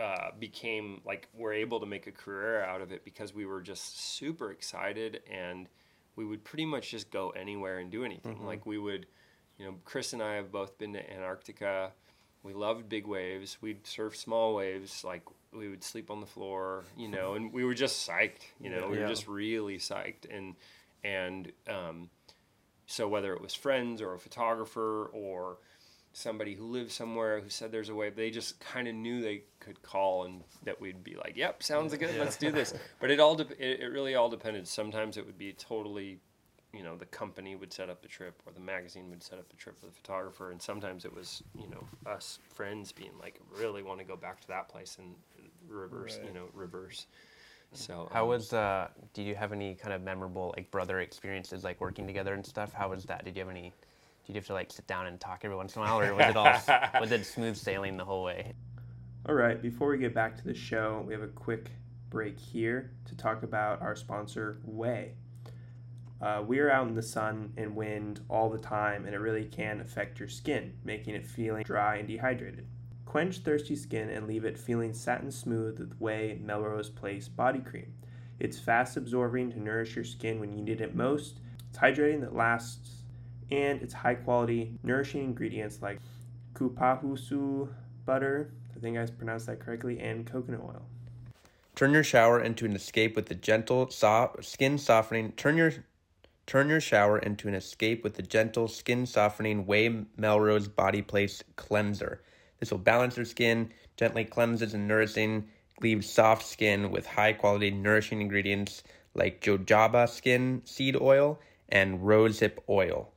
uh, 0.00 0.30
became 0.38 1.00
like 1.04 1.28
were 1.34 1.52
able 1.52 1.80
to 1.80 1.86
make 1.86 2.06
a 2.06 2.12
career 2.12 2.62
out 2.62 2.80
of 2.80 2.92
it 2.92 3.04
because 3.04 3.34
we 3.34 3.46
were 3.46 3.60
just 3.60 4.00
super 4.00 4.52
excited 4.52 5.20
and 5.30 5.68
we 6.14 6.24
would 6.24 6.44
pretty 6.44 6.64
much 6.64 6.90
just 6.90 7.10
go 7.10 7.30
anywhere 7.30 7.78
and 7.78 7.90
do 7.90 8.04
anything. 8.04 8.44
Like 8.44 8.64
we 8.66 8.78
would 8.78 9.06
you 9.58 9.64
know 9.64 9.74
chris 9.84 10.12
and 10.12 10.22
i 10.22 10.34
have 10.34 10.50
both 10.50 10.78
been 10.78 10.92
to 10.92 11.12
antarctica 11.12 11.92
we 12.42 12.52
loved 12.52 12.88
big 12.88 13.06
waves 13.06 13.58
we'd 13.60 13.86
surf 13.86 14.16
small 14.16 14.54
waves 14.54 15.04
like 15.04 15.22
we 15.52 15.68
would 15.68 15.82
sleep 15.82 16.10
on 16.10 16.20
the 16.20 16.26
floor 16.26 16.84
you 16.96 17.08
know 17.14 17.34
and 17.34 17.52
we 17.52 17.64
were 17.64 17.74
just 17.74 18.08
psyched 18.08 18.42
you 18.60 18.70
know 18.70 18.88
we 18.88 18.96
Yeah. 18.96 19.02
were 19.04 19.08
just 19.08 19.26
really 19.28 19.78
psyched 19.78 20.24
and 20.30 20.54
and 21.04 21.52
um, 21.68 22.10
so 22.86 23.06
whether 23.08 23.32
it 23.34 23.40
was 23.40 23.54
friends 23.54 24.00
or 24.02 24.14
a 24.14 24.18
photographer 24.18 25.06
or 25.12 25.58
somebody 26.12 26.54
who 26.54 26.64
lived 26.66 26.90
somewhere 26.90 27.40
who 27.40 27.48
said 27.48 27.70
there's 27.70 27.90
a 27.90 27.94
wave, 27.94 28.16
they 28.16 28.30
just 28.30 28.58
kind 28.58 28.88
of 28.88 28.94
knew 28.94 29.20
they 29.22 29.42
could 29.60 29.80
call 29.82 30.24
and 30.24 30.42
that 30.64 30.80
we'd 30.80 31.04
be 31.04 31.14
like, 31.14 31.36
"Yep, 31.36 31.62
sounds 31.62 31.94
good. 31.96 32.18
Let's 32.18 32.36
do 32.36 32.50
this." 32.50 32.74
But 32.98 33.10
it 33.12 33.20
all 33.20 33.36
de- 33.36 33.44
it, 33.64 33.80
it 33.80 33.86
really 33.92 34.14
all 34.16 34.28
depended. 34.28 34.66
Sometimes 34.66 35.16
it 35.16 35.26
would 35.26 35.38
be 35.38 35.52
totally, 35.52 36.18
you 36.72 36.82
know, 36.82 36.96
the 36.96 37.06
company 37.06 37.56
would 37.56 37.72
set 37.72 37.88
up 37.88 38.02
the 38.02 38.08
trip 38.08 38.42
or 38.46 38.52
the 38.52 38.60
magazine 38.60 39.08
would 39.10 39.22
set 39.22 39.38
up 39.38 39.48
the 39.48 39.56
trip 39.56 39.78
for 39.78 39.86
the 39.86 39.92
photographer, 39.92 40.50
and 40.50 40.60
sometimes 40.60 41.04
it 41.04 41.14
was 41.14 41.42
you 41.56 41.68
know 41.68 41.84
us 42.10 42.38
friends 42.54 42.92
being 42.92 43.12
like, 43.20 43.40
"Really 43.58 43.82
want 43.82 43.98
to 44.00 44.04
go 44.04 44.16
back 44.16 44.40
to 44.40 44.48
that 44.48 44.68
place," 44.68 44.98
and 44.98 45.14
reverse, 45.68 46.18
you 46.24 46.32
know, 46.32 46.48
reverse. 46.54 47.06
So 47.72 48.08
How 48.12 48.22
um, 48.22 48.28
was 48.28 48.52
uh 48.52 48.88
did 49.12 49.22
you 49.22 49.34
have 49.34 49.52
any 49.52 49.74
kind 49.74 49.92
of 49.92 50.02
memorable 50.02 50.54
like 50.56 50.70
brother 50.70 51.00
experiences 51.00 51.64
like 51.64 51.80
working 51.80 52.06
together 52.06 52.34
and 52.34 52.44
stuff? 52.44 52.72
How 52.72 52.90
was 52.90 53.04
that? 53.04 53.24
Did 53.24 53.36
you 53.36 53.40
have 53.40 53.50
any 53.50 53.72
did 54.26 54.34
you 54.34 54.34
have 54.34 54.46
to 54.46 54.54
like 54.54 54.72
sit 54.72 54.86
down 54.86 55.06
and 55.06 55.20
talk 55.20 55.40
every 55.44 55.56
once 55.56 55.76
in 55.76 55.82
a 55.82 55.84
while 55.84 56.00
or 56.00 56.14
was 56.14 56.28
it 56.28 56.36
all 56.36 56.60
was 57.00 57.12
it 57.12 57.24
smooth 57.26 57.56
sailing 57.56 57.96
the 57.96 58.04
whole 58.04 58.24
way? 58.24 58.52
All 59.26 59.34
right, 59.34 59.60
before 59.60 59.88
we 59.88 59.98
get 59.98 60.14
back 60.14 60.36
to 60.36 60.44
the 60.44 60.54
show, 60.54 61.04
we 61.06 61.12
have 61.12 61.22
a 61.22 61.28
quick 61.28 61.70
break 62.08 62.38
here 62.38 62.92
to 63.04 63.16
talk 63.16 63.42
about 63.42 63.82
our 63.82 63.94
sponsor, 63.94 64.60
OUAI. 64.66 65.10
Uh, 66.20 66.42
we 66.46 66.58
are 66.58 66.70
out 66.70 66.88
in 66.88 66.94
the 66.94 67.02
sun 67.02 67.52
and 67.56 67.76
wind 67.76 68.20
all 68.28 68.50
the 68.50 68.58
time, 68.58 69.04
and 69.04 69.14
it 69.14 69.18
really 69.18 69.44
can 69.44 69.80
affect 69.80 70.18
your 70.18 70.28
skin, 70.28 70.72
making 70.84 71.14
it 71.14 71.26
feeling 71.26 71.62
dry 71.62 71.96
and 71.96 72.08
dehydrated. 72.08 72.66
Quench 73.06 73.38
thirsty 73.38 73.76
skin 73.76 74.10
and 74.10 74.26
leave 74.26 74.44
it 74.44 74.58
feeling 74.58 74.92
satin 74.92 75.30
smooth 75.30 75.78
with 75.78 75.98
OUAI 76.00 76.40
Melrose 76.40 76.90
Place 76.90 77.28
Body 77.28 77.60
Cream. 77.60 77.94
It's 78.40 78.58
fast 78.58 78.96
absorbing 78.96 79.52
to 79.52 79.60
nourish 79.60 79.96
your 79.96 80.04
skin 80.04 80.40
when 80.40 80.52
you 80.52 80.62
need 80.62 80.80
it 80.80 80.94
most. 80.94 81.40
It's 81.70 81.78
hydrating 81.78 82.20
that 82.20 82.34
lasts, 82.34 83.02
and 83.50 83.80
it's 83.80 83.94
high 83.94 84.14
quality, 84.14 84.78
nourishing 84.82 85.22
ingredients 85.22 85.80
like 85.80 86.00
cupuaçu 86.54 87.68
butter, 88.04 88.50
I 88.76 88.80
think 88.80 88.98
I 88.98 89.06
pronounced 89.06 89.46
that 89.46 89.60
correctly, 89.60 90.00
and 90.00 90.26
coconut 90.26 90.60
oil. 90.62 90.82
Turn 91.74 91.92
your 91.92 92.04
shower 92.04 92.40
into 92.40 92.64
an 92.64 92.74
escape 92.74 93.14
with 93.14 93.26
the 93.26 93.34
gentle, 93.34 93.88
soft, 93.90 94.44
skin 94.44 94.78
softening. 94.78 95.32
Turn 95.32 95.56
your 95.56 95.72
turn 96.48 96.70
your 96.70 96.80
shower 96.80 97.18
into 97.18 97.46
an 97.46 97.54
escape 97.54 98.02
with 98.02 98.14
the 98.14 98.22
gentle, 98.22 98.66
skin 98.66 99.04
softening 99.04 99.66
OUAI 99.66 100.06
Melrose 100.16 100.66
Body 100.66 101.02
Place 101.02 101.44
cleanser. 101.56 102.22
This 102.58 102.70
will 102.70 102.78
balance 102.78 103.18
your 103.18 103.26
skin, 103.26 103.70
gently 103.98 104.24
cleanses 104.24 104.72
and 104.72 104.88
nourishing, 104.88 105.46
leaves 105.82 106.08
soft 106.08 106.46
skin 106.46 106.90
with 106.90 107.06
high 107.06 107.34
quality 107.34 107.70
nourishing 107.70 108.22
ingredients 108.22 108.82
like 109.14 109.42
jojoba 109.42 110.08
skin 110.08 110.62
seed 110.64 110.96
oil 110.98 111.38
and 111.68 112.00
rosehip 112.00 112.56
oil. 112.70 113.10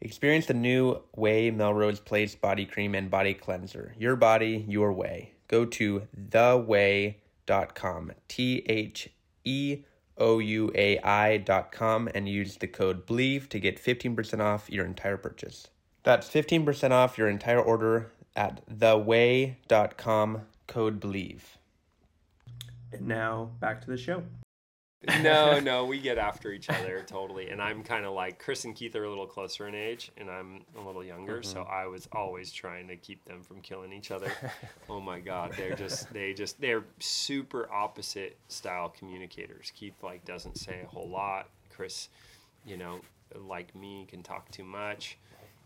Experience 0.00 0.46
the 0.46 0.54
new 0.54 0.98
OUAI 1.18 1.54
Melrose 1.54 2.00
Place 2.00 2.34
body 2.34 2.64
cream 2.64 2.94
and 2.94 3.10
body 3.10 3.34
cleanser. 3.34 3.94
Your 3.98 4.16
body, 4.16 4.64
your 4.66 4.90
way. 4.94 5.34
Go 5.48 5.66
to 5.66 6.08
theouai.com. 6.30 7.12
T 8.28 8.64
H 8.66 9.10
E 9.44 9.82
O 10.20 10.38
U 10.38 10.70
A 10.74 10.98
I.com 11.02 12.08
and 12.14 12.28
use 12.28 12.58
the 12.58 12.68
code 12.68 13.06
BLEAV 13.06 13.48
to 13.48 13.58
get 13.58 13.82
15% 13.82 14.40
off 14.40 14.70
your 14.70 14.84
entire 14.84 15.16
purchase. 15.16 15.68
That's 16.02 16.28
15% 16.28 16.92
off 16.92 17.18
your 17.18 17.28
entire 17.28 17.60
order 17.60 18.12
at 18.36 18.66
theouai.com, 18.68 20.42
code 20.66 21.00
BLEAV. 21.00 21.40
And 22.92 23.08
now 23.08 23.50
back 23.60 23.80
to 23.82 23.90
the 23.90 23.96
show. 23.96 24.22
No, 25.22 25.58
no, 25.62 25.84
we 25.84 25.98
get 25.98 26.18
after 26.18 26.52
each 26.52 26.68
other 26.68 27.02
totally. 27.06 27.48
And 27.50 27.60
I'm 27.60 27.82
kind 27.82 28.04
of 28.04 28.12
like 28.12 28.38
Chris 28.38 28.64
and 28.64 28.74
Keith 28.74 28.94
are 28.96 29.04
a 29.04 29.08
little 29.08 29.26
closer 29.26 29.66
in 29.66 29.74
age, 29.74 30.12
and 30.16 30.30
I'm 30.30 30.64
a 30.78 30.80
little 30.80 31.04
younger. 31.04 31.42
So 31.42 31.62
I 31.62 31.86
was 31.86 32.08
always 32.12 32.52
trying 32.52 32.88
to 32.88 32.96
keep 32.96 33.24
them 33.24 33.42
from 33.42 33.60
killing 33.60 33.92
each 33.92 34.10
other. 34.10 34.30
oh 34.90 35.00
my 35.00 35.20
God, 35.20 35.54
they're 35.56 35.74
just 35.74 36.12
they 36.12 36.32
just 36.34 36.60
they're 36.60 36.84
super 36.98 37.70
opposite 37.72 38.36
style 38.48 38.88
communicators. 38.88 39.72
Keith 39.74 40.02
like 40.02 40.24
doesn't 40.24 40.58
say 40.58 40.80
a 40.84 40.86
whole 40.86 41.08
lot. 41.08 41.48
Chris, 41.74 42.08
you 42.66 42.76
know, 42.76 43.00
like 43.34 43.74
me, 43.74 44.06
can 44.08 44.22
talk 44.22 44.50
too 44.50 44.64
much. 44.64 45.16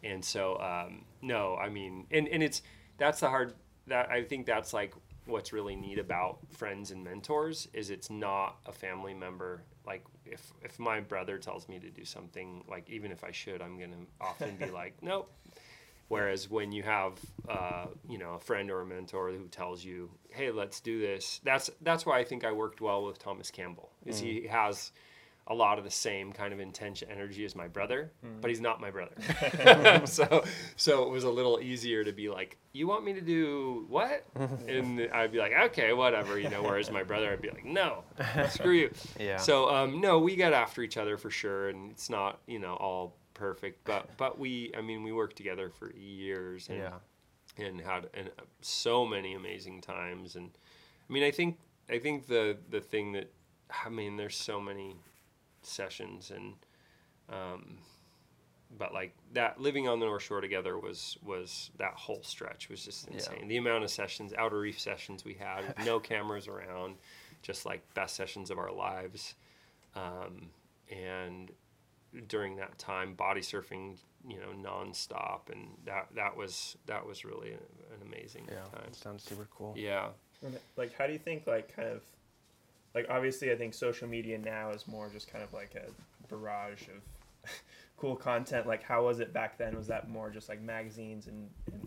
And 0.05 0.24
so 0.24 0.59
um, 0.61 1.05
no, 1.22 1.57
I 1.57 1.68
mean, 1.68 2.07
and 2.11 2.28
and 2.28 2.43
it's 2.43 2.62
that's 2.99 3.20
the 3.20 3.28
hard 3.28 3.55
that 3.87 4.11
I 4.11 4.22
think 4.22 4.47
that's 4.47 4.72
like 4.72 4.95
what's 5.27 5.53
really 5.53 5.77
neat 5.77 5.99
about 5.99 6.39
friends 6.51 6.91
and 6.91 7.03
mentors 7.03 7.68
is 7.72 7.91
it's 7.91 8.11
not 8.11 8.57
a 8.66 8.72
family 8.72 9.14
member. 9.14 9.62
Like 9.87 10.05
if 10.27 10.53
if 10.62 10.79
my 10.79 11.01
brother 11.01 11.39
tells 11.39 11.68
me 11.68 11.79
to 11.79 11.91
do 11.91 12.05
something 12.05 12.64
like 12.68 12.89
even 12.89 13.11
if 13.12 13.25
i 13.25 13.31
should 13.31 13.61
i'm 13.61 13.79
gonna 13.79 13.97
often 14.20 14.57
be 14.57 14.70
like 14.70 14.95
nope. 15.03 15.31
Whereas 16.09 16.51
when 16.51 16.70
you 16.70 16.83
have 16.83 17.14
uh, 17.49 17.87
you 18.09 18.18
know 18.18 18.35
a 18.35 18.39
friend 18.39 18.70
or 18.70 18.83
a 18.83 18.87
mentor 18.87 19.31
who 19.31 19.49
tells 19.49 19.83
you 19.83 20.11
hey 20.31 20.51
let's 20.51 20.81
do 20.81 21.01
this 21.01 21.41
that's 21.45 21.70
that's 21.81 22.05
why 22.05 22.18
i 22.18 22.25
think 22.25 22.45
i 22.45 22.53
worked 22.53 22.81
well 22.81 23.05
with 23.05 23.18
thomas 23.18 23.51
campbell 23.51 23.91
is 24.05 24.18
he 24.18 24.47
has 24.47 24.93
a 25.47 25.55
lot 25.55 25.76
of 25.78 25.84
the 25.84 25.90
same 25.90 26.32
kind 26.32 26.53
of 26.55 26.61
intense 26.61 27.03
energy 27.09 27.45
as 27.45 27.55
my 27.55 27.68
brother, 27.68 28.11
but 28.40 28.49
he's 28.49 28.61
not 28.62 28.80
my 28.80 28.90
brother. 28.90 29.14
so 30.07 30.45
so 30.76 31.03
it 31.05 31.11
was 31.11 31.24
a 31.24 31.30
little 31.30 31.61
easier 31.61 32.03
to 32.05 32.12
be 32.12 32.28
like, 32.30 32.57
"You 32.72 32.86
want 32.86 33.05
me 33.05 33.12
to 33.12 33.20
do 33.20 33.84
what?" 33.88 34.24
and 34.68 35.01
I'd 35.12 35.32
be 35.32 35.38
like, 35.38 35.53
"Okay, 35.53 35.92
whatever," 35.92 36.38
you 36.38 36.49
know. 36.49 36.62
Whereas 36.62 36.90
my 36.90 37.03
brother, 37.03 37.30
I'd 37.30 37.42
be 37.42 37.51
like, 37.51 37.64
"No, 37.64 38.05
screw 38.49 38.72
you." 38.72 38.90
Yeah. 39.20 39.36
So 39.36 39.68
um, 39.68 40.01
no, 40.01 40.18
we 40.18 40.34
got 40.36 40.53
after 40.55 40.82
each 40.82 40.97
other 40.97 41.16
for 41.18 41.30
sure, 41.30 41.68
and 41.68 41.90
it's 41.90 42.09
not 42.09 42.40
you 42.47 42.59
know 42.59 42.74
all 42.74 43.16
perfect, 43.34 43.84
but 43.84 44.16
but 44.16 44.38
we, 44.38 44.72
I 44.76 44.80
mean, 44.80 45.03
we 45.03 45.12
worked 45.12 45.36
together 45.36 45.68
for 45.68 45.92
years, 45.92 46.68
and 46.68 46.78
Yeah. 46.78 47.64
and 47.66 47.80
had 47.80 48.09
and 48.14 48.28
uh, 48.38 48.42
so 48.62 49.05
many 49.05 49.34
amazing 49.34 49.80
times 49.80 50.34
and 50.36 50.51
i 51.09 51.12
mean 51.12 51.22
i 51.22 51.30
think 51.30 51.57
i 51.88 51.99
think 52.01 52.26
the 52.26 52.57
the 52.70 52.80
thing 52.80 53.12
that 53.12 53.30
i 53.84 53.88
mean 53.88 54.16
there's 54.16 54.34
so 54.36 54.61
many 54.61 54.97
sessions 55.66 56.30
and 56.30 56.54
um 57.28 57.78
but 58.76 58.92
like 58.92 59.14
that 59.32 59.60
living 59.60 59.86
on 59.88 60.00
the 60.00 60.06
north 60.06 60.22
shore 60.22 60.40
together 60.40 60.78
was 60.78 61.16
was 61.22 61.70
that 61.78 61.92
whole 61.94 62.22
stretch 62.22 62.68
was 62.68 62.84
just 62.84 63.06
insane 63.08 63.46
the 63.48 63.56
amount 63.56 63.84
of 63.84 63.90
sessions 63.90 64.32
outer 64.36 64.58
reef 64.58 64.80
sessions 64.80 65.24
we 65.24 65.34
had 65.34 65.66
with 65.66 65.86
no 65.86 65.98
cameras 66.10 66.48
around 66.48 66.96
just 67.42 67.64
like 67.66 67.82
best 67.94 68.16
sessions 68.16 68.50
of 68.50 68.58
our 68.58 68.72
lives 68.72 69.34
um, 69.94 70.48
and 70.90 71.52
during 72.28 72.56
that 72.56 72.76
time 72.78 73.14
body 73.14 73.40
surfing 73.40 73.96
you 74.26 74.38
know 74.40 74.52
nonstop 74.56 75.50
and 75.50 75.68
that 75.84 76.06
that 76.14 76.36
was 76.36 76.76
that 76.86 77.04
was 77.06 77.24
really 77.24 77.52
an 77.52 78.02
amazing 78.02 78.48
Yeah. 78.48 78.78
time 78.80 78.92
Sounds 78.92 79.22
super 79.24 79.48
cool. 79.54 79.74
yeah 79.76 80.08
And, 80.42 80.58
Like, 80.76 80.92
how 80.96 81.06
do 81.06 81.12
you 81.12 81.18
think, 81.18 81.46
like, 81.46 81.74
kind 81.74 81.88
of, 81.88 82.02
like, 82.95 83.07
obviously, 83.11 83.51
I 83.51 83.57
think 83.57 83.74
social 83.74 84.09
media 84.09 84.38
now 84.38 84.70
is 84.70 84.86
more 84.86 85.09
just 85.09 85.30
kind 85.30 85.42
of 85.45 85.53
like 85.53 85.74
a 85.74 85.90
barrage 86.28 86.82
of 86.82 87.51
cool 87.97 88.16
content. 88.16 88.66
Like, 88.66 88.82
how 88.82 89.05
was 89.05 89.20
it 89.20 89.32
back 89.32 89.59
then? 89.59 89.76
Was 89.76 89.86
that 89.88 90.09
more 90.09 90.30
just 90.30 90.49
like 90.49 90.62
magazines 90.62 91.26
and, 91.26 91.49
and 91.72 91.82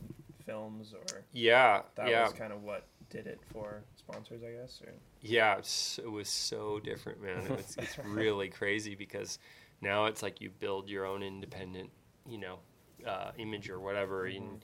films, 0.45 0.93
or 0.93 1.23
yeah 1.33 1.81
that 1.95 2.07
yeah 2.07 2.23
was 2.23 2.33
kind 2.33 2.53
of 2.53 2.63
what 2.63 2.85
did 3.09 3.27
it 3.27 3.39
for 3.51 3.83
sponsors, 3.95 4.41
I 4.43 4.51
guess? 4.51 4.81
Or 4.85 4.93
yeah 5.21 5.57
it 5.57 6.11
was 6.11 6.29
so 6.29 6.79
different 6.79 7.21
man 7.21 7.39
it 7.39 7.49
was, 7.49 7.75
it's 7.77 7.97
really 8.05 8.49
crazy 8.49 8.95
because 8.95 9.39
now 9.81 10.05
it's 10.05 10.21
like 10.21 10.41
you 10.41 10.49
build 10.49 10.89
your 10.89 11.05
own 11.05 11.23
independent 11.23 11.89
you 12.27 12.37
know 12.37 12.59
uh, 13.05 13.31
image 13.37 13.69
or 13.69 13.79
whatever 13.79 14.25
and 14.25 14.63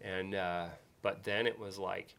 and 0.00 0.34
uh, 0.34 0.66
but 1.02 1.22
then 1.24 1.46
it 1.46 1.58
was 1.58 1.78
like 1.78 2.14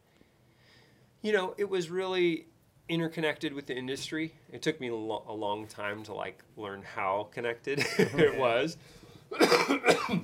you 1.22 1.32
know 1.32 1.54
it 1.58 1.68
was 1.68 1.90
really 1.90 2.46
interconnected 2.92 3.54
with 3.54 3.66
the 3.66 3.74
industry. 3.74 4.34
It 4.52 4.60
took 4.60 4.78
me 4.78 4.88
a, 4.88 4.94
lo- 4.94 5.24
a 5.26 5.32
long 5.32 5.66
time 5.66 6.02
to 6.04 6.12
like 6.14 6.42
learn 6.58 6.82
how 6.82 7.28
connected 7.32 7.78
it 7.98 8.36
was. 8.38 8.76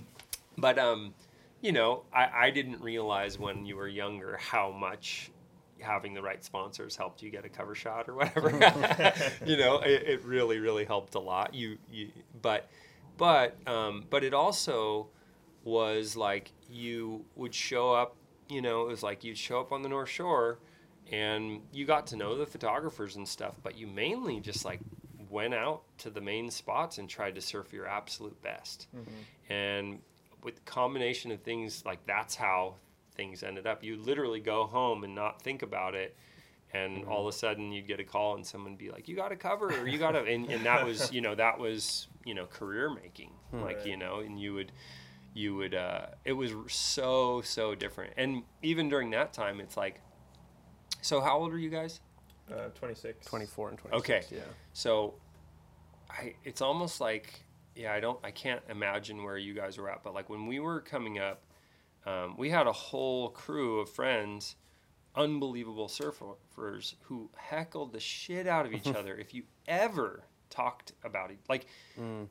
But 0.61 0.77
um 0.79 1.15
you 1.61 1.71
know 1.71 2.03
I, 2.13 2.47
I 2.47 2.51
didn't 2.51 2.81
realize 2.83 3.39
when 3.39 3.65
you 3.65 3.77
were 3.77 3.87
younger 3.87 4.37
how 4.41 4.73
much 4.73 5.31
having 5.79 6.13
the 6.15 6.21
right 6.21 6.43
sponsors 6.45 6.97
helped 6.97 7.23
you 7.23 7.31
get 7.31 7.45
a 7.45 7.49
cover 7.49 7.77
shot 7.77 8.09
or 8.09 8.15
whatever. 8.15 8.51
You 9.47 9.57
know 9.57 9.79
it, 9.79 10.03
it 10.03 10.25
really 10.25 10.59
really 10.59 10.85
helped 10.85 11.15
a 11.15 11.21
lot. 11.21 11.55
You, 11.55 11.79
you 11.91 12.09
but 12.43 12.69
but 13.17 13.57
um, 13.69 14.05
but 14.11 14.25
it 14.25 14.35
also 14.35 15.07
was 15.63 16.17
like 16.17 16.51
you 16.69 17.25
would 17.37 17.55
show 17.55 17.93
up 17.95 18.17
you 18.49 18.61
know 18.61 18.83
it 18.83 18.89
was 18.89 19.05
like 19.05 19.23
you'd 19.23 19.39
show 19.39 19.61
up 19.61 19.71
on 19.71 19.83
the 19.83 19.89
north 19.89 20.09
shore 20.09 20.59
and 21.11 21.61
you 21.73 21.85
got 21.85 22.07
to 22.07 22.17
know 22.17 22.37
the 22.37 22.47
photographers 22.47 23.17
and 23.17 23.27
stuff 23.27 23.55
but 23.63 23.77
you 23.77 23.87
mainly 23.87 24.41
just 24.41 24.65
like 24.65 24.81
went 25.31 25.55
out 25.55 25.83
to 25.99 26.11
the 26.11 26.21
main 26.21 26.51
spots 26.51 26.99
and 26.99 27.09
tried 27.09 27.35
to 27.35 27.41
surf 27.41 27.73
your 27.73 27.87
absolute 27.87 28.41
best. 28.43 28.87
Mm-hmm. 28.97 29.53
And 29.53 29.99
with 30.43 30.57
the 30.57 30.61
combination 30.63 31.31
of 31.33 31.41
things 31.41 31.85
like 31.85 32.05
that's 32.07 32.35
how 32.35 32.77
things 33.15 33.43
ended 33.43 33.67
up. 33.67 33.83
You 33.83 33.97
literally 33.97 34.41
go 34.41 34.65
home 34.65 35.05
and 35.05 35.15
not 35.15 35.43
think 35.43 35.63
about 35.63 35.95
it 35.95 36.17
and 36.73 36.99
mm-hmm. 36.99 37.11
all 37.11 37.27
of 37.27 37.35
a 37.35 37.37
sudden 37.37 37.73
you'd 37.73 37.89
get 37.89 37.99
a 37.99 38.05
call 38.05 38.35
and 38.35 38.47
someone 38.47 38.77
be 38.77 38.91
like 38.91 39.09
you 39.09 39.17
got 39.17 39.29
to 39.29 39.37
cover 39.37 39.69
or 39.69 39.89
you 39.89 39.99
got 39.99 40.13
to 40.13 40.23
and, 40.23 40.51
and 40.51 40.65
that 40.67 40.85
was 40.85 41.11
you 41.13 41.21
know 41.21 41.35
that 41.35 41.59
was 41.59 42.09
you 42.25 42.35
know 42.35 42.47
career 42.47 42.91
making. 42.91 43.31
Hmm. 43.51 43.63
Like 43.63 43.79
Right. 43.79 43.87
you 43.87 43.97
know 43.97 44.21
and 44.21 44.41
you 44.41 44.55
would 44.55 44.73
you 45.35 45.55
would 45.57 45.75
uh, 45.75 46.07
it 46.25 46.33
was 46.33 46.53
so 46.73 47.43
so 47.43 47.75
different. 47.75 48.15
And 48.17 48.43
even 48.63 48.89
during 48.89 49.11
that 49.11 49.33
time 49.33 49.61
it's 49.61 49.77
like 49.77 50.01
so 51.09 51.23
how 51.23 51.39
old 51.39 51.53
are 51.53 51.59
you 51.59 51.71
guys 51.71 52.01
uh, 52.53 52.69
26. 52.75 53.27
24 53.27 53.69
and 53.71 53.79
26. 53.79 54.01
Okay. 54.01 54.37
Yeah. 54.37 54.43
so 54.73 55.15
I 56.11 56.35
it's 56.45 56.63
almost 56.63 57.01
like 57.01 57.45
yeah, 57.75 57.93
I 57.93 58.01
don't 58.01 58.19
I 58.25 58.31
can't 58.31 58.63
imagine 58.69 59.23
where 59.23 59.37
you 59.39 59.55
guys 59.55 59.79
were 59.79 59.91
at, 59.91 60.03
but 60.03 60.15
like 60.15 60.29
when 60.29 60.47
we 60.47 60.59
were 60.59 60.81
coming 60.81 61.19
up, 61.19 61.43
um, 62.07 62.37
we 62.37 62.51
had 62.51 62.67
a 62.67 62.73
whole 62.73 63.29
crew 63.31 63.81
of 63.81 63.89
friends, 63.91 64.57
unbelievable 65.15 65.89
surfers 65.89 66.95
who 67.03 67.31
heckled 67.37 67.93
the 67.93 68.01
shit 68.01 68.47
out 68.47 68.67
of 68.67 68.73
each 68.73 68.89
other 69.01 69.17
if 69.17 69.33
you 69.35 69.43
ever 69.67 70.25
talked 70.51 70.93
about 71.05 71.31
it. 71.31 71.39
Like 71.49 71.67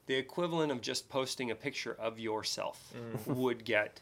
the 0.07 0.15
equivalent 0.15 0.71
of 0.71 0.81
just 0.81 1.09
posting 1.09 1.51
a 1.51 1.55
picture 1.55 1.95
of 1.99 2.19
yourself 2.19 2.93
would 3.25 3.63
get 3.63 4.01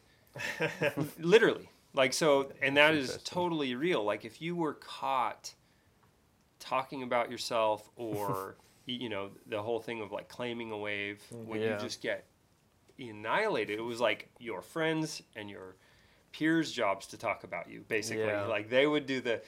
literally 1.19 1.69
Like 1.95 2.13
so, 2.13 2.51
and 2.61 2.77
that 2.77 2.93
is 2.93 3.17
totally 3.23 3.75
real. 3.75 4.03
Like 4.03 4.25
if 4.25 4.41
you 4.41 4.55
were 4.55 4.73
caught 4.73 5.53
talking 6.59 7.03
about 7.03 7.31
yourself 7.31 7.89
or 7.95 8.55
you 8.85 9.09
know 9.09 9.29
the 9.47 9.61
whole 9.61 9.79
thing 9.79 10.01
of 10.01 10.11
like 10.11 10.27
claiming 10.29 10.71
a 10.71 10.77
wave 10.77 11.21
when 11.31 11.61
Yeah. 11.61 11.73
you 11.73 11.79
just 11.79 12.01
get 12.01 12.25
annihilated. 12.99 13.79
It 13.79 13.83
was 13.83 13.99
like 13.99 14.29
your 14.39 14.61
friends 14.61 15.21
and 15.35 15.49
your 15.49 15.75
peers' 16.31 16.71
jobs 16.71 17.07
to 17.07 17.17
talk 17.17 17.43
about 17.43 17.69
you, 17.69 17.83
basically. 17.87 18.25
Yeah. 18.25 18.43
Like 18.45 18.69
they 18.69 18.87
would 18.87 19.05
do 19.05 19.21
the, 19.21 19.41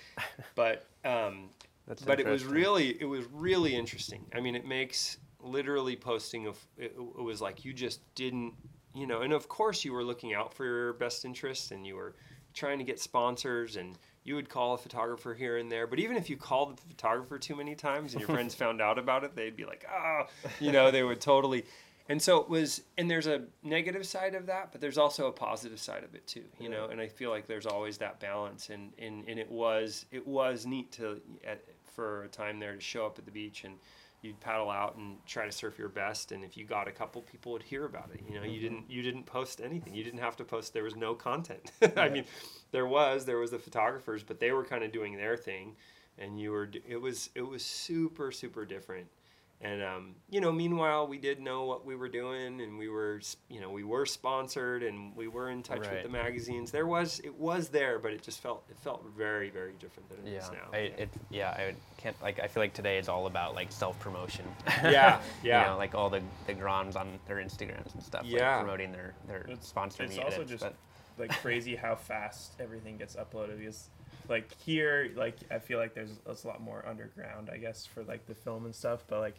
but 0.56 0.88
um, 1.06 1.50
but 2.06 2.20
it 2.20 2.28
was 2.28 2.46
really 2.46 3.00
it 3.02 3.06
was 3.06 3.26
really 3.32 3.76
interesting. 3.76 4.26
I 4.34 4.40
mean, 4.40 4.56
it 4.56 4.66
makes 4.66 5.18
literally 5.40 5.96
posting 5.96 6.48
of 6.48 6.58
it, 6.78 6.96
it 6.98 7.22
was 7.22 7.42
like 7.42 7.64
you 7.64 7.74
just 7.74 8.02
didn't, 8.16 8.54
you 8.94 9.06
know, 9.06 9.22
and 9.22 9.34
of 9.34 9.48
course 9.48 9.86
you 9.86 9.94
were 9.94 10.04
looking 10.04 10.34
out 10.34 10.54
for 10.54 10.66
your 10.66 10.94
best 10.94 11.26
interest 11.26 11.72
and 11.72 11.86
you 11.86 11.96
were 11.96 12.16
trying 12.58 12.80
to 12.80 12.84
get 12.84 13.00
sponsors 13.00 13.76
and 13.76 13.98
you 14.24 14.36
would 14.36 14.50
call 14.50 14.74
a 14.74 14.78
photographer 14.78 15.34
here 15.34 15.58
and 15.58 15.72
there. 15.72 15.88
But 15.88 16.00
even 16.00 16.18
if 16.18 16.30
you 16.30 16.36
called 16.36 16.78
the 16.78 16.82
photographer 16.82 17.40
too 17.40 17.56
many 17.56 17.76
times 17.76 18.14
and 18.14 18.20
your 18.20 18.28
friends 18.28 18.54
found 18.64 18.82
out 18.82 19.00
about 19.00 19.24
it, 19.24 19.36
they'd 19.36 19.56
be 19.56 19.66
like, 19.66 19.86
"Ah," 19.90 20.28
you 20.60 20.72
know, 20.72 20.92
they 20.92 21.04
would 21.04 21.22
totally. 21.22 21.66
And 22.10 22.22
so 22.22 22.38
it 22.38 22.50
was, 22.50 22.84
and 22.98 23.10
there's 23.10 23.28
a 23.28 23.44
negative 23.64 24.06
side 24.06 24.34
of 24.34 24.46
that, 24.46 24.72
but 24.72 24.80
there's 24.80 24.98
also 24.98 25.28
a 25.28 25.32
positive 25.32 25.80
side 25.80 26.04
of 26.04 26.16
it 26.16 26.26
too, 26.26 26.44
you 26.60 26.70
know. 26.70 26.86
And 26.86 27.00
I 27.00 27.08
feel 27.08 27.30
like 27.30 27.48
there's 27.48 27.66
always 27.66 27.98
that 28.00 28.20
balance, 28.20 28.70
and 28.70 28.92
and, 29.00 29.26
and 29.28 29.40
it 29.40 29.50
was 29.50 30.06
it 30.12 30.28
was 30.28 30.66
neat 30.66 30.92
to 30.94 31.22
at, 31.46 31.64
for 31.96 32.24
a 32.24 32.28
time 32.28 32.60
there 32.60 32.76
to 32.76 32.82
show 32.82 33.06
up 33.06 33.18
at 33.18 33.26
the 33.26 33.32
beach 33.32 33.64
and 33.64 33.76
you'd 34.22 34.40
paddle 34.40 34.70
out 34.70 34.96
and 34.98 35.18
try 35.26 35.46
to 35.46 35.52
surf 35.52 35.78
your 35.78 35.90
best 35.90 36.32
and 36.32 36.44
if 36.44 36.58
you 36.58 36.66
got 36.66 36.88
a 36.88 36.92
couple 36.92 37.22
people 37.22 37.52
would 37.52 37.64
hear 37.64 37.86
about 37.86 38.10
it. 38.14 38.22
You 38.28 38.40
know 38.40 38.46
you 38.46 38.54
mm-hmm. 38.54 38.62
didn't 38.62 38.92
you 38.92 39.02
didn't 39.02 39.26
post 39.26 39.62
anything. 39.62 39.94
You 39.94 40.04
didn't 40.04 40.20
have 40.20 40.36
to 40.38 40.44
post 40.44 40.74
there 40.74 40.84
was 40.84 40.96
no 40.96 41.14
content. 41.14 41.72
I 41.98 42.10
mean 42.10 42.26
there 42.72 42.88
was 42.88 43.26
there 43.26 43.38
was 43.38 43.52
the 43.52 43.60
photographers 43.60 44.24
but 44.24 44.40
they 44.40 44.52
were 44.52 44.64
kind 44.64 44.84
of 44.84 44.92
doing 44.92 45.18
their 45.18 45.38
thing 45.38 45.76
and 46.18 46.40
you 46.40 46.52
were 46.52 46.70
it 46.88 47.00
was 47.02 47.30
it 47.36 47.44
was 47.44 47.64
super 47.64 48.32
super 48.32 48.66
different 48.66 49.08
and 49.62 49.82
um, 49.82 50.16
you 50.30 50.40
know 50.40 50.52
meanwhile 50.52 51.08
we 51.08 51.18
did 51.18 51.40
know 51.40 51.66
what 51.66 51.84
we 51.86 51.96
were 51.96 52.10
doing 52.10 52.62
and 52.62 52.78
we 52.78 52.88
were 52.90 53.20
you 53.50 53.60
know 53.60 53.72
we 53.72 53.84
were 53.84 54.06
sponsored 54.06 54.84
and 54.84 55.16
we 55.16 55.28
were 55.28 55.50
in 55.50 55.64
touch 55.64 55.80
with 55.80 56.04
the 56.04 56.10
magazines 56.10 56.70
there 56.70 56.86
was 56.86 57.20
it 57.24 57.34
was 57.40 57.70
there 57.70 57.98
but 57.98 58.12
it 58.12 58.22
just 58.22 58.40
felt 58.40 58.64
it 58.70 58.78
felt 58.78 59.04
very 59.18 59.50
very 59.50 59.74
different 59.80 60.08
than 60.10 60.20
it 60.28 60.32
Yeah, 60.34 60.44
is 60.44 60.52
now 60.52 60.70
I, 60.72 60.78
it, 60.78 61.10
yeah, 61.32 61.50
I 61.50 61.74
can't 61.98 62.16
like. 62.22 62.40
I 62.40 62.48
feel 62.48 62.62
like 62.62 62.74
today 62.74 63.00
is 63.00 63.10
all 63.10 63.26
about 63.26 63.56
like 63.56 63.72
self 63.72 64.00
promotion. 64.00 64.46
Yeah, 64.84 65.20
yeah. 65.44 65.64
you 65.64 65.72
know, 65.72 65.78
like 65.78 65.96
all 65.96 66.10
the 66.10 66.22
the 66.46 66.54
Grons 66.54 66.96
on 66.96 67.18
their 67.28 67.38
Instagrams 67.38 67.94
and 67.96 68.04
stuff. 68.04 68.26
Yeah. 68.26 68.58
like, 68.58 68.60
promoting 68.66 68.92
their 68.92 69.14
their 69.28 69.42
It's- 69.42 69.68
sponsor 69.68 70.04
it's 70.04 70.18
also 70.20 70.36
edits, 70.42 70.52
just 70.52 70.64
but 70.64 70.76
like 71.18 71.32
crazy 71.42 71.76
how 71.76 71.96
fast 71.96 72.54
everything 72.60 72.98
gets 72.98 73.16
uploaded 73.16 73.58
because 73.58 73.90
like 74.30 74.52
here 74.62 75.10
like 75.16 75.36
i 75.50 75.58
feel 75.58 75.80
like 75.80 75.94
there's, 75.96 76.12
there's 76.26 76.44
a 76.44 76.48
lot 76.48 76.62
more 76.62 76.86
underground 76.88 77.50
i 77.52 77.58
guess 77.58 77.86
for 77.88 78.04
like 78.04 78.26
the 78.28 78.36
film 78.36 78.66
and 78.66 78.76
stuff 78.76 79.04
but 79.08 79.20
like 79.20 79.36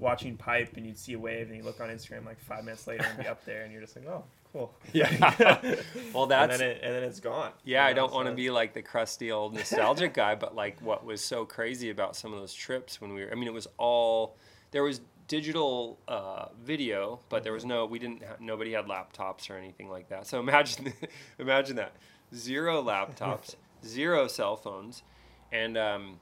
watching 0.00 0.36
pipe 0.36 0.76
and 0.76 0.86
you'd 0.86 0.98
see 0.98 1.12
a 1.12 1.18
wave 1.18 1.48
and 1.48 1.56
you 1.56 1.62
look 1.62 1.80
on 1.80 1.88
instagram 1.88 2.24
like 2.24 2.40
five 2.40 2.64
minutes 2.64 2.86
later 2.86 3.04
and 3.08 3.18
be 3.18 3.28
up 3.28 3.44
there 3.44 3.62
and 3.62 3.72
you're 3.72 3.80
just 3.82 3.94
like 3.94 4.06
oh 4.06 4.24
cool 4.52 4.74
Yeah. 4.92 5.08
well, 6.12 6.24
and 6.32 6.50
then 6.50 6.60
it 6.60 6.80
and 6.82 6.94
then 6.94 7.04
it's 7.04 7.20
gone 7.20 7.52
yeah. 7.64 7.84
you 7.84 7.90
I 7.90 7.92
don't 7.92 8.10
so 8.10 8.16
want 8.16 8.28
to 8.28 8.34
be 8.34 8.50
like 8.50 8.74
the 8.74 8.82
crusty 8.82 9.30
old 9.30 9.54
nostalgic 9.54 10.14
guy, 10.14 10.34
but 10.34 10.56
like 10.56 10.80
what 10.80 11.04
was 11.04 11.20
so 11.22 11.44
crazy 11.44 11.90
about 11.90 12.16
some 12.16 12.32
of 12.32 12.40
those 12.40 12.52
trips 12.52 13.00
when 13.00 13.12
we 13.12 13.24
were. 13.24 13.30
I 13.30 13.34
mean, 13.36 13.46
it 13.46 13.52
was 13.52 13.68
all 13.78 14.36
there 14.72 14.82
was 14.82 15.00
digital 15.30 15.96
uh, 16.08 16.46
video, 16.60 17.20
but 17.28 17.44
there 17.44 17.52
was 17.52 17.64
no. 17.64 17.86
We 17.86 18.00
didn't. 18.00 18.22
Ha- 18.22 18.36
nobody 18.40 18.72
had 18.72 18.86
laptops 18.86 19.48
or 19.48 19.54
anything 19.54 19.88
like 19.88 20.08
that. 20.08 20.26
So 20.26 20.40
imagine, 20.40 20.92
imagine 21.38 21.76
that 21.76 21.92
zero 22.34 22.82
laptops, 22.82 23.54
zero 23.86 24.26
cell 24.26 24.56
phones, 24.56 25.04
and 25.52 25.78
um, 25.78 26.20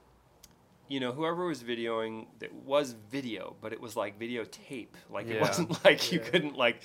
you 0.89 0.99
know, 0.99 1.11
whoever 1.13 1.45
was 1.45 1.63
videoing, 1.63 2.25
it 2.41 2.53
was 2.53 2.95
video, 3.11 3.55
but 3.61 3.71
it 3.71 3.79
was 3.79 3.95
like 3.95 4.19
videotape. 4.19 4.89
Like 5.09 5.27
it 5.27 5.39
wasn't 5.39 5.83
like 5.85 6.11
you 6.11 6.19
Yeah. 6.19 6.25
couldn't 6.29 6.57
like, 6.57 6.81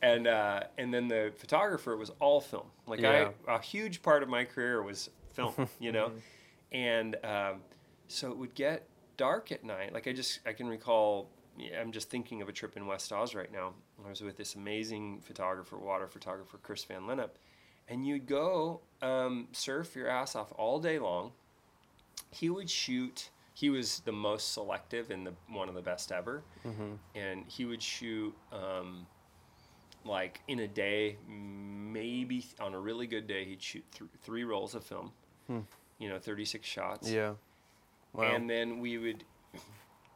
and 0.00 0.26
uh, 0.26 0.60
and 0.78 0.94
then 0.94 1.08
the 1.08 1.32
photographer 1.36 1.96
was 1.96 2.10
all 2.20 2.40
film. 2.40 2.68
Like 2.86 3.00
Yeah. 3.00 3.30
I, 3.46 3.56
a 3.56 3.60
huge 3.60 4.00
part 4.02 4.22
of 4.22 4.28
my 4.28 4.44
career 4.44 4.82
was 4.82 5.10
film. 5.34 5.52
You 5.80 5.92
know, 5.92 6.12
and 6.72 7.16
um, 7.24 7.60
so 8.06 8.30
it 8.30 8.38
would 8.38 8.54
get 8.54 8.86
dark 9.16 9.52
at 9.52 9.64
night. 9.64 9.92
Like 9.92 10.06
I 10.06 10.12
just, 10.12 10.40
I 10.46 10.52
can 10.52 10.66
recall. 10.68 11.28
I'm 11.76 11.90
just 11.90 12.08
thinking 12.08 12.40
of 12.40 12.48
a 12.48 12.52
trip 12.52 12.76
in 12.76 12.86
West 12.86 13.12
Oz 13.12 13.34
right 13.34 13.52
now. 13.52 13.74
I 14.06 14.08
was 14.08 14.20
with 14.20 14.36
this 14.36 14.54
amazing 14.54 15.20
photographer, 15.22 15.76
water 15.76 16.06
photographer, 16.06 16.58
Chris 16.62 16.84
Van 16.84 17.02
Lennep, 17.02 17.30
and 17.88 18.06
you'd 18.06 18.26
go 18.28 18.80
um, 19.02 19.48
surf 19.50 19.96
your 19.96 20.08
ass 20.08 20.36
off 20.36 20.52
all 20.56 20.78
day 20.78 21.00
long 21.00 21.32
he 22.30 22.50
would 22.50 22.68
shoot 22.68 23.30
he 23.58 23.70
was 23.70 24.00
the 24.04 24.12
most 24.12 24.52
selective 24.52 25.10
and 25.10 25.26
the 25.26 25.32
one 25.48 25.68
of 25.68 25.74
the 25.74 25.82
best 25.82 26.12
ever. 26.12 26.44
Mm-hmm. 26.64 26.92
And 27.16 27.44
he 27.48 27.64
would 27.64 27.82
shoot 27.82 28.32
um, 28.52 29.04
like 30.04 30.40
in 30.46 30.60
a 30.60 30.68
day 30.68 31.16
maybe 31.28 32.46
on 32.60 32.74
a 32.74 32.78
really 32.78 33.08
good 33.08 33.26
day 33.26 33.44
he'd 33.44 33.60
shoot 33.60 33.84
th- 33.90 34.10
three 34.22 34.44
rolls 34.44 34.76
of 34.76 34.84
film. 34.84 35.10
Hmm. 35.48 35.60
You 35.98 36.08
know 36.08 36.20
36 36.20 36.64
shots. 36.68 37.10
Yeah, 37.10 37.34
wow. 38.12 38.32
and 38.32 38.48
then 38.48 38.78
we 38.78 38.96
would 38.96 39.24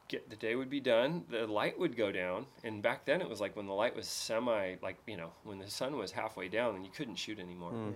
get 0.08 0.30
the 0.30 0.36
day 0.36 0.54
would 0.54 0.70
be 0.70 0.78
done 0.78 1.24
the 1.28 1.44
light 1.44 1.76
would 1.76 1.96
go 1.96 2.12
down 2.12 2.46
and 2.62 2.80
back 2.80 3.04
then 3.06 3.20
it 3.20 3.28
was 3.28 3.40
like 3.40 3.56
when 3.56 3.66
the 3.66 3.72
light 3.72 3.96
was 3.96 4.06
semi 4.06 4.74
like 4.82 4.98
you 5.06 5.16
know 5.16 5.32
when 5.42 5.58
the 5.58 5.68
sun 5.68 5.96
was 5.96 6.12
halfway 6.12 6.48
down 6.48 6.76
and 6.76 6.84
you 6.84 6.92
couldn't 6.94 7.16
shoot 7.16 7.40
anymore. 7.40 7.72
Hmm. 7.72 7.90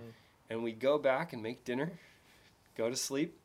And 0.49 0.61
we'd 0.61 0.81
go 0.81 0.97
back 0.97 1.31
and 1.31 1.41
make 1.41 1.63
dinner 1.63 1.93
go 2.75 2.89
to 2.89 2.95
sleep 2.97 3.39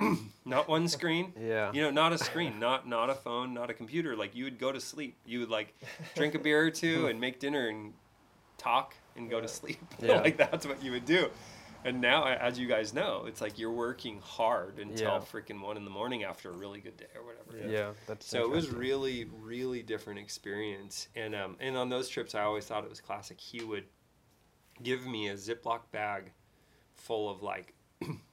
not 0.44 0.68
one 0.68 0.88
screen? 0.88 1.32
Yeah. 1.40 1.72
you 1.72 1.82
know 1.82 1.90
not 1.90 2.12
a 2.12 2.18
screen 2.18 2.58
not 2.58 2.88
not 2.88 3.10
a 3.10 3.14
phone 3.14 3.54
not 3.54 3.70
a 3.70 3.74
computer. 3.74 4.16
Like 4.16 4.34
you 4.34 4.44
would 4.44 4.58
go 4.58 4.72
to 4.72 4.80
sleep. 4.80 5.16
You 5.24 5.40
would 5.40 5.50
like 5.50 5.74
drink 6.16 6.34
a 6.34 6.38
beer 6.38 6.64
or 6.66 6.70
two 6.70 7.06
and 7.10 7.20
make 7.20 7.38
dinner 7.40 7.68
and 7.68 7.92
talk 8.58 8.94
and 9.16 9.28
go 9.30 9.40
to 9.40 9.48
sleep. 9.48 9.78
Yeah. 10.02 10.20
like 10.20 10.36
that's 10.36 10.66
what 10.66 10.82
you 10.82 10.92
would 10.92 11.04
do. 11.04 11.30
And 11.82 12.00
now 12.02 12.26
as 12.26 12.58
you 12.58 12.66
guys 12.66 12.92
know 12.92 13.24
it's 13.26 13.40
like 13.40 13.58
you're 13.58 13.72
working 13.72 14.20
hard 14.22 14.78
until 14.78 15.12
Yeah. 15.14 15.18
freaking 15.20 15.60
one 15.62 15.76
in 15.78 15.84
the 15.84 15.90
morning 15.90 16.24
after 16.24 16.50
a 16.50 16.52
really 16.52 16.80
good 16.80 16.96
day 16.96 17.06
or 17.16 17.22
whatever. 17.24 17.68
Yeah, 17.72 17.92
that's 18.06 18.26
so 18.26 18.42
it 18.44 18.50
was 18.50 18.70
really 18.70 19.26
really 19.40 19.82
different 19.82 20.18
experience. 20.20 21.08
And 21.16 21.34
um 21.34 21.56
and 21.60 21.76
on 21.76 21.88
those 21.88 22.08
trips 22.08 22.34
i 22.34 22.42
always 22.42 22.66
thought 22.66 22.84
it 22.84 22.90
was 22.90 23.00
classic. 23.00 23.40
He 23.40 23.62
would 23.62 23.84
give 24.82 25.06
me 25.06 25.28
a 25.28 25.34
ziploc 25.34 25.80
bag 25.92 26.32
full 26.94 27.30
of 27.30 27.42
like 27.42 27.74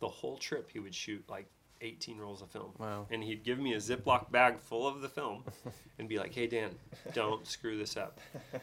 the 0.00 0.08
whole 0.08 0.36
trip 0.36 0.70
he 0.72 0.78
would 0.78 0.94
shoot 0.94 1.24
like 1.28 1.46
18 1.80 2.18
rolls 2.18 2.42
of 2.42 2.50
film 2.50 2.72
Wow. 2.78 3.06
and 3.10 3.22
he'd 3.22 3.44
give 3.44 3.58
me 3.60 3.74
a 3.74 3.76
ziploc 3.76 4.32
bag 4.32 4.58
full 4.58 4.86
of 4.88 5.00
the 5.00 5.08
film 5.08 5.44
and 6.00 6.08
be 6.08 6.18
like 6.18 6.34
hey 6.34 6.48
dan 6.48 6.70
don't 7.14 7.46
screw 7.46 7.78
this 7.78 7.96
up 7.96 8.18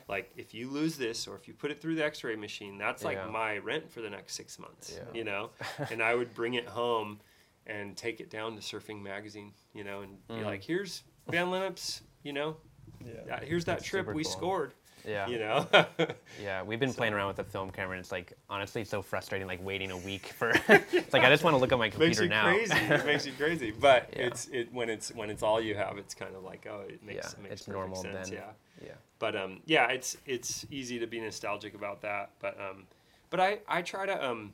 like 0.09 0.29
if 0.35 0.53
you 0.53 0.69
lose 0.69 0.97
this 0.97 1.25
or 1.25 1.35
if 1.37 1.47
you 1.47 1.53
put 1.53 1.71
it 1.71 1.81
through 1.81 1.95
the 1.95 2.03
x-ray 2.03 2.35
machine 2.35 2.77
that's 2.77 3.05
like 3.05 3.15
Yeah. 3.17 3.27
my 3.27 3.57
rent 3.59 3.89
for 3.89 4.01
the 4.01 4.09
next 4.09 4.35
six 4.35 4.59
months 4.59 4.93
Yeah. 4.97 5.17
you 5.17 5.23
know 5.23 5.49
and 5.91 6.03
i 6.03 6.13
would 6.13 6.33
bring 6.33 6.55
it 6.55 6.67
home 6.67 7.19
and 7.67 7.95
take 7.95 8.19
it 8.19 8.29
down 8.29 8.55
to 8.55 8.61
surfing 8.61 9.01
magazine 9.01 9.53
you 9.73 9.85
know 9.85 10.01
and 10.01 10.27
be 10.27 10.33
Mm. 10.35 10.43
like 10.45 10.61
here's 10.63 11.03
van 11.29 11.49
Lennep's, 11.51 12.01
you 12.23 12.33
know 12.33 12.57
yeah 12.99 13.35
uh, 13.35 13.39
here's 13.45 13.63
that 13.65 13.77
That's 13.77 13.85
trip 13.87 14.07
we 14.07 14.23
cool. 14.23 14.31
scored 14.31 14.73
Yeah. 15.07 15.27
you 15.27 15.39
know 15.39 15.67
Yeah, 16.41 16.63
we've 16.63 16.79
been 16.79 16.93
playing 16.93 17.13
around 17.13 17.27
with 17.27 17.37
the 17.37 17.43
film 17.43 17.69
camera, 17.71 17.93
and 17.95 17.99
it's 18.01 18.11
like 18.11 18.33
honestly 18.49 18.83
so 18.83 19.01
frustrating. 19.01 19.47
Like 19.47 19.63
waiting 19.63 19.91
a 19.91 19.97
week 19.97 20.27
for. 20.37 20.49
it's 20.69 21.13
like 21.13 21.23
I 21.23 21.29
just 21.29 21.43
want 21.43 21.53
to 21.55 21.59
look 21.59 21.71
at 21.71 21.77
my 21.79 21.89
computer 21.89 22.09
makes 22.09 22.21
you 22.21 22.29
now. 22.29 22.43
crazy 22.45 22.73
it 22.73 23.05
makes 23.05 23.25
you 23.25 23.33
crazy 23.33 23.71
but 23.79 24.09
Yeah. 24.15 24.23
it's 24.27 24.47
it 24.47 24.73
when 24.73 24.89
it's 24.89 25.13
when 25.13 25.29
it's 25.29 25.43
all 25.43 25.61
you 25.61 25.75
have 25.75 25.97
it's 25.97 26.13
kind 26.13 26.35
of 26.35 26.43
like 26.43 26.67
oh 26.69 26.81
it 26.87 27.03
makes, 27.03 27.25
Yeah, 27.25 27.31
it 27.31 27.41
makes 27.43 27.53
it's 27.53 27.61
perfect 27.63 27.77
normal 27.77 28.01
sense 28.01 28.29
then. 28.29 28.37
yeah 28.39 28.85
yeah. 28.87 28.93
but 29.19 29.35
um 29.35 29.61
yeah 29.65 29.89
it's 29.89 30.17
it's 30.25 30.65
easy 30.71 30.99
to 30.99 31.07
be 31.07 31.19
nostalgic 31.21 31.73
about 31.75 32.01
that 32.01 32.31
but 32.39 32.59
um 32.59 32.83
but 33.29 33.39
i 33.39 33.59
i 33.67 33.81
try 33.81 34.05
to 34.05 34.25
um 34.25 34.53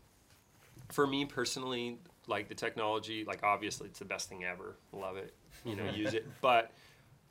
for 0.90 1.08
me 1.08 1.26
personally 1.26 1.98
like 2.28 2.48
the 2.50 2.56
technology 2.56 3.24
like 3.26 3.42
obviously 3.44 3.88
it's 3.88 4.00
the 4.00 4.06
best 4.06 4.30
thing 4.30 4.44
ever 4.44 4.76
love 4.94 5.18
it 5.18 5.34
you 5.66 5.76
know 5.76 5.86
use 5.92 6.14
it 6.14 6.26
but 6.42 6.72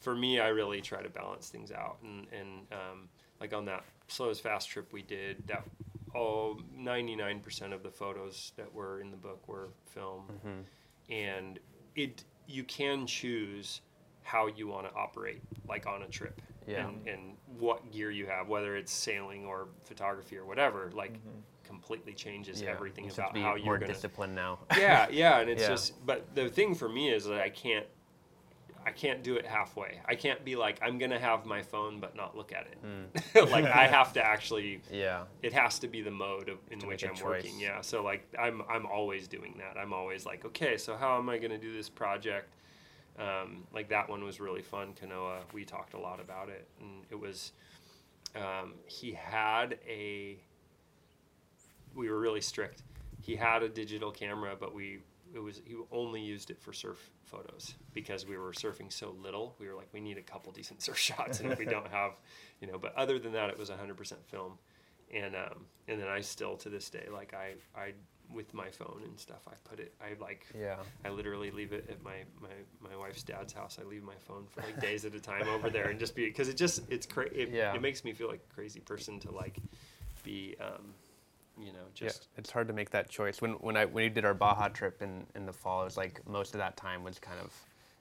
for 0.01 0.15
me 0.17 0.41
i 0.41 0.49
really 0.49 0.81
try 0.81 1.03
to 1.03 1.09
balance 1.11 1.49
things 1.49 1.71
out 1.71 1.99
and 2.03 2.27
and 2.33 2.67
um 2.73 3.09
like 3.41 3.53
on 3.55 3.65
that 3.65 3.85
slow 4.09 4.29
is 4.31 4.41
fast 4.41 4.69
trip 4.69 4.93
we 4.93 5.03
did 5.03 5.43
that 5.47 5.65
all 6.13 6.59
99% 6.77 7.73
of 7.73 7.85
the 7.85 7.91
photos 7.91 8.51
that 8.57 8.75
were 8.75 9.01
in 9.01 9.13
the 9.13 9.17
book 9.17 9.47
were 9.47 9.69
film 9.87 10.25
and 11.09 11.61
it 11.95 12.25
you 12.49 12.65
can 12.65 13.07
choose 13.07 13.81
how 14.23 14.49
you 14.49 14.67
want 14.67 14.89
to 14.89 14.95
operate 14.97 15.41
like 15.69 15.87
on 15.87 16.03
a 16.03 16.09
trip 16.09 16.41
Yeah. 16.67 16.89
and, 16.89 17.07
and 17.07 17.37
what 17.59 17.93
gear 17.93 18.11
you 18.11 18.27
have 18.27 18.49
whether 18.49 18.77
it's 18.77 18.93
sailing 18.93 19.47
or 19.47 19.69
photography 19.85 20.37
or 20.37 20.45
whatever 20.45 20.91
like 20.95 21.15
completely 21.63 22.13
changes 22.13 22.61
yeah. 22.61 22.71
everything 22.71 23.05
you 23.05 23.13
about 23.13 23.29
to 23.29 23.35
be 23.35 23.41
how 23.41 23.55
you're 23.55 23.79
gonna 23.79 23.93
disciplined 23.93 24.35
now. 24.35 24.59
yeah 24.77 25.07
yeah 25.11 25.39
and 25.39 25.49
it's 25.49 25.63
Yeah. 25.69 25.69
just 25.69 26.05
but 26.05 26.35
the 26.35 26.49
thing 26.49 26.75
for 26.75 26.89
me 26.89 27.11
is 27.11 27.25
that 27.27 27.41
i 27.41 27.49
can't 27.49 27.87
I 28.87 28.91
can't 28.93 29.23
do 29.23 29.37
it 29.37 29.47
halfway. 29.47 30.01
I 30.07 30.15
can't 30.15 30.45
be 30.45 30.57
like 30.57 30.79
I'm 30.83 30.99
gonna 30.99 31.19
have 31.19 31.45
my 31.45 31.63
phone 31.63 32.01
but 32.01 32.17
not 32.17 32.37
look 32.37 32.53
at 32.53 32.67
it. 32.67 32.79
Hmm. 32.83 33.51
like 33.51 33.65
I 33.65 33.87
have 33.87 34.13
to 34.15 34.25
actually. 34.25 34.81
Yeah. 34.91 35.25
It 35.43 35.53
has 35.53 35.79
to 35.81 35.89
be 35.89 36.03
the 36.03 36.11
mode 36.11 36.49
of, 36.49 36.59
in 36.71 36.79
To 36.81 36.87
which 36.87 37.05
I'm 37.05 37.15
a 37.21 37.25
working. 37.25 37.59
Yeah. 37.59 37.81
So 37.83 38.03
like 38.03 38.27
I'm 38.39 38.63
I'm 38.69 38.87
always 38.87 39.29
doing 39.29 39.59
that. 39.59 39.79
I'm 39.79 39.93
always 39.93 40.25
like, 40.25 40.45
okay, 40.47 40.77
so 40.77 40.97
how 40.97 41.19
am 41.19 41.29
I 41.29 41.39
gonna 41.39 41.59
do 41.59 41.73
this 41.73 41.89
project? 41.89 42.55
Um, 43.19 43.65
like 43.73 43.89
that 43.91 44.09
one 44.09 44.25
was 44.25 44.41
really 44.41 44.63
fun. 44.63 44.95
Kanoa, 45.01 45.41
we 45.53 45.65
talked 45.65 45.95
a 45.95 45.99
lot 45.99 46.21
about 46.21 46.49
it, 46.49 46.67
and 46.81 47.05
it 47.11 47.19
was. 47.19 47.53
Um, 48.35 48.75
he 48.87 49.13
had 49.13 49.79
a. 49.87 50.39
We 51.95 52.09
were 52.09 52.21
really 52.21 52.41
strict. 52.41 52.83
He 53.21 53.37
had 53.37 53.63
a 53.63 53.69
digital 53.69 54.11
camera, 54.11 54.57
but 54.59 54.75
we 54.75 55.01
it 55.35 55.39
was 55.39 55.61
he 55.65 55.77
only 55.93 56.21
used 56.21 56.51
it 56.51 56.61
for 56.61 56.73
surf 56.73 57.11
photos 57.25 57.75
because 57.95 58.27
we 58.27 58.37
were 58.37 58.53
surfing 58.53 58.93
so 58.93 59.15
little. 59.23 59.55
We 59.59 59.69
were 59.69 59.75
like, 59.75 59.89
we 59.93 60.01
need 60.01 60.19
a 60.19 60.23
couple 60.23 60.53
decent 60.53 60.83
surf 60.83 60.99
shots, 61.09 61.41
and 61.41 61.53
if 61.53 61.59
we 61.59 61.65
don't 61.67 61.89
have, 61.89 62.13
you 62.61 62.67
know. 62.67 62.79
But 62.79 62.95
other 62.97 63.19
than 63.19 63.33
that, 63.33 63.51
it 63.51 63.59
was 63.59 63.71
100% 63.71 64.15
film, 64.27 64.59
and 65.15 65.35
um, 65.37 65.67
and 65.89 66.01
then 66.01 66.09
I 66.09 66.21
still 66.21 66.57
to 66.59 66.69
this 66.69 66.91
day 66.91 67.07
like 67.13 67.35
I 67.35 67.55
I 67.79 67.93
with 68.33 68.55
my 68.55 68.71
phone 68.71 69.03
and 69.05 69.19
stuff. 69.19 69.41
I 69.49 69.55
put 69.69 69.81
it. 69.81 69.93
I 70.01 70.15
like. 70.23 70.47
Yeah. 70.57 70.77
I 71.05 71.09
literally 71.09 71.51
leave 71.51 71.73
it 71.73 71.89
at 71.91 72.01
my, 72.05 72.23
my, 72.41 72.89
my 72.89 72.97
wife's 72.97 73.25
dad's 73.25 73.53
house. 73.53 73.79
I 73.81 73.85
leave 73.85 74.05
my 74.05 74.15
phone 74.21 74.47
for 74.49 74.61
like 74.61 74.81
days 74.81 75.05
at 75.05 75.17
a 75.17 75.21
time 75.21 75.49
over 75.49 75.69
there 75.69 75.89
and 75.89 75.99
just 75.99 76.15
be 76.15 76.27
because 76.27 76.49
it 76.49 76.57
just 76.57 76.83
it's 76.89 77.07
crazy. 77.07 77.35
it, 77.43 77.49
Yeah. 77.51 77.75
it 77.75 77.83
makes 77.83 78.05
me 78.05 78.13
feel 78.13 78.29
like 78.29 78.43
a 78.49 78.55
crazy 78.55 78.79
person 78.79 79.19
to 79.21 79.33
like 79.33 79.59
be 80.23 80.55
um, 80.61 80.95
you 81.61 81.73
know 81.73 81.87
just 81.95 82.29
yeah, 82.33 82.39
it's 82.39 82.51
hard 82.51 82.69
to 82.69 82.75
make 82.75 82.91
that 82.91 83.09
choice. 83.09 83.41
When 83.41 83.53
when 83.53 83.77
I 83.77 83.85
when 83.85 84.05
we 84.05 84.09
did 84.09 84.25
our 84.25 84.35
Baja 84.35 84.69
trip 84.69 85.03
in 85.03 85.27
in 85.35 85.47
the 85.47 85.53
fall, 85.53 85.83
it 85.83 85.85
was 85.85 85.97
like 85.97 86.27
most 86.29 86.55
of 86.55 86.59
that 86.59 86.77
time 86.77 87.05
was 87.05 87.19
kind 87.19 87.39
of 87.41 87.53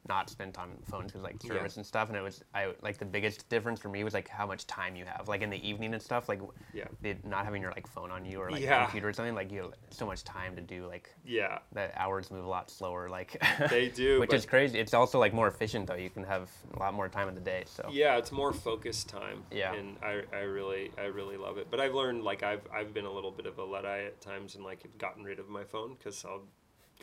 not 0.07 0.29
spent 0.29 0.57
on 0.57 0.69
phones 0.85 1.07
because 1.11 1.21
like 1.23 1.35
Yeah. 1.43 1.49
service 1.53 1.77
and 1.77 1.85
stuff. 1.85 2.07
And 2.09 2.17
it 2.17 2.21
was 2.21 2.43
I 2.53 2.73
like 2.81 2.97
the 2.97 3.05
biggest 3.05 3.47
difference 3.49 3.79
for 3.79 3.89
me 3.89 4.03
was 4.03 4.13
like 4.13 4.27
how 4.27 4.47
much 4.47 4.65
time 4.65 4.95
you 4.95 5.05
have. 5.05 5.27
Like 5.27 5.41
in 5.41 5.49
the 5.49 5.67
evening 5.67 5.93
and 5.93 6.01
stuff, 6.01 6.29
like 6.29 6.39
Yeah. 6.73 6.85
the, 7.01 7.15
not 7.23 7.45
having 7.45 7.61
your 7.61 7.71
like 7.71 7.85
phone 7.87 8.09
on 8.11 8.25
you 8.25 8.39
or 8.39 8.49
like 8.49 8.61
Yeah. 8.61 8.85
computer 8.85 9.09
or 9.09 9.13
something. 9.13 9.35
Like 9.35 9.51
you 9.51 9.61
have 9.63 9.73
so 9.91 10.05
much 10.05 10.23
time 10.23 10.55
to 10.55 10.61
do 10.61 10.87
like 10.87 11.13
yeah 11.25 11.59
the 11.73 11.91
hours 11.99 12.31
move 12.31 12.45
a 12.45 12.49
lot 12.49 12.71
slower. 12.71 13.09
Like 13.09 13.41
They 13.69 13.89
do, 13.95 14.19
which 14.19 14.33
is 14.33 14.45
crazy. 14.45 14.79
It's 14.79 14.93
also 14.93 15.19
like 15.19 15.33
more 15.33 15.47
efficient 15.47 15.87
though. 15.87 15.95
You 15.95 16.09
can 16.09 16.23
have 16.23 16.49
a 16.75 16.79
lot 16.79 16.93
more 16.93 17.09
time 17.09 17.27
in 17.27 17.35
the 17.35 17.41
day. 17.41 17.63
So 17.65 17.87
yeah 17.91 18.17
it's 18.17 18.31
more 18.31 18.53
focused 18.53 19.09
time 19.09 19.43
Yeah. 19.51 19.73
and 19.73 19.97
I, 20.01 20.23
I 20.33 20.39
really 20.41 20.91
I 20.97 21.05
really 21.05 21.37
love 21.37 21.57
it 21.57 21.67
but 21.69 21.79
I've 21.79 21.93
learned 21.93 22.23
like 22.23 22.41
I've 22.43 22.61
I've 22.73 22.93
been 22.93 23.05
a 23.05 23.11
little 23.11 23.31
bit 23.31 23.45
of 23.45 23.57
a 23.59 23.63
luddite 23.63 24.05
at 24.05 24.21
times 24.21 24.55
and 24.55 24.63
like 24.63 24.79
gotten 24.97 25.23
rid 25.23 25.39
of 25.39 25.49
my 25.49 25.63
phone 25.63 25.95
because 25.97 26.23
I'll 26.25 26.43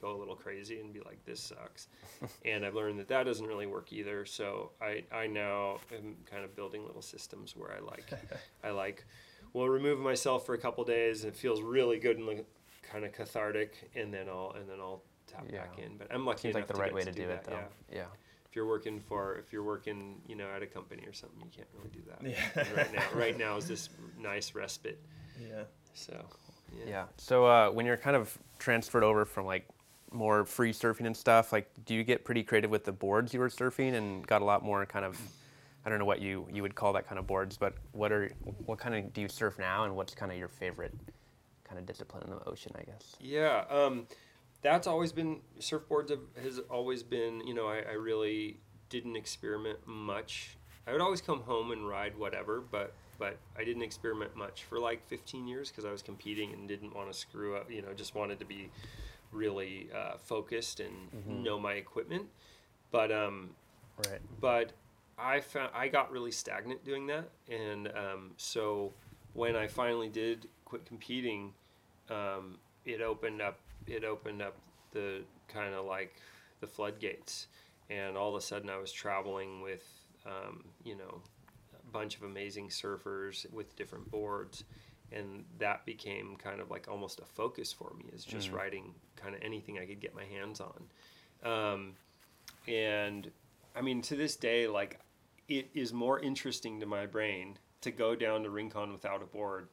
go 0.01 0.15
a 0.15 0.19
little 0.19 0.37
crazy 0.37 0.81
and 0.81 0.93
be 0.93 1.01
like 1.01 1.25
this 1.25 1.41
sucks 1.41 1.89
and 2.45 2.65
I've 2.65 2.75
learned 2.75 2.99
that 2.99 3.09
that 3.09 3.25
doesn't 3.25 3.47
really 3.47 3.67
work 3.67 3.93
either 3.93 4.25
so 4.27 4.73
I 4.81 5.05
I 5.13 5.27
now 5.27 5.79
am 5.95 6.17
kind 6.31 6.45
of 6.45 6.55
building 6.55 6.85
little 6.87 7.03
systems 7.03 7.57
where 7.57 7.73
I 7.73 7.81
like 7.81 8.11
I 8.65 8.71
like 8.71 9.05
will 9.53 9.69
remove 9.69 9.99
myself 9.99 10.45
for 10.45 10.55
a 10.55 10.59
couple 10.59 10.85
days 10.85 11.25
and 11.25 11.33
it 11.33 11.39
feels 11.39 11.63
really 11.63 11.99
good 11.99 12.19
and 12.19 12.27
like, 12.27 12.45
kind 12.83 13.05
of 13.05 13.13
cathartic 13.13 13.91
and 13.97 14.13
then 14.13 14.29
I'll 14.29 14.55
and 14.59 14.69
then 14.69 14.79
I'll 14.81 15.03
tap 15.27 15.45
Yeah. 15.51 15.61
back 15.63 15.79
in 15.79 15.97
but 15.97 16.09
I'm 16.13 16.25
lucky 16.27 16.43
seems 16.43 16.55
like 16.55 16.65
enough 16.65 16.77
the 16.77 16.83
right 16.83 16.95
way 16.95 17.03
to 17.03 17.11
do, 17.13 17.27
that, 17.27 17.33
it 17.39 17.45
though. 17.45 17.53
yeah 17.91 17.97
Yeah. 17.99 18.05
if 18.49 18.55
you're 18.55 18.67
working 18.67 19.01
for 19.01 19.37
if 19.39 19.53
you're 19.53 19.65
working 19.65 20.21
you 20.27 20.37
know 20.37 20.49
at 20.55 20.63
a 20.63 20.67
company 20.67 21.05
or 21.07 21.13
something 21.13 21.41
you 21.41 21.51
can't 21.55 21.69
really 21.77 21.91
do 21.91 22.03
that 22.09 22.23
Yeah. 22.23 22.77
Right 22.77 22.93
now 22.93 23.03
right 23.19 23.39
now 23.39 23.57
is 23.57 23.67
this 23.67 23.89
nice 24.19 24.55
respite 24.55 25.01
Yeah. 25.41 25.65
so 25.95 26.25
Yeah. 26.87 27.07
So 27.17 27.47
uh, 27.47 27.71
when 27.71 27.87
you're 27.87 27.97
kind 27.97 28.15
of 28.17 28.37
transferred 28.59 29.03
over 29.05 29.25
from 29.25 29.47
like 29.47 29.67
more 30.17 30.45
free 30.45 30.73
surfing 30.73 31.07
and 31.07 31.17
stuff, 31.17 31.53
like 31.53 31.71
do 31.85 31.95
you 31.95 32.03
get 32.05 32.25
pretty 32.25 32.43
creative 32.43 32.71
with 32.71 32.85
the 32.85 32.93
boards 32.93 33.33
you 33.33 33.41
were 33.41 33.49
surfing 33.49 33.95
and 33.95 34.27
got 34.27 34.43
a 34.43 34.45
lot 34.45 34.65
more 34.65 34.85
kind 34.87 35.05
of 35.05 35.19
I 35.85 35.89
don't 35.89 35.99
know 35.99 36.05
what 36.05 36.21
you 36.21 36.49
you 36.53 36.63
would 36.63 36.75
call 36.75 36.93
that 36.95 37.07
kind 37.07 37.19
of 37.19 37.27
boards, 37.27 37.57
but 37.57 37.75
what 37.93 38.11
are 38.11 38.31
what 38.65 38.79
kind 38.79 38.95
of 38.95 39.13
do 39.13 39.21
you 39.21 39.29
surf 39.29 39.59
now 39.59 39.85
and 39.85 39.95
what's 39.95 40.15
kind 40.15 40.33
of 40.33 40.39
your 40.39 40.49
favorite 40.49 40.93
kind 41.65 41.79
of 41.79 41.87
discipline 41.87 42.23
in 42.25 42.31
the 42.31 42.49
ocean, 42.49 42.73
I 42.77 42.83
guess? 42.83 43.17
yeah 43.21 43.65
um, 43.71 44.07
that's 44.63 44.87
always 44.87 45.13
been 45.13 45.41
surfboards 45.61 46.11
have, 46.11 46.21
has 46.43 46.59
always 46.71 47.03
been 47.03 47.47
you 47.47 47.55
know 47.55 47.69
I, 47.69 47.83
I 47.89 47.93
really 47.93 48.59
didn't 48.89 49.17
experiment 49.17 49.79
much 49.87 50.57
i 50.87 50.93
would 50.93 51.01
always 51.01 51.21
come 51.21 51.41
home 51.41 51.73
and 51.73 51.87
ride 51.89 52.17
whatever 52.17 52.61
but 52.61 52.93
but 53.19 53.37
i 53.59 53.65
didn't 53.65 53.83
experiment 53.83 54.37
much 54.37 54.65
for 54.65 54.79
like 54.79 55.07
15 55.09 55.47
years 55.47 55.71
because 55.71 55.85
i 55.85 55.91
was 55.91 56.03
competing 56.03 56.53
and 56.53 56.69
didn't 56.69 56.95
want 56.95 57.11
to 57.11 57.17
screw 57.17 57.57
up 57.57 57.71
you 57.71 57.83
know 57.83 57.93
just 57.95 58.15
wanted 58.15 58.39
to 58.39 58.45
be 58.45 58.71
really 59.33 59.89
uh, 59.95 60.17
focused 60.19 60.81
and 60.81 60.93
know 61.45 61.59
my 61.59 61.73
equipment 61.75 62.27
but 62.91 63.11
um, 63.13 63.51
Right. 63.99 64.21
but 64.41 64.73
I 65.19 65.41
found 65.41 65.71
I 65.75 65.89
got 65.89 66.11
really 66.11 66.31
stagnant 66.31 66.85
doing 66.85 67.07
that, 67.07 67.31
and 67.51 67.89
um, 67.89 68.33
so 68.37 68.93
when 69.33 69.57
I 69.57 69.67
finally 69.67 70.09
did 70.09 70.49
quit 70.65 70.85
competing, 70.85 71.53
um, 72.11 72.59
it 72.85 73.01
opened 73.01 73.41
up 73.41 73.59
it 73.87 74.05
opened 74.05 74.43
up 74.43 74.57
the 74.93 75.23
kind 75.49 75.75
of 75.75 75.87
like 75.87 76.17
the 76.61 76.67
floodgates, 76.67 77.47
and 77.89 78.17
all 78.17 78.29
of 78.29 78.35
a 78.35 78.41
sudden 78.45 78.69
I 78.69 78.77
was 78.77 78.93
traveling 78.93 79.63
with 79.63 79.85
um, 80.27 80.65
you 80.85 80.95
know 80.97 81.23
a 81.75 81.91
bunch 81.91 82.17
of 82.17 82.23
amazing 82.25 82.69
surfers 82.69 83.51
with 83.53 83.75
different 83.77 84.11
boards. 84.11 84.65
And 85.13 85.45
that 85.59 85.87
became 85.87 86.37
kind 86.37 86.61
of 86.61 86.71
like 86.71 86.89
almost 86.89 87.21
a 87.21 87.25
focus 87.25 87.73
for 87.73 87.93
me, 87.97 88.07
is 88.13 88.25
just 88.25 88.51
riding 88.51 88.93
kind 89.15 89.35
of 89.35 89.41
anything 89.43 89.79
I 89.79 89.87
could 89.87 90.01
get 90.01 90.15
my 90.15 90.25
hands 90.25 90.61
on. 90.61 90.83
Um, 91.45 91.93
and 92.67 93.31
I 93.75 93.83
mean, 93.83 94.03
to 94.03 94.17
this 94.17 94.37
day, 94.37 94.67
like 94.67 94.99
it 95.49 95.69
is 95.75 95.93
more 95.93 96.19
interesting 96.19 96.81
to 96.81 96.87
my 96.87 97.07
brain 97.07 97.57
to 97.83 97.91
go 97.91 98.17
down 98.17 98.43
to 98.43 98.51
Rincon 98.51 98.93
without 98.93 99.23
a 99.23 99.27
board 99.27 99.69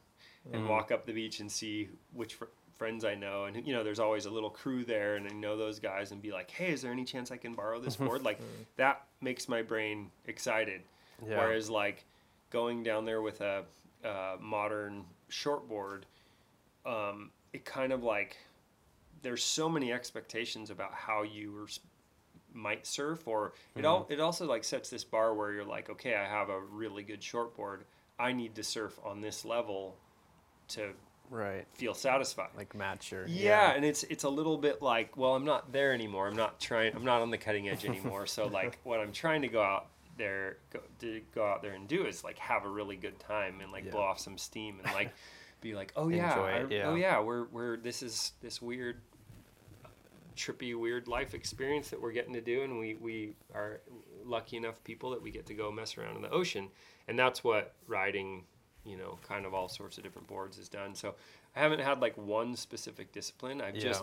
and 0.52 0.68
walk 0.68 0.92
up 0.92 1.06
the 1.06 1.12
beach 1.12 1.40
and 1.40 1.50
see 1.50 1.88
which 2.12 2.34
fr- 2.34 2.44
friends 2.76 3.04
I 3.04 3.14
know, 3.14 3.44
and 3.44 3.66
you 3.66 3.72
know, 3.72 3.82
there's 3.82 3.98
always 3.98 4.26
a 4.26 4.30
little 4.30 4.50
crew 4.50 4.84
there, 4.84 5.16
and 5.16 5.26
I 5.26 5.34
know 5.34 5.56
those 5.56 5.78
guys, 5.78 6.12
and 6.12 6.20
be 6.20 6.32
like, 6.32 6.50
hey, 6.50 6.72
is 6.72 6.82
there 6.82 6.92
any 6.92 7.04
chance 7.04 7.30
I 7.30 7.38
can 7.38 7.54
borrow 7.54 7.80
this 7.80 7.96
board? 7.96 8.22
like 8.24 8.40
that 8.76 9.06
makes 9.20 9.48
my 9.48 9.62
brain 9.62 10.10
excited. 10.26 10.82
Yeah. 11.26 11.38
Whereas 11.38 11.70
like 11.70 12.04
going 12.50 12.82
down 12.82 13.04
there 13.04 13.22
with 13.22 13.40
a, 13.40 13.64
uh 14.04 14.36
modern 14.38 15.04
shortboard, 15.34 16.02
um, 16.86 17.30
it 17.52 17.64
kind 17.64 17.92
of 17.92 18.02
like 18.02 18.36
there's 19.22 19.42
so 19.42 19.68
many 19.68 19.92
expectations 19.92 20.70
about 20.70 20.92
how 20.92 21.22
you 21.22 21.66
might 22.52 22.86
surf 22.86 23.26
or 23.26 23.52
it 23.76 23.84
all 23.84 24.06
it 24.08 24.20
also 24.20 24.46
like 24.46 24.62
sets 24.62 24.88
this 24.88 25.02
bar 25.02 25.34
where 25.34 25.50
you're 25.52 25.64
like 25.64 25.90
okay 25.90 26.14
i 26.14 26.24
have 26.24 26.50
a 26.50 26.60
really 26.60 27.02
good 27.02 27.20
shortboard. 27.20 27.80
I 28.16 28.32
need 28.32 28.54
to 28.54 28.62
surf 28.62 29.00
on 29.04 29.20
this 29.20 29.44
level 29.44 29.96
to 30.68 30.92
Right. 31.30 31.66
feel 31.72 31.94
satisfied. 31.94 32.50
Like 32.56 32.76
match 32.76 33.10
your 33.10 33.26
yeah, 33.26 33.72
and 33.72 33.84
it's 33.84 34.04
it's 34.04 34.24
a 34.24 34.28
little 34.28 34.58
bit 34.58 34.82
like 34.82 35.16
well 35.16 35.34
i'm 35.34 35.44
not 35.44 35.72
there 35.72 35.92
anymore. 35.92 36.28
I'm 36.28 36.36
not 36.36 36.60
trying 36.60 36.94
i'm 36.94 37.04
not 37.04 37.22
on 37.22 37.30
the 37.30 37.38
cutting 37.38 37.68
edge 37.68 37.84
anymore. 37.84 38.26
So 38.26 38.46
like 38.46 38.78
what 38.84 39.00
i'm 39.00 39.10
trying 39.10 39.42
to 39.42 39.48
go 39.48 39.62
out 39.62 39.88
there 40.16 40.58
go, 40.72 40.80
to 41.00 41.20
go 41.34 41.46
out 41.46 41.62
there 41.62 41.72
and 41.72 41.88
do 41.88 42.06
is 42.06 42.24
like 42.24 42.38
have 42.38 42.64
a 42.64 42.68
really 42.68 42.96
good 42.96 43.18
time 43.18 43.60
and 43.60 43.72
like 43.72 43.84
Yeah. 43.84 43.90
blow 43.92 44.02
off 44.02 44.20
some 44.20 44.38
steam 44.38 44.80
and 44.82 44.92
like 44.94 45.12
be 45.60 45.74
like 45.74 45.92
oh 45.96 46.08
yeah, 46.08 46.56
it, 46.56 46.70
yeah. 46.70 46.88
oh 46.88 46.94
yeah 46.94 47.20
we're 47.20 47.44
we're 47.44 47.76
this 47.76 48.02
is 48.02 48.32
this 48.42 48.60
weird 48.60 49.00
trippy 50.36 50.78
weird 50.78 51.06
life 51.08 51.32
experience 51.32 51.90
that 51.90 52.00
we're 52.00 52.12
getting 52.12 52.34
to 52.34 52.40
do 52.40 52.62
and 52.62 52.78
we 52.78 52.94
we 52.94 53.36
are 53.54 53.80
lucky 54.24 54.56
enough 54.56 54.82
people 54.84 55.10
that 55.10 55.22
we 55.22 55.30
get 55.30 55.46
to 55.46 55.54
go 55.54 55.70
mess 55.70 55.96
around 55.96 56.16
in 56.16 56.22
the 56.22 56.30
ocean 56.30 56.68
and 57.08 57.18
that's 57.18 57.44
what 57.44 57.74
riding 57.86 58.44
you 58.84 58.96
know 58.96 59.18
kind 59.26 59.46
of 59.46 59.54
all 59.54 59.68
sorts 59.68 59.96
of 59.96 60.02
different 60.04 60.26
boards 60.26 60.56
has 60.56 60.68
done 60.68 60.94
so 60.94 61.14
i 61.54 61.60
haven't 61.60 61.80
had 61.80 62.00
like 62.00 62.16
one 62.18 62.56
specific 62.56 63.12
discipline 63.12 63.60
i've 63.60 63.74
just 63.74 64.02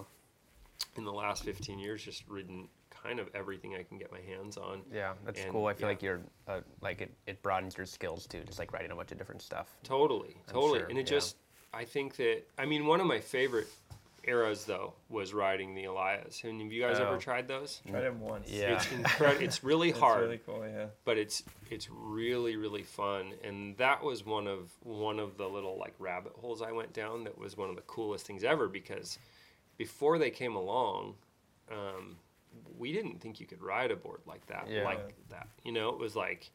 in 0.96 1.04
the 1.04 1.12
last 1.12 1.44
15 1.44 1.78
years 1.80 2.04
just 2.04 2.24
ridden 2.28 2.68
kind 3.04 3.20
of 3.20 3.28
everything 3.34 3.76
i 3.76 3.84
can 3.84 3.98
get 3.98 4.12
my 4.12 4.20
hands 4.22 4.58
on 4.58 4.82
Yeah, 4.94 5.14
that's 5.26 5.40
And, 5.42 5.52
cool. 5.52 5.66
I 5.68 5.74
feel 5.74 5.82
yeah. 5.88 5.88
like 5.88 6.02
you're 6.04 6.22
uh, 6.48 6.60
like 6.82 7.02
it, 7.02 7.12
it 7.28 7.42
broadens 7.42 7.76
your 7.78 7.86
skills 7.86 8.28
too, 8.28 8.42
just 8.46 8.60
like 8.60 8.72
writing 8.74 8.92
a 8.92 8.96
bunch 8.96 9.12
of 9.12 9.18
different 9.18 9.42
stuff. 9.42 9.68
Totally, 9.84 10.36
I'm 10.48 10.54
totally. 10.54 10.80
sure, 10.80 10.88
and 10.90 10.98
it 10.98 11.08
yeah. 11.10 11.18
just, 11.18 11.38
I 11.74 11.86
think 11.86 12.16
that, 12.18 12.42
I 12.58 12.66
mean, 12.66 12.86
one 12.86 13.00
of 13.00 13.08
my 13.08 13.20
favorite 13.20 13.68
eras 14.24 14.66
though 14.66 14.94
was 15.10 15.34
riding 15.34 15.74
the 15.74 15.86
Alaias. 15.86 16.44
And 16.44 16.62
have 16.62 16.72
you 16.72 16.80
guys 16.82 16.98
Oh. 17.00 17.08
ever 17.08 17.18
tried 17.18 17.48
those? 17.48 17.82
Tried 17.90 18.02
them 18.02 18.20
once. 18.20 18.52
Yeah. 18.52 18.76
It's 18.76 18.92
incredible. 18.98 19.44
it's 19.44 19.64
really 19.64 19.90
hard. 19.90 20.32
It's 20.32 20.46
hard, 20.46 20.58
really 20.58 20.68
cool. 20.68 20.80
Yeah. 20.80 20.86
but 21.06 21.18
it's 21.18 21.42
it's 21.72 21.90
really 21.90 22.56
really 22.56 22.84
fun. 22.84 23.34
And 23.44 23.76
that 23.78 24.04
was 24.04 24.24
one 24.26 24.46
of 24.48 24.70
one 24.84 25.20
of 25.20 25.38
the 25.38 25.48
little 25.48 25.80
like 25.80 25.96
rabbit 25.98 26.34
holes 26.36 26.62
I 26.62 26.72
went 26.72 26.94
down. 26.94 27.24
That 27.24 27.38
was 27.40 27.58
one 27.58 27.70
of 27.72 27.76
the 27.76 27.82
coolest 27.84 28.28
things 28.28 28.44
ever 28.44 28.68
because 28.68 29.18
before 29.78 30.20
they 30.20 30.30
came 30.30 30.56
along. 30.56 31.16
Um, 31.72 32.18
we 32.78 32.92
didn't 32.92 33.20
think 33.22 33.40
you 33.40 33.46
could 33.46 33.62
ride 33.62 33.92
a 33.92 33.96
board 33.96 34.22
like 34.26 34.46
that, 34.48 34.68
Yeah. 34.70 34.84
like 34.84 35.14
that. 35.30 35.48
You 35.64 35.72
know, 35.72 35.90
it 35.90 35.98
was 36.00 36.16
like 36.16 36.52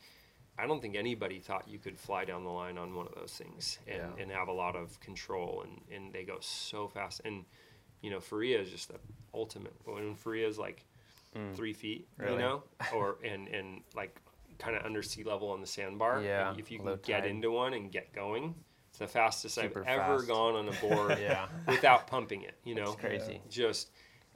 I 0.58 0.66
don't 0.66 0.80
think 0.80 0.96
anybody 0.96 1.38
thought 1.38 1.68
you 1.68 1.78
could 1.78 1.98
fly 1.98 2.24
down 2.24 2.42
the 2.42 2.50
line 2.50 2.78
on 2.78 2.94
one 2.94 3.06
of 3.06 3.14
those 3.14 3.32
things 3.34 3.78
and, 3.86 3.98
Yeah. 3.98 4.22
and 4.22 4.30
have 4.30 4.48
a 4.48 4.52
lot 4.52 4.74
of 4.74 4.98
control 5.00 5.62
and, 5.64 5.82
and 5.94 6.14
they 6.14 6.24
go 6.24 6.38
so 6.40 6.88
fast. 6.88 7.20
And, 7.26 7.44
you 8.00 8.10
know, 8.10 8.20
Faria 8.20 8.58
is 8.60 8.70
just 8.70 8.88
the 8.88 8.98
ultimate. 9.34 9.74
When 9.84 10.14
Faria 10.14 10.48
is 10.48 10.58
like 10.58 10.86
hmm. 11.34 11.52
three 11.52 11.74
feet, 11.74 12.08
Really? 12.16 12.32
you 12.32 12.38
know, 12.38 12.62
or 12.94 13.18
and 13.22 13.48
and 13.48 13.82
like 13.94 14.18
kind 14.58 14.74
of 14.76 14.84
under 14.86 15.02
sea 15.02 15.24
level 15.24 15.50
on 15.50 15.60
the 15.60 15.66
sandbar. 15.66 16.22
Yeah, 16.22 16.54
if 16.56 16.70
you 16.70 16.78
can 16.78 16.98
get 17.04 17.26
into 17.26 17.50
one 17.50 17.74
and 17.74 17.92
get 17.92 18.14
going, 18.14 18.54
it's 18.88 18.98
the 18.98 19.06
fastest 19.06 19.56
Super 19.56 19.82
I've 19.86 19.98
ever 20.00 20.22
gone 20.22 20.54
on 20.54 20.68
a 20.68 20.72
board 20.80 21.18
Yeah. 21.20 21.48
without 21.68 22.06
pumping 22.06 22.42
it. 22.42 22.54
You 22.64 22.76
know, 22.76 22.92
It's 22.92 22.96
crazy. 22.96 23.42
just 23.50 23.90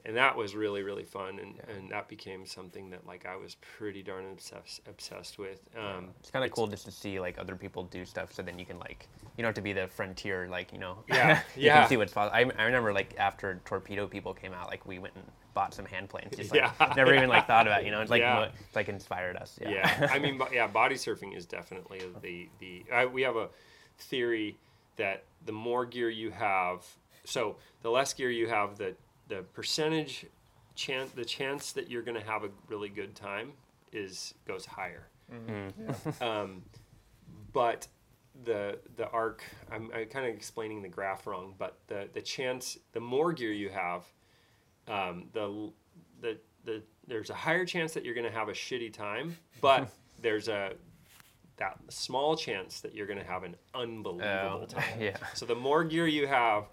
and 0.05 0.15
that 0.17 0.35
was 0.35 0.55
really 0.55 0.81
really 0.83 1.03
fun 1.03 1.39
and 1.39 1.59
and 1.75 1.91
that 1.91 2.07
became 2.07 2.45
something 2.45 2.89
that 2.89 3.05
like 3.05 3.25
i 3.25 3.35
was 3.35 3.55
pretty 3.77 4.01
darn 4.01 4.25
obsessed 4.31 4.81
obsessed 4.87 5.37
with 5.37 5.59
um 5.77 6.09
It's 6.19 6.31
kind 6.31 6.43
of 6.43 6.51
cool 6.51 6.67
just 6.67 6.85
to 6.85 6.91
see 6.91 7.19
like 7.19 7.37
other 7.37 7.55
people 7.55 7.83
do 7.83 8.05
stuff, 8.05 8.33
so 8.33 8.41
then 8.41 8.57
you 8.59 8.65
can 8.65 8.79
like 8.79 9.07
you 9.37 9.43
don't 9.43 9.49
have 9.49 9.55
to 9.55 9.61
be 9.61 9.73
the 9.73 9.87
frontier, 9.87 10.47
like 10.49 10.73
you 10.73 10.79
know. 10.79 10.97
Yeah, 11.07 11.41
you 11.55 11.67
yeah. 11.67 11.79
can 11.81 11.89
see 11.89 11.97
what's 11.97 12.11
possible. 12.13 12.35
I, 12.35 12.61
I 12.61 12.65
remember 12.65 12.91
like 12.93 13.15
after 13.17 13.61
torpedo 13.65 14.07
people 14.07 14.33
came 14.33 14.53
out, 14.53 14.67
like 14.67 14.85
we 14.85 14.99
went 14.99 15.15
and 15.15 15.23
bought 15.53 15.73
some 15.73 15.85
hand 15.85 16.09
planes. 16.09 16.35
Just 16.35 16.51
like 16.51 16.61
Yeah. 16.79 16.93
never 16.95 17.13
even 17.15 17.29
like 17.29 17.47
thought 17.47 17.65
about, 17.67 17.81
it, 17.81 17.85
you 17.85 17.91
know. 17.91 18.01
It's 18.01 18.11
like 18.11 18.21
Yeah. 18.21 18.49
it's 18.67 18.75
like 18.75 18.89
inspired 18.89 19.37
us. 19.37 19.57
Yeah. 19.61 19.69
yeah, 19.69 20.07
i 20.11 20.19
mean 20.19 20.39
yeah 20.51 20.67
body 20.67 20.95
surfing 20.95 21.35
is 21.35 21.45
definitely 21.45 22.01
the 22.21 22.49
the 22.59 22.83
I, 22.91 23.05
we 23.05 23.21
have 23.21 23.35
a 23.35 23.49
theory 23.97 24.57
that 24.97 25.23
the 25.45 25.51
more 25.51 25.85
gear 25.85 26.09
you 26.09 26.31
have 26.31 26.85
so 27.23 27.55
the 27.81 27.89
less 27.91 28.13
gear 28.13 28.29
you 28.31 28.47
have 28.47 28.77
the 28.77 28.95
the 29.31 29.41
percentage 29.53 30.25
chance 30.75 31.11
the 31.11 31.25
chance 31.25 31.71
that 31.71 31.89
you're 31.89 32.01
going 32.01 32.19
to 32.19 32.25
have 32.25 32.43
a 32.43 32.49
really 32.67 32.89
good 32.89 33.15
time 33.15 33.53
is 33.93 34.33
goes 34.47 34.65
higher. 34.65 35.07
Um, 36.21 36.63
but 37.53 37.87
the 38.45 38.79
the 38.95 39.07
arc 39.09 39.43
i'm, 39.71 39.89
I'm 39.93 40.05
kind 40.07 40.25
of 40.25 40.33
explaining 40.35 40.81
the 40.81 40.87
graph 40.87 41.27
wrong 41.27 41.53
but 41.57 41.77
the 41.87 42.07
the 42.13 42.21
chance 42.21 42.77
the 42.93 42.99
more 42.99 43.33
gear 43.33 43.51
you 43.51 43.69
have 43.69 44.03
um, 44.87 45.25
the 45.33 45.71
the 46.21 46.37
the 46.63 46.81
there's 47.07 47.29
a 47.29 47.33
higher 47.35 47.65
chance 47.65 47.93
that 47.93 48.03
you're 48.05 48.13
going 48.15 48.25
to 48.25 48.31
have 48.39 48.47
a 48.49 48.53
shitty 48.53 48.91
time 48.93 49.37
but 49.59 49.89
there's 50.21 50.47
a 50.47 50.73
that 51.57 51.77
small 51.89 52.35
chance 52.35 52.79
that 52.81 52.95
you're 52.95 53.05
going 53.05 53.19
to 53.19 53.25
have 53.25 53.43
an 53.43 53.55
unbelievable 53.75 54.61
Oh, 54.63 54.65
time. 54.67 54.99
yeah. 54.99 55.17
so 55.35 55.45
the 55.45 55.53
more 55.55 55.83
gear 55.83 56.07
you 56.07 56.25
have 56.25 56.63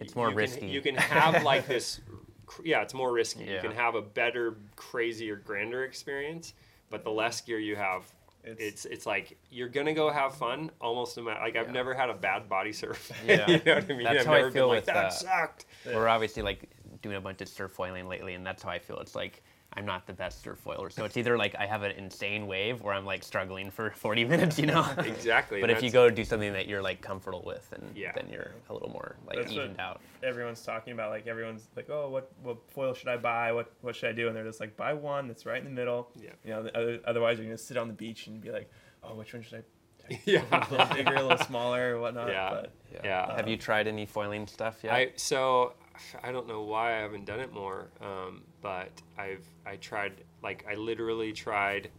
It's 0.00 0.16
more 0.16 0.30
you 0.30 0.36
risky. 0.36 0.60
can, 0.60 0.68
you 0.70 0.80
can 0.80 0.94
have 0.96 1.42
like 1.42 1.66
this 1.66 2.00
yeah 2.64 2.82
it's 2.82 2.94
more 2.94 3.12
risky 3.12 3.44
you 3.44 3.58
can 3.60 3.70
have 3.72 3.94
a 3.94 4.02
better 4.02 4.56
crazier 4.76 5.36
grander 5.36 5.84
experience 5.84 6.54
but 6.90 7.04
the 7.04 7.10
less 7.10 7.40
gear 7.40 7.58
you 7.60 7.76
have 7.76 8.02
It's- 8.42 8.56
it's 8.60 8.84
it's 8.86 9.06
like 9.06 9.36
you're 9.50 9.68
gonna 9.68 9.92
go 9.94 10.10
have 10.10 10.34
fun 10.34 10.70
almost 10.80 11.16
no 11.16 11.22
matter 11.24 11.40
like 11.40 11.56
I've 11.56 11.66
Yeah. 11.68 11.72
never 11.72 11.94
had 11.94 12.10
a 12.10 12.14
bad 12.14 12.48
body 12.48 12.72
surf. 12.72 13.12
Yeah. 13.26 13.48
you 13.48 13.60
know 13.64 13.74
what 13.74 13.84
I 13.84 13.94
mean? 13.94 14.04
That's 14.04 14.20
I've 14.20 14.26
how 14.26 14.32
I 14.34 14.40
feel 14.42 14.50
been 14.52 14.68
like 14.68 14.76
with, 14.78 14.86
that 14.86 14.96
uh, 14.96 15.10
sucked. 15.10 15.66
We're 15.86 16.08
obviously 16.08 16.42
like 16.42 16.68
doing 17.02 17.16
a 17.16 17.20
bunch 17.20 17.40
of 17.42 17.48
surf 17.48 17.70
foiling 17.72 18.08
lately, 18.08 18.34
and 18.34 18.44
that's 18.44 18.62
how 18.62 18.70
I 18.70 18.78
feel. 18.78 18.98
It's 18.98 19.14
like 19.14 19.42
I'm 19.74 19.86
not 19.86 20.06
the 20.06 20.12
best 20.12 20.42
surf 20.42 20.58
foiler, 20.64 20.90
so 20.90 21.04
it's 21.04 21.16
either 21.16 21.38
like 21.38 21.54
I 21.56 21.64
have 21.64 21.82
an 21.84 21.92
insane 21.92 22.48
wave 22.48 22.82
or 22.82 22.92
I'm 22.92 23.06
like 23.06 23.22
struggling 23.22 23.70
for 23.70 23.90
40 23.96 24.24
minutes, 24.24 24.58
you 24.58 24.66
know. 24.66 24.84
Exactly. 24.98 25.60
But 25.60 25.70
if 25.70 25.80
you 25.82 25.90
go 25.90 26.10
do 26.10 26.24
something 26.24 26.52
that 26.52 26.66
you're 26.66 26.82
like 26.82 27.00
comfortable 27.00 27.42
with, 27.46 27.72
and 27.72 27.96
Yeah. 27.96 28.10
then 28.14 28.28
you're 28.30 28.50
a 28.68 28.72
little 28.72 28.90
more 28.90 29.16
like 29.26 29.36
That's 29.38 29.52
what- 29.52 29.64
evened 29.64 29.78
out. 29.80 30.00
everyone's 30.24 30.62
talking 30.62 30.92
about 30.92 31.10
like 31.10 31.26
everyone's 31.28 31.68
like 31.76 31.88
oh 31.88 32.10
what 32.10 32.30
what 32.42 32.58
foil 32.70 32.92
should 32.94 33.08
i 33.08 33.16
buy 33.16 33.52
what 33.52 33.72
what 33.80 33.96
should 33.96 34.10
i 34.10 34.12
do 34.12 34.26
and 34.28 34.36
they're 34.36 34.44
just 34.44 34.60
like 34.60 34.76
buy 34.76 34.92
one 34.92 35.26
that's 35.28 35.46
right 35.46 35.56
in 35.58 35.64
the 35.64 35.70
middle 35.70 36.10
Yeah. 36.20 36.30
you 36.44 36.50
know 36.50 36.68
other- 36.74 37.00
otherwise 37.06 37.38
you're 37.38 37.46
gonna 37.46 37.56
sit 37.56 37.78
on 37.78 37.86
the 37.88 37.94
beach 37.94 38.26
and 38.26 38.38
be 38.40 38.50
like 38.50 38.70
oh 39.02 39.14
which 39.14 39.32
one 39.32 39.42
should 39.42 39.64
i 40.10 40.20
yeah. 40.26 40.42
a 40.52 40.66
little 40.70 40.86
bigger 40.94 41.14
a 41.14 41.22
little 41.22 41.38
smaller 41.46 41.94
or 41.96 42.00
whatnot 42.00 42.28
Yeah. 42.28 42.50
but 42.50 42.72
Yeah. 43.04 43.34
Have 43.36 43.48
you 43.48 43.56
tried 43.56 43.86
any 43.86 44.04
foiling 44.04 44.46
stuff 44.46 44.80
yet? 44.82 44.92
I 44.92 45.12
so 45.16 45.72
I 46.22 46.32
don't 46.32 46.46
know 46.48 46.62
why 46.62 46.96
I 46.96 47.00
haven't 47.00 47.24
done 47.24 47.40
it 47.40 47.52
more, 47.52 47.88
um, 48.00 48.42
but 48.62 48.90
I've 49.18 49.46
I 49.66 49.76
tried 49.76 50.12
like 50.42 50.64
I 50.70 50.74
literally 50.74 51.32
tried 51.32 51.90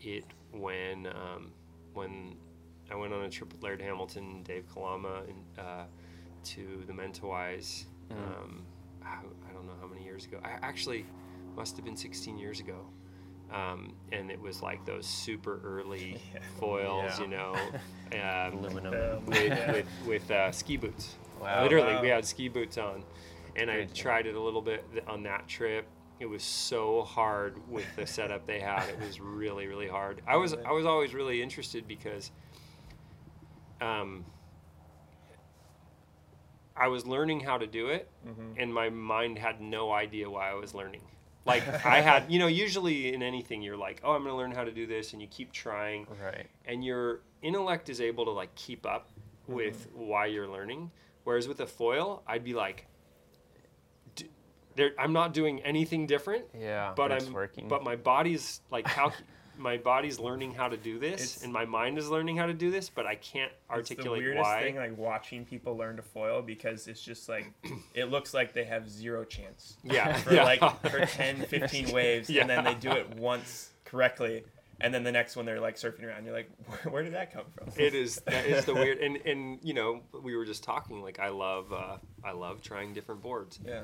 it 0.00 0.24
when 0.52 1.06
um, 1.06 1.52
when 1.94 2.36
I 2.90 2.94
went 2.96 3.12
on 3.12 3.24
a 3.24 3.30
trip 3.30 3.52
with 3.52 3.62
Laird 3.62 3.80
Hamilton, 3.82 4.24
and 4.24 4.44
Dave 4.44 4.64
Kalama, 4.72 5.22
and 5.28 5.58
uh, 5.66 5.84
to 6.44 6.84
the 6.86 6.92
Mentawais. 6.92 7.84
Um, 8.10 8.62
I, 9.04 9.16
I 9.48 9.52
don't 9.52 9.66
know 9.66 9.74
how 9.80 9.86
many 9.86 10.02
years 10.04 10.24
ago. 10.24 10.38
I 10.42 10.52
actually 10.62 11.04
must 11.56 11.76
have 11.76 11.84
been 11.84 11.96
16 11.96 12.38
years 12.38 12.60
ago. 12.60 12.86
Um, 13.52 13.94
and 14.12 14.30
it 14.30 14.40
was 14.40 14.62
like 14.62 14.84
those 14.84 15.06
super 15.06 15.60
early 15.64 16.18
foils, 16.60 17.18
Yeah. 17.18 17.20
you 17.22 17.28
know, 17.28 17.54
um, 18.12 18.58
Aluminum. 18.64 18.94
um, 19.18 19.26
with 19.26 19.42
yeah. 19.46 19.72
with, 19.72 19.86
with 20.06 20.30
uh, 20.30 20.52
ski 20.52 20.76
boots. 20.76 21.16
Wow. 21.40 21.62
Literally, 21.62 21.94
Wow. 21.94 22.02
we 22.02 22.08
had 22.08 22.24
ski 22.24 22.48
boots 22.48 22.78
on, 22.78 23.04
and 23.56 23.70
I 23.70 23.84
tried 23.86 24.26
it 24.26 24.34
a 24.34 24.40
little 24.40 24.62
bit 24.62 24.84
on 25.06 25.22
that 25.24 25.46
trip. 25.48 25.86
It 26.20 26.26
was 26.26 26.42
so 26.42 27.02
hard 27.02 27.56
with 27.68 27.84
the 27.96 28.06
setup 28.06 28.46
they 28.46 28.58
had. 28.60 28.88
It 28.88 28.98
was 29.00 29.20
really, 29.20 29.66
really 29.68 29.86
hard. 29.88 30.20
I 30.26 30.36
was 30.36 30.52
I 30.54 30.72
was 30.72 30.84
always 30.84 31.14
really 31.14 31.40
interested 31.42 31.86
because, 31.86 32.32
um, 33.80 34.24
I 36.76 36.88
was 36.88 37.06
learning 37.06 37.40
how 37.40 37.58
to 37.58 37.66
do 37.66 37.88
it, 37.88 38.08
Mm-hmm. 38.26 38.52
and 38.60 38.72
my 38.72 38.88
mind 38.90 39.38
had 39.38 39.60
no 39.60 39.92
idea 39.92 40.28
why 40.30 40.50
I 40.50 40.54
was 40.54 40.74
learning. 40.74 41.02
Like 41.44 41.66
I 41.86 42.00
had, 42.00 42.24
you 42.28 42.38
know, 42.38 42.46
usually 42.46 43.12
in 43.14 43.22
anything 43.22 43.62
you're 43.62 43.76
like, 43.76 44.00
oh, 44.04 44.12
I'm 44.12 44.22
going 44.22 44.32
to 44.32 44.36
learn 44.36 44.52
how 44.52 44.64
to 44.64 44.70
do 44.72 44.86
this, 44.86 45.12
and 45.12 45.22
you 45.22 45.28
keep 45.28 45.50
trying 45.52 46.06
right. 46.22 46.46
and 46.66 46.84
your 46.84 47.20
intellect 47.42 47.88
is 47.88 48.00
able 48.00 48.24
to 48.26 48.30
like 48.32 48.54
keep 48.54 48.84
up 48.86 49.08
with 49.46 49.88
why 49.94 50.26
you're 50.26 50.48
learning 50.48 50.90
whereas 51.28 51.46
with 51.46 51.60
a 51.60 51.66
foil 51.66 52.22
i'd 52.26 52.42
be 52.42 52.54
like 52.54 52.86
D- 54.14 54.30
there, 54.76 54.92
i'm 54.98 55.12
not 55.12 55.34
doing 55.34 55.60
anything 55.60 56.06
different 56.06 56.46
Yeah. 56.58 56.94
but 56.96 57.12
it's 57.12 57.26
i'm 57.26 57.34
working. 57.34 57.68
but 57.68 57.84
my 57.84 57.96
body's 57.96 58.62
like 58.70 58.86
calc- 58.86 59.22
my 59.58 59.76
body's 59.76 60.18
learning 60.18 60.54
how 60.54 60.68
to 60.68 60.78
do 60.78 60.98
this 60.98 61.20
It's- 61.20 61.42
and 61.44 61.52
my 61.52 61.66
mind 61.66 61.98
is 61.98 62.08
learning 62.08 62.38
how 62.38 62.46
to 62.46 62.54
do 62.54 62.70
this 62.70 62.88
but 62.88 63.04
i 63.04 63.14
can't 63.16 63.52
articulate 63.70 63.98
it's 63.98 64.04
the 64.04 64.10
weirdest 64.10 64.42
why 64.42 64.62
thing 64.62 64.76
like 64.76 64.96
watching 64.96 65.44
people 65.44 65.76
learn 65.76 65.96
to 65.96 66.02
foil 66.02 66.40
because 66.40 66.88
it's 66.88 67.02
just 67.02 67.28
like 67.28 67.52
it 67.92 68.06
looks 68.06 68.32
like 68.32 68.54
they 68.54 68.64
have 68.64 68.88
zero 68.88 69.22
chance 69.24 69.76
yeah 69.84 70.12
for 70.22 70.32
yeah. 70.32 70.44
like 70.44 70.60
for 70.90 71.04
10 71.04 71.42
15 71.42 71.90
waves 71.92 72.30
and 72.30 72.48
then 72.48 72.64
they 72.64 72.74
do 72.74 72.90
it 72.90 73.06
once 73.18 73.70
correctly 73.84 74.44
and 74.80 74.94
then 74.94 75.02
the 75.02 75.12
next 75.12 75.36
one 75.36 75.44
they're 75.44 75.60
like 75.60 75.76
surfing 75.76 76.04
around 76.04 76.24
you're 76.24 76.34
like 76.34 76.50
where, 76.66 76.78
where 76.92 77.02
did 77.02 77.14
that 77.14 77.32
come 77.32 77.44
from 77.56 77.68
it 77.76 77.94
is 77.94 78.16
that 78.26 78.46
is 78.46 78.64
the 78.64 78.74
weird 78.74 78.98
and 78.98 79.16
and 79.26 79.58
you 79.62 79.74
know 79.74 80.00
we 80.22 80.36
were 80.36 80.44
just 80.44 80.62
talking 80.62 81.02
like 81.02 81.18
i 81.18 81.28
love 81.28 81.72
uh, 81.72 81.96
i 82.24 82.32
love 82.32 82.60
trying 82.60 82.94
different 82.94 83.20
boards 83.20 83.58
yeah 83.66 83.82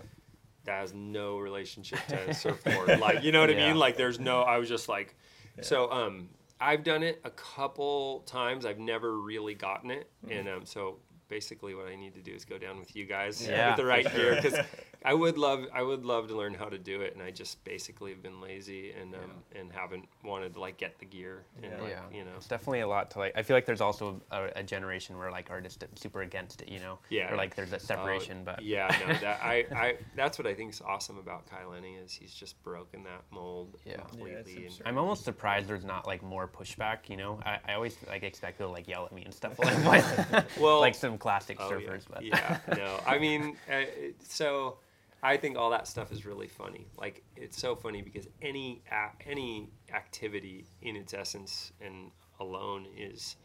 that 0.64 0.80
has 0.80 0.94
no 0.94 1.38
relationship 1.38 1.98
to 2.08 2.34
surfboard. 2.34 2.98
like, 3.00 3.22
you 3.22 3.32
know 3.32 3.40
what 3.40 3.50
I 3.50 3.54
mean? 3.54 3.76
Like, 3.76 3.96
there's 3.96 4.18
no. 4.18 4.42
I 4.42 4.58
was 4.58 4.68
just 4.68 4.88
like, 4.88 5.14
so. 5.60 5.90
Um, 5.90 6.28
I've 6.60 6.84
done 6.84 7.02
it 7.02 7.20
a 7.24 7.30
couple 7.30 8.20
times. 8.20 8.64
I've 8.64 8.78
never 8.78 9.20
really 9.20 9.54
gotten 9.54 9.90
it, 9.90 10.08
and 10.30 10.48
um, 10.48 10.64
so 10.64 10.98
basically, 11.28 11.74
what 11.74 11.86
I 11.88 11.96
need 11.96 12.14
to 12.14 12.20
do 12.20 12.32
is 12.32 12.44
go 12.44 12.58
down 12.58 12.78
with 12.78 12.94
you 12.94 13.04
guys 13.06 13.46
Yeah, 13.46 13.68
with 13.70 13.76
the 13.78 13.84
right 13.86 14.10
gear 14.14 14.36
because 14.40 14.58
I 15.04 15.12
would 15.12 15.36
love. 15.36 15.66
I 15.74 15.82
would 15.82 16.04
love 16.04 16.28
to 16.28 16.36
learn 16.36 16.54
how 16.54 16.66
to 16.66 16.78
do 16.78 17.02
it, 17.02 17.12
and 17.14 17.22
I 17.22 17.30
just 17.30 17.62
basically 17.64 18.10
have 18.12 18.22
been 18.22 18.40
lazy 18.40 18.92
and 18.92 19.14
um, 19.14 19.20
and 19.54 19.70
haven't 19.72 20.08
wanted 20.24 20.54
to 20.54 20.60
like 20.60 20.76
get 20.78 20.98
the 20.98 21.04
gear 21.04 21.44
and 21.62 21.72
Yeah. 21.72 21.80
like, 21.80 21.90
yeah, 21.90 22.16
you 22.18 22.24
know. 22.24 22.30
it's 22.36 22.46
definitely 22.46 22.80
a 22.80 22.88
lot 22.88 23.10
to 23.12 23.18
like. 23.18 23.32
I 23.36 23.42
feel 23.42 23.56
like 23.56 23.66
there's 23.66 23.80
also 23.82 24.20
a, 24.30 24.48
a 24.56 24.62
generation 24.62 25.18
where 25.18 25.30
like 25.30 25.50
artists 25.50 25.82
are 25.82 25.88
super 25.94 26.22
against 26.22 26.62
it, 26.62 26.68
you 26.70 26.78
know. 26.80 26.98
Yeah. 27.10 27.32
Or 27.32 27.36
like 27.36 27.54
there's 27.54 27.72
a 27.72 27.76
Oh, 27.76 27.78
separation, 27.78 28.42
but 28.44 28.62
yeah, 28.62 28.94
no, 29.06 29.14
that 29.14 29.40
I, 29.42 29.66
I 29.74 29.94
that's 30.16 30.38
what 30.38 30.46
I 30.46 30.54
think 30.54 30.72
is 30.72 30.80
awesome 30.80 31.18
about 31.18 31.46
Kai 31.50 31.64
Lenny 31.66 31.94
is 31.96 32.12
he's 32.12 32.32
just 32.32 32.62
broken 32.62 33.04
that 33.04 33.22
mold 33.30 33.76
Yeah. 33.84 33.92
Yeah, 33.94 34.00
completely. 34.04 34.56
and- 34.56 34.64
absurd. 34.66 34.82
I'm 34.86 34.96
almost 34.98 35.24
surprised 35.24 35.68
there's 35.68 35.84
not 35.84 36.06
like 36.06 36.22
more 36.22 36.48
pushback. 36.48 37.08
You 37.08 37.16
know, 37.18 37.40
I, 37.44 37.58
I 37.68 37.74
always 37.74 37.96
like 38.08 38.22
expect 38.22 38.56
people 38.58 38.68
to 38.68 38.72
like 38.72 38.88
yell 38.88 39.04
at 39.04 39.12
me 39.12 39.22
and 39.24 39.34
stuff 39.34 39.58
like 39.84 40.44
Well- 40.58 40.80
like 40.80 40.94
some 40.94 41.13
classic 41.18 41.56
Oh, 41.60 41.70
surfers. 41.70 42.02
yeah. 42.22 42.58
But 42.66 42.76
yeah, 42.76 42.76
no, 42.76 43.00
I 43.06 43.18
mean, 43.18 43.56
uh, 43.72 43.82
so 44.22 44.78
I 45.22 45.36
think 45.36 45.56
all 45.56 45.70
that 45.70 45.86
stuff 45.88 46.12
is 46.12 46.26
really 46.26 46.48
funny. 46.48 46.86
Like 46.98 47.22
it's 47.36 47.58
so 47.58 47.74
funny 47.76 48.02
because 48.02 48.26
any 48.42 48.82
a- 48.90 49.28
any 49.28 49.68
activity 49.92 50.66
in 50.82 50.96
its 50.96 51.14
essence 51.14 51.72
and 51.80 52.10
alone 52.40 52.86
is 52.96 53.36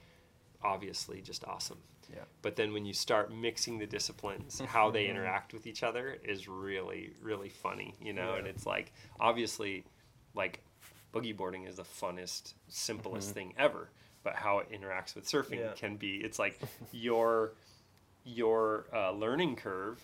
obviously 0.63 1.21
just 1.21 1.43
awesome. 1.45 1.77
Yeah. 2.11 2.23
But 2.41 2.55
then 2.55 2.73
when 2.73 2.85
you 2.85 2.93
start 2.93 3.31
mixing 3.31 3.77
the 3.77 3.85
disciplines, 3.85 4.59
how 4.65 4.89
they 4.89 5.07
interact 5.07 5.53
with 5.53 5.67
each 5.67 5.83
other 5.83 6.17
is 6.23 6.47
really 6.47 7.11
really 7.21 7.49
funny, 7.49 7.93
you 8.01 8.13
know. 8.13 8.33
And 8.33 8.47
it's 8.47 8.65
like 8.65 8.91
obviously, 9.19 9.83
like 10.33 10.61
boogie 11.13 11.35
boarding 11.37 11.63
is 11.65 11.75
the 11.75 11.83
funnest, 11.83 12.53
simplest 12.67 13.33
thing 13.33 13.53
ever. 13.57 13.89
But 14.23 14.35
how 14.35 14.59
it 14.59 14.71
interacts 14.71 15.15
with 15.15 15.25
surfing 15.25 15.59
Yeah. 15.59 15.71
can 15.75 15.95
be 15.95 16.17
it's 16.17 16.39
like 16.39 16.59
your 16.91 17.53
your 18.25 18.85
uh, 18.93 19.11
learning 19.11 19.55
curve 19.55 20.01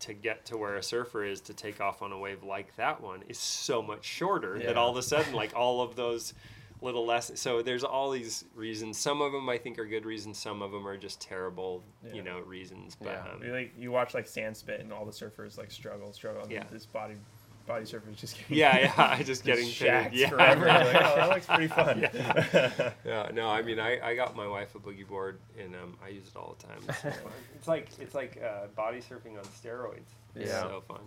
to 0.00 0.14
get 0.14 0.44
to 0.46 0.56
where 0.56 0.76
a 0.76 0.82
surfer 0.82 1.24
is 1.24 1.40
to 1.42 1.54
take 1.54 1.80
off 1.80 2.02
on 2.02 2.12
a 2.12 2.18
wave 2.18 2.42
like 2.42 2.74
that 2.76 3.00
one 3.00 3.22
is 3.28 3.38
so 3.38 3.82
much 3.82 4.04
shorter 4.04 4.58
that 4.58 4.76
all 4.76 4.90
of 4.90 4.96
a 4.96 5.02
sudden 5.02 5.32
like 5.32 5.54
all 5.54 5.80
of 5.80 5.94
those 5.96 6.34
little 6.80 7.04
lessons 7.06 7.40
so 7.40 7.62
there's 7.62 7.84
all 7.84 8.10
these 8.10 8.44
reasons 8.54 8.98
some 8.98 9.20
of 9.20 9.30
them 9.30 9.48
i 9.48 9.56
think 9.56 9.78
are 9.78 9.84
good 9.86 10.04
reasons 10.04 10.38
some 10.38 10.60
of 10.62 10.72
them 10.72 10.86
are 10.88 10.96
just 10.96 11.20
terrible 11.20 11.84
Yeah. 12.04 12.14
you 12.14 12.22
know 12.22 12.40
reasons 12.40 12.96
but 13.00 13.10
Yeah. 13.12 13.32
um, 13.34 13.42
You, 13.44 13.52
like 13.52 13.72
you 13.78 13.92
watch 13.92 14.14
like 14.14 14.26
Sandspit 14.26 14.80
and 14.80 14.92
all 14.92 15.04
the 15.04 15.12
surfers 15.12 15.56
like 15.58 15.70
struggle, 15.70 16.12
struggle, 16.12 16.42
and 16.42 16.50
Yeah. 16.50 16.64
this 16.70 16.86
body 16.86 17.14
body 17.66 17.84
surfers 17.84 18.16
just 18.16 18.36
getting 18.38 18.56
Yeah, 18.56 18.92
yeah, 18.96 19.22
just 19.22 19.44
getting 19.46 19.68
shacked 19.68 20.10
paid. 20.12 20.20
Yeah, 20.20 20.28
forever. 20.30 20.66
Like, 20.66 20.86
oh, 20.96 21.14
that 21.16 21.28
looks 21.34 21.46
pretty 21.46 21.68
fun. 21.68 22.00
yeah. 23.04 23.28
No, 23.32 23.48
I 23.48 23.62
mean, 23.62 23.78
I, 23.78 24.00
I 24.10 24.14
got 24.14 24.36
my 24.36 24.46
wife 24.46 24.74
a 24.74 24.78
boogie 24.78 25.06
board 25.06 25.38
and 25.58 25.74
um, 25.74 25.96
I 26.04 26.08
use 26.08 26.26
it 26.28 26.36
all 26.36 26.56
the 26.58 26.66
time. 26.66 26.78
It's, 26.88 27.02
so 27.02 27.12
it's 27.54 27.68
like 27.68 27.88
it's 28.00 28.14
like 28.14 28.42
uh, 28.42 28.66
body 28.76 28.98
surfing 29.00 29.38
on 29.38 29.44
steroids. 29.44 30.00
It's 30.34 30.50
Yeah. 30.50 30.62
so 30.62 30.82
fun. 30.88 31.00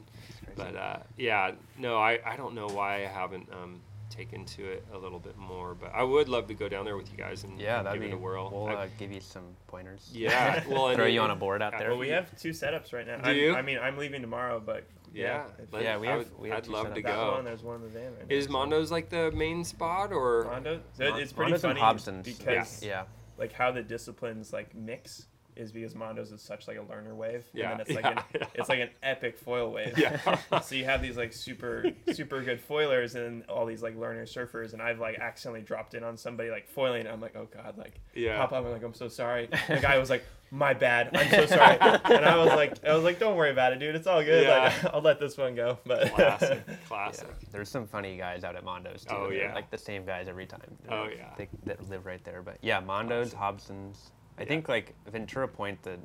But 0.56 0.76
uh, 0.76 0.97
yeah, 1.18 1.51
no, 1.78 1.97
I, 1.97 2.20
I 2.26 2.36
don't 2.36 2.53
know 2.56 2.68
why 2.68 2.97
I 3.03 3.08
haven't 3.08 3.47
um, 3.51 3.82
taken 4.10 4.45
to 4.45 4.64
it 4.64 4.86
a 4.93 4.97
little 4.97 5.20
bit 5.20 5.36
more. 5.38 5.74
But 5.74 5.91
I 5.95 6.03
would 6.03 6.30
love 6.30 6.47
to 6.47 6.53
go 6.53 6.70
down 6.70 6.86
there 6.86 6.95
with 6.95 7.12
you 7.12 7.18
guys 7.18 7.43
and, 7.43 7.60
Yeah, 7.60 7.82
that'd 7.82 7.99
give 7.99 8.08
be 8.10 8.14
it 8.14 8.18
a 8.18 8.22
whirl. 8.22 8.49
We'll 8.53 8.78
uh, 8.78 8.88
give 8.99 9.12
you 9.12 9.20
some 9.22 9.43
pointers. 9.68 10.10
yeah, 10.14 10.64
well, 10.70 10.88
and 10.89 10.95
Throw 10.95 11.06
you 11.08 11.22
on 11.22 11.32
a 11.32 11.36
board 11.36 11.62
out 11.62 11.74
there. 11.78 11.89
Well, 11.89 11.97
we 11.99 12.10
have 12.10 12.36
two 12.39 12.51
setups 12.51 12.93
right 12.93 13.06
now. 13.08 13.18
Do 13.18 13.30
I'm- 13.30 13.36
you? 13.38 13.56
I 13.56 13.62
mean, 13.62 13.80
I'm 13.80 13.97
leaving 13.97 14.22
tomorrow, 14.22 14.62
but 14.64 14.86
yeah, 15.16 15.45
if- 15.59 15.72
let- 15.74 15.84
Yeah, 15.84 15.97
we 15.97 16.07
I 16.07 16.11
have- 16.11 16.20
would- 16.20 16.39
we 16.39 16.49
have 16.49 16.57
I'd 16.59 16.63
two 16.66 16.72
love 16.72 16.88
set 16.88 16.95
to 16.95 16.99
up. 17.01 17.05
that 17.05 17.16
go. 17.16 17.32
one, 17.34 17.45
there's 17.45 17.63
one 17.63 17.76
in 17.78 17.82
the 17.84 17.88
van 17.89 18.13
right 18.16 18.30
now. 18.30 18.36
Is 18.36 18.45
so- 18.45 18.51
Mondo's 18.51 18.91
like 18.91 19.09
the 19.09 19.32
main 19.32 19.63
spot 19.63 20.11
or? 20.11 20.45
Mondo? 20.45 20.82
So 20.93 21.09
Mon- 21.09 21.20
it's 21.20 21.34
pretty 21.34 21.51
Mondo's 21.51 21.63
and 21.63 21.70
funny 21.72 21.80
Hobson's. 21.82 22.26
because 22.38 22.84
Yeah. 22.84 23.05
like 23.38 23.51
how 23.53 23.72
the 23.72 23.84
disciplines 23.84 24.51
like 24.53 24.74
mix 24.76 25.28
is 25.56 25.72
because 25.72 25.93
Mondo's 25.95 26.32
is 26.32 26.41
such 26.41 26.68
like 26.68 26.78
a 26.78 26.82
learner 26.82 27.16
wave, 27.16 27.45
Yeah, 27.53 27.72
and 27.72 27.80
then 27.80 27.86
it's 27.88 27.95
like 27.95 28.03
yeah, 28.06 28.12
an, 28.12 28.24
yeah. 28.41 28.47
it's 28.56 28.70
like 28.70 28.80
an 28.80 28.89
epic 29.03 29.38
foil 29.38 29.72
wave. 29.72 29.97
Yeah. 29.97 30.60
so 30.62 30.76
you 30.76 30.86
have 30.86 31.01
these 31.01 31.18
like 31.18 31.34
super 31.34 31.86
super 32.14 32.41
good 32.41 32.60
foilers 32.60 33.16
and 33.16 33.43
all 33.49 33.66
these 33.66 33.82
like 33.84 33.97
learner 33.97 34.26
surfers, 34.26 34.74
and 34.74 34.82
I've 34.82 34.99
like 34.99 35.18
accidentally 35.20 35.62
dropped 35.62 35.93
in 35.93 36.03
on 36.03 36.18
somebody 36.18 36.49
like 36.49 36.68
foiling. 36.68 37.01
And 37.01 37.10
I'm 37.10 37.22
like, 37.22 37.36
oh 37.36 37.47
god, 37.53 37.78
like 37.78 37.99
Yeah. 38.14 38.38
pop 38.38 38.51
up. 38.53 38.66
I'm 38.66 38.72
like, 38.72 38.84
I'm 38.84 38.93
so 38.93 39.08
sorry. 39.08 39.47
The 39.68 39.80
guy 39.82 39.97
was 39.97 40.10
like, 40.10 40.24
my 40.51 40.74
bad. 40.74 41.10
I'm 41.14 41.30
so 41.30 41.45
sorry. 41.47 41.78
and 41.82 42.26
I 42.26 42.38
was 42.38 42.47
like, 42.47 42.86
I 42.86 42.93
was 42.93 43.03
like, 43.03 43.20
don't 43.20 43.36
worry 43.36 43.49
about 43.51 43.74
it, 43.74 43.80
dude. 43.80 43.95
It's 43.95 44.08
all 44.08 44.24
good. 44.24 44.43
Yeah. 44.45 44.74
Like, 44.84 44.93
I'll 44.93 45.01
let 45.01 45.20
this 45.20 45.38
one 45.38 45.56
go. 45.56 45.80
But 45.86 46.12
Classic, 46.14 46.64
Yeah. 46.68 46.76
classic. 46.88 47.28
There's 47.51 47.68
some 47.70 47.88
funny 47.88 48.16
guys 48.18 48.43
out 48.43 48.56
at 48.56 48.64
Mondo's 48.64 49.03
too. 49.06 49.16
Oh, 49.16 49.30
yeah. 49.30 49.53
Like 49.56 49.72
the 49.72 49.78
same 49.78 50.06
guys 50.06 50.28
every 50.28 50.45
time. 50.45 50.62
Oh, 50.89 51.08
yeah. 51.16 51.34
They, 51.38 51.47
that 51.66 51.89
live 51.89 52.06
right 52.06 52.24
there. 52.24 52.41
But 52.41 52.58
yeah, 52.62 52.80
Mondo's, 52.80 53.34
Hobson's. 53.34 54.12
I 54.38 54.46
think 54.46 54.68
like 54.70 54.94
Ventura 55.12 55.48
Point, 55.48 55.82
the 55.84 55.98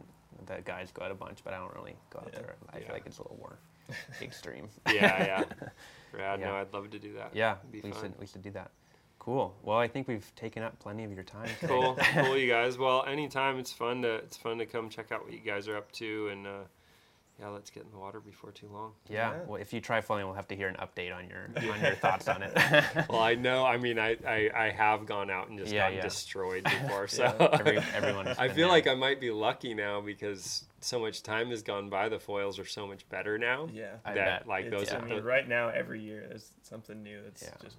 the 0.47 0.61
guys 0.65 0.91
go 0.91 1.05
out 1.05 1.11
a 1.11 1.15
bunch, 1.15 1.41
but 1.45 1.53
I 1.53 1.59
don't 1.59 1.75
really 1.75 1.97
go 2.11 2.21
out 2.21 2.31
Yeah. 2.33 2.39
there. 2.41 2.55
I 2.73 2.79
Yeah. 2.79 2.85
feel 2.87 2.95
like 2.95 3.07
it's 3.07 3.19
a 3.19 3.23
little 3.23 3.37
more 3.39 3.59
extreme. 4.23 4.69
Yeah, 4.87 4.95
yeah. 5.25 5.45
Rad. 6.13 6.41
No, 6.41 6.47
Yeah. 6.47 6.61
I'd 6.61 6.73
love 6.73 6.91
to 6.91 6.99
do 6.99 7.13
that. 7.15 7.35
Yeah, 7.35 7.57
we 7.73 7.81
fun. 7.83 7.93
should 7.93 8.19
we 8.19 8.27
should 8.27 8.43
do 8.43 8.51
that. 8.53 8.71
Cool. 9.19 9.55
Well, 9.63 9.77
I 9.77 9.87
think 9.87 10.09
we've 10.09 10.33
taken 10.35 10.63
up 10.63 10.79
plenty 10.79 11.05
of 11.05 11.13
your 11.13 11.25
time. 11.25 11.51
Cool, 11.63 11.95
cool, 12.15 12.39
you 12.39 12.49
guys. 12.59 12.79
Well, 12.79 13.05
anytime 13.05 13.59
it's 13.59 13.73
fun 13.73 14.01
to 14.03 14.15
it's 14.15 14.37
fun 14.37 14.57
to 14.59 14.67
come 14.67 14.89
check 14.89 15.13
out 15.13 15.23
what 15.25 15.33
you 15.33 15.41
guys 15.41 15.69
are 15.69 15.77
up 15.77 15.93
to, 15.93 16.29
and 16.29 16.47
uh, 16.47 16.61
yeah, 17.41 17.49
let's 17.49 17.71
get 17.71 17.85
in 17.85 17.91
the 17.91 17.97
water 17.99 18.21
before 18.21 18.53
too 18.53 18.69
long. 18.73 18.93
Yeah. 19.09 19.33
Yeah. 19.33 19.39
Well, 19.47 19.61
if 19.61 19.73
you 19.73 19.81
try 19.81 20.01
foiling, 20.03 20.27
we'll 20.27 20.35
have 20.35 20.49
to 20.49 20.57
hear 20.57 20.69
an 20.69 20.77
update 20.77 21.15
on 21.15 21.29
your 21.29 21.73
on 21.73 21.81
your 21.85 21.95
thoughts 21.95 22.29
on 22.29 22.43
it. 22.43 22.53
Well, 23.09 23.21
I 23.23 23.35
know. 23.35 23.65
I 23.65 23.79
mean, 23.79 23.99
I 23.99 24.17
I, 24.27 24.51
I 24.55 24.71
have 24.71 25.07
gone 25.07 25.31
out 25.31 25.49
and 25.49 25.59
just 25.59 25.73
Yeah, 25.73 25.85
gotten 25.85 25.97
yeah. 25.97 26.03
destroyed 26.03 26.65
before, 26.83 27.09
so 27.09 27.25
Every, 27.53 27.79
everyone. 27.95 28.29
I 28.29 28.49
feel 28.49 28.55
there. 28.57 28.69
like 28.69 28.87
I 28.87 28.95
might 28.95 29.21
be 29.21 29.31
lucky 29.31 29.75
now 29.75 30.01
because 30.01 30.65
so 30.81 31.01
much 31.01 31.23
time 31.23 31.51
has 31.51 31.63
gone 31.63 31.89
by. 31.89 32.09
The 32.09 32.19
foils 32.21 32.59
are 32.59 32.65
so 32.67 32.87
much 32.87 33.09
better 33.09 33.39
now. 33.39 33.69
yeah. 33.73 33.95
I 34.05 34.15
that 34.15 34.41
bet. 34.41 34.47
like 34.49 34.67
It's- 34.67 34.89
those. 34.91 34.93
I 34.93 35.01
mean, 35.05 35.17
the- 35.17 35.23
right 35.23 35.49
now, 35.49 35.69
every 35.71 36.01
year 36.01 36.27
there's 36.29 36.51
something 36.63 37.03
new 37.03 37.23
that's 37.23 37.43
Yeah. 37.43 37.51
just 37.63 37.77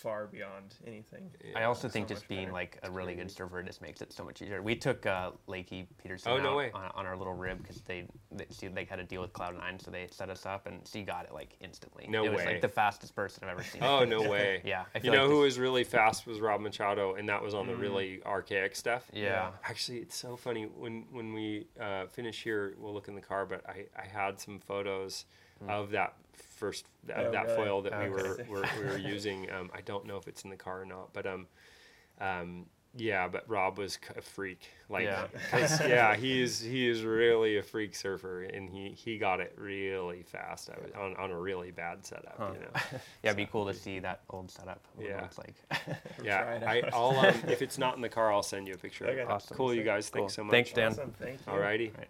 far 0.00 0.26
beyond 0.26 0.74
anything. 0.86 1.30
I 1.54 1.64
also 1.64 1.88
think 1.88 2.08
so 2.08 2.14
just 2.14 2.26
being 2.28 2.42
better. 2.46 2.52
like 2.52 2.78
a 2.82 2.90
really 2.90 3.14
good 3.14 3.30
server 3.30 3.62
just 3.62 3.82
makes 3.82 4.00
it 4.00 4.12
so 4.12 4.24
much 4.24 4.40
easier. 4.40 4.62
We 4.62 4.74
took 4.74 5.04
uh, 5.06 5.32
Lakey 5.48 5.86
Peterson 6.02 6.32
Oh, 6.32 6.38
no 6.38 6.50
out 6.50 6.56
way. 6.56 6.70
On, 6.72 6.90
on 6.94 7.06
our 7.06 7.16
little 7.16 7.34
rib 7.34 7.58
because 7.62 7.80
they, 7.82 8.06
they 8.32 8.46
see 8.50 8.68
they 8.68 8.84
had 8.84 8.98
a 8.98 9.04
deal 9.04 9.20
with 9.20 9.32
Cloud 9.32 9.56
Nine, 9.58 9.78
so 9.78 9.90
they 9.90 10.06
set 10.10 10.30
us 10.30 10.46
up 10.46 10.66
and 10.66 10.80
she 10.90 11.02
got 11.02 11.26
it 11.26 11.34
like 11.34 11.56
instantly. 11.60 12.06
No 12.08 12.24
it 12.24 12.30
was 12.30 12.38
way. 12.38 12.46
like 12.46 12.60
the 12.60 12.68
fastest 12.68 13.14
person 13.14 13.44
I've 13.44 13.50
ever 13.50 13.62
seen. 13.64 13.82
Oh 13.82 14.04
no 14.04 14.28
way! 14.28 14.62
Yeah, 14.70 14.84
I 14.94 14.98
you 14.98 15.02
feel 15.02 15.12
know 15.12 15.22
like 15.22 15.30
who 15.30 15.36
this- 15.42 15.54
was 15.54 15.58
really 15.58 15.84
fast 15.84 16.26
was 16.26 16.40
Rob 16.40 16.60
Machado, 16.60 17.14
and 17.14 17.28
that 17.28 17.42
was 17.42 17.54
on 17.54 17.66
the 17.66 17.72
Mm. 17.74 17.80
really 17.80 18.20
archaic 18.26 18.74
stuff. 18.76 19.04
Yeah. 19.12 19.50
Actually, 19.64 19.98
it's 19.98 20.16
so 20.16 20.36
funny 20.36 20.64
when 20.64 21.06
when 21.12 21.32
we 21.32 21.66
uh, 21.80 22.06
finish 22.06 22.42
here, 22.42 22.74
we'll 22.78 22.92
look 22.94 23.08
in 23.08 23.14
the 23.14 23.20
car. 23.20 23.46
But 23.46 23.68
I, 23.68 23.86
I 23.96 24.06
had 24.06 24.40
some 24.40 24.58
photos 24.58 25.24
of 25.68 25.90
that 25.90 26.14
first 26.32 26.84
of 27.08 27.26
Oh, 27.26 27.30
that 27.32 27.44
really? 27.46 27.56
foil 27.56 27.82
that 27.82 27.92
we 27.98 28.10
Okay. 28.10 28.44
were, 28.48 28.60
were 28.60 28.64
we 28.78 28.84
were 28.84 28.98
using. 29.14 29.50
Um, 29.50 29.70
I 29.74 29.80
don't 29.80 30.06
know 30.06 30.16
if 30.16 30.28
it's 30.28 30.44
in 30.44 30.50
the 30.50 30.56
car 30.56 30.82
or 30.82 30.84
not, 30.86 31.12
but 31.12 31.26
um, 31.26 31.46
um, 32.20 32.66
yeah. 32.96 33.28
But 33.28 33.48
Rob 33.48 33.78
was 33.78 33.98
a 34.16 34.20
freak. 34.20 34.68
Like, 34.88 35.04
Yeah. 35.04 35.26
'cause, 35.50 35.80
yeah, 35.88 36.16
he 36.16 36.42
is 36.42 36.60
he 36.60 36.86
is 36.88 37.02
really 37.04 37.56
a 37.58 37.62
freak 37.62 37.94
surfer, 37.94 38.42
and 38.42 38.68
he 38.68 38.90
he 38.90 39.16
got 39.16 39.40
it 39.40 39.54
really 39.56 40.22
fast 40.22 40.68
I 40.70 40.78
was, 40.82 40.92
on 40.98 41.16
on 41.16 41.30
a 41.30 41.38
really 41.38 41.70
bad 41.70 42.04
setup. 42.04 42.34
Huh. 42.36 42.50
You 42.54 42.60
know. 42.60 42.70
yeah, 43.22 43.30
it'd 43.30 43.36
be 43.36 43.46
cool 43.46 43.66
to 43.66 43.74
see 43.74 43.98
that 44.00 44.20
old 44.30 44.50
setup. 44.50 44.80
what 44.94 45.06
it 45.06 45.10
Yeah. 45.10 45.22
looks 45.22 45.38
like. 45.38 45.54
Yeah, 46.22 46.60
I, 46.66 46.82
I'll 46.92 47.18
um, 47.18 47.34
if 47.48 47.62
it's 47.62 47.78
not 47.78 47.96
in 47.96 48.02
the 48.02 48.08
car, 48.08 48.32
I'll 48.32 48.42
send 48.42 48.66
you 48.68 48.74
a 48.74 48.78
picture. 48.78 49.06
Okay. 49.06 49.22
Awesome. 49.22 49.56
Cool, 49.56 49.72
you 49.74 49.82
guys. 49.82 50.10
Cool. 50.10 50.22
Thanks 50.22 50.34
so 50.34 50.44
much. 50.44 50.50
Thanks, 50.52 50.72
Dan. 50.72 50.92
Awesome. 50.92 51.12
Thank 51.18 51.40
you. 51.46 51.52
Alrighty. 51.52 52.09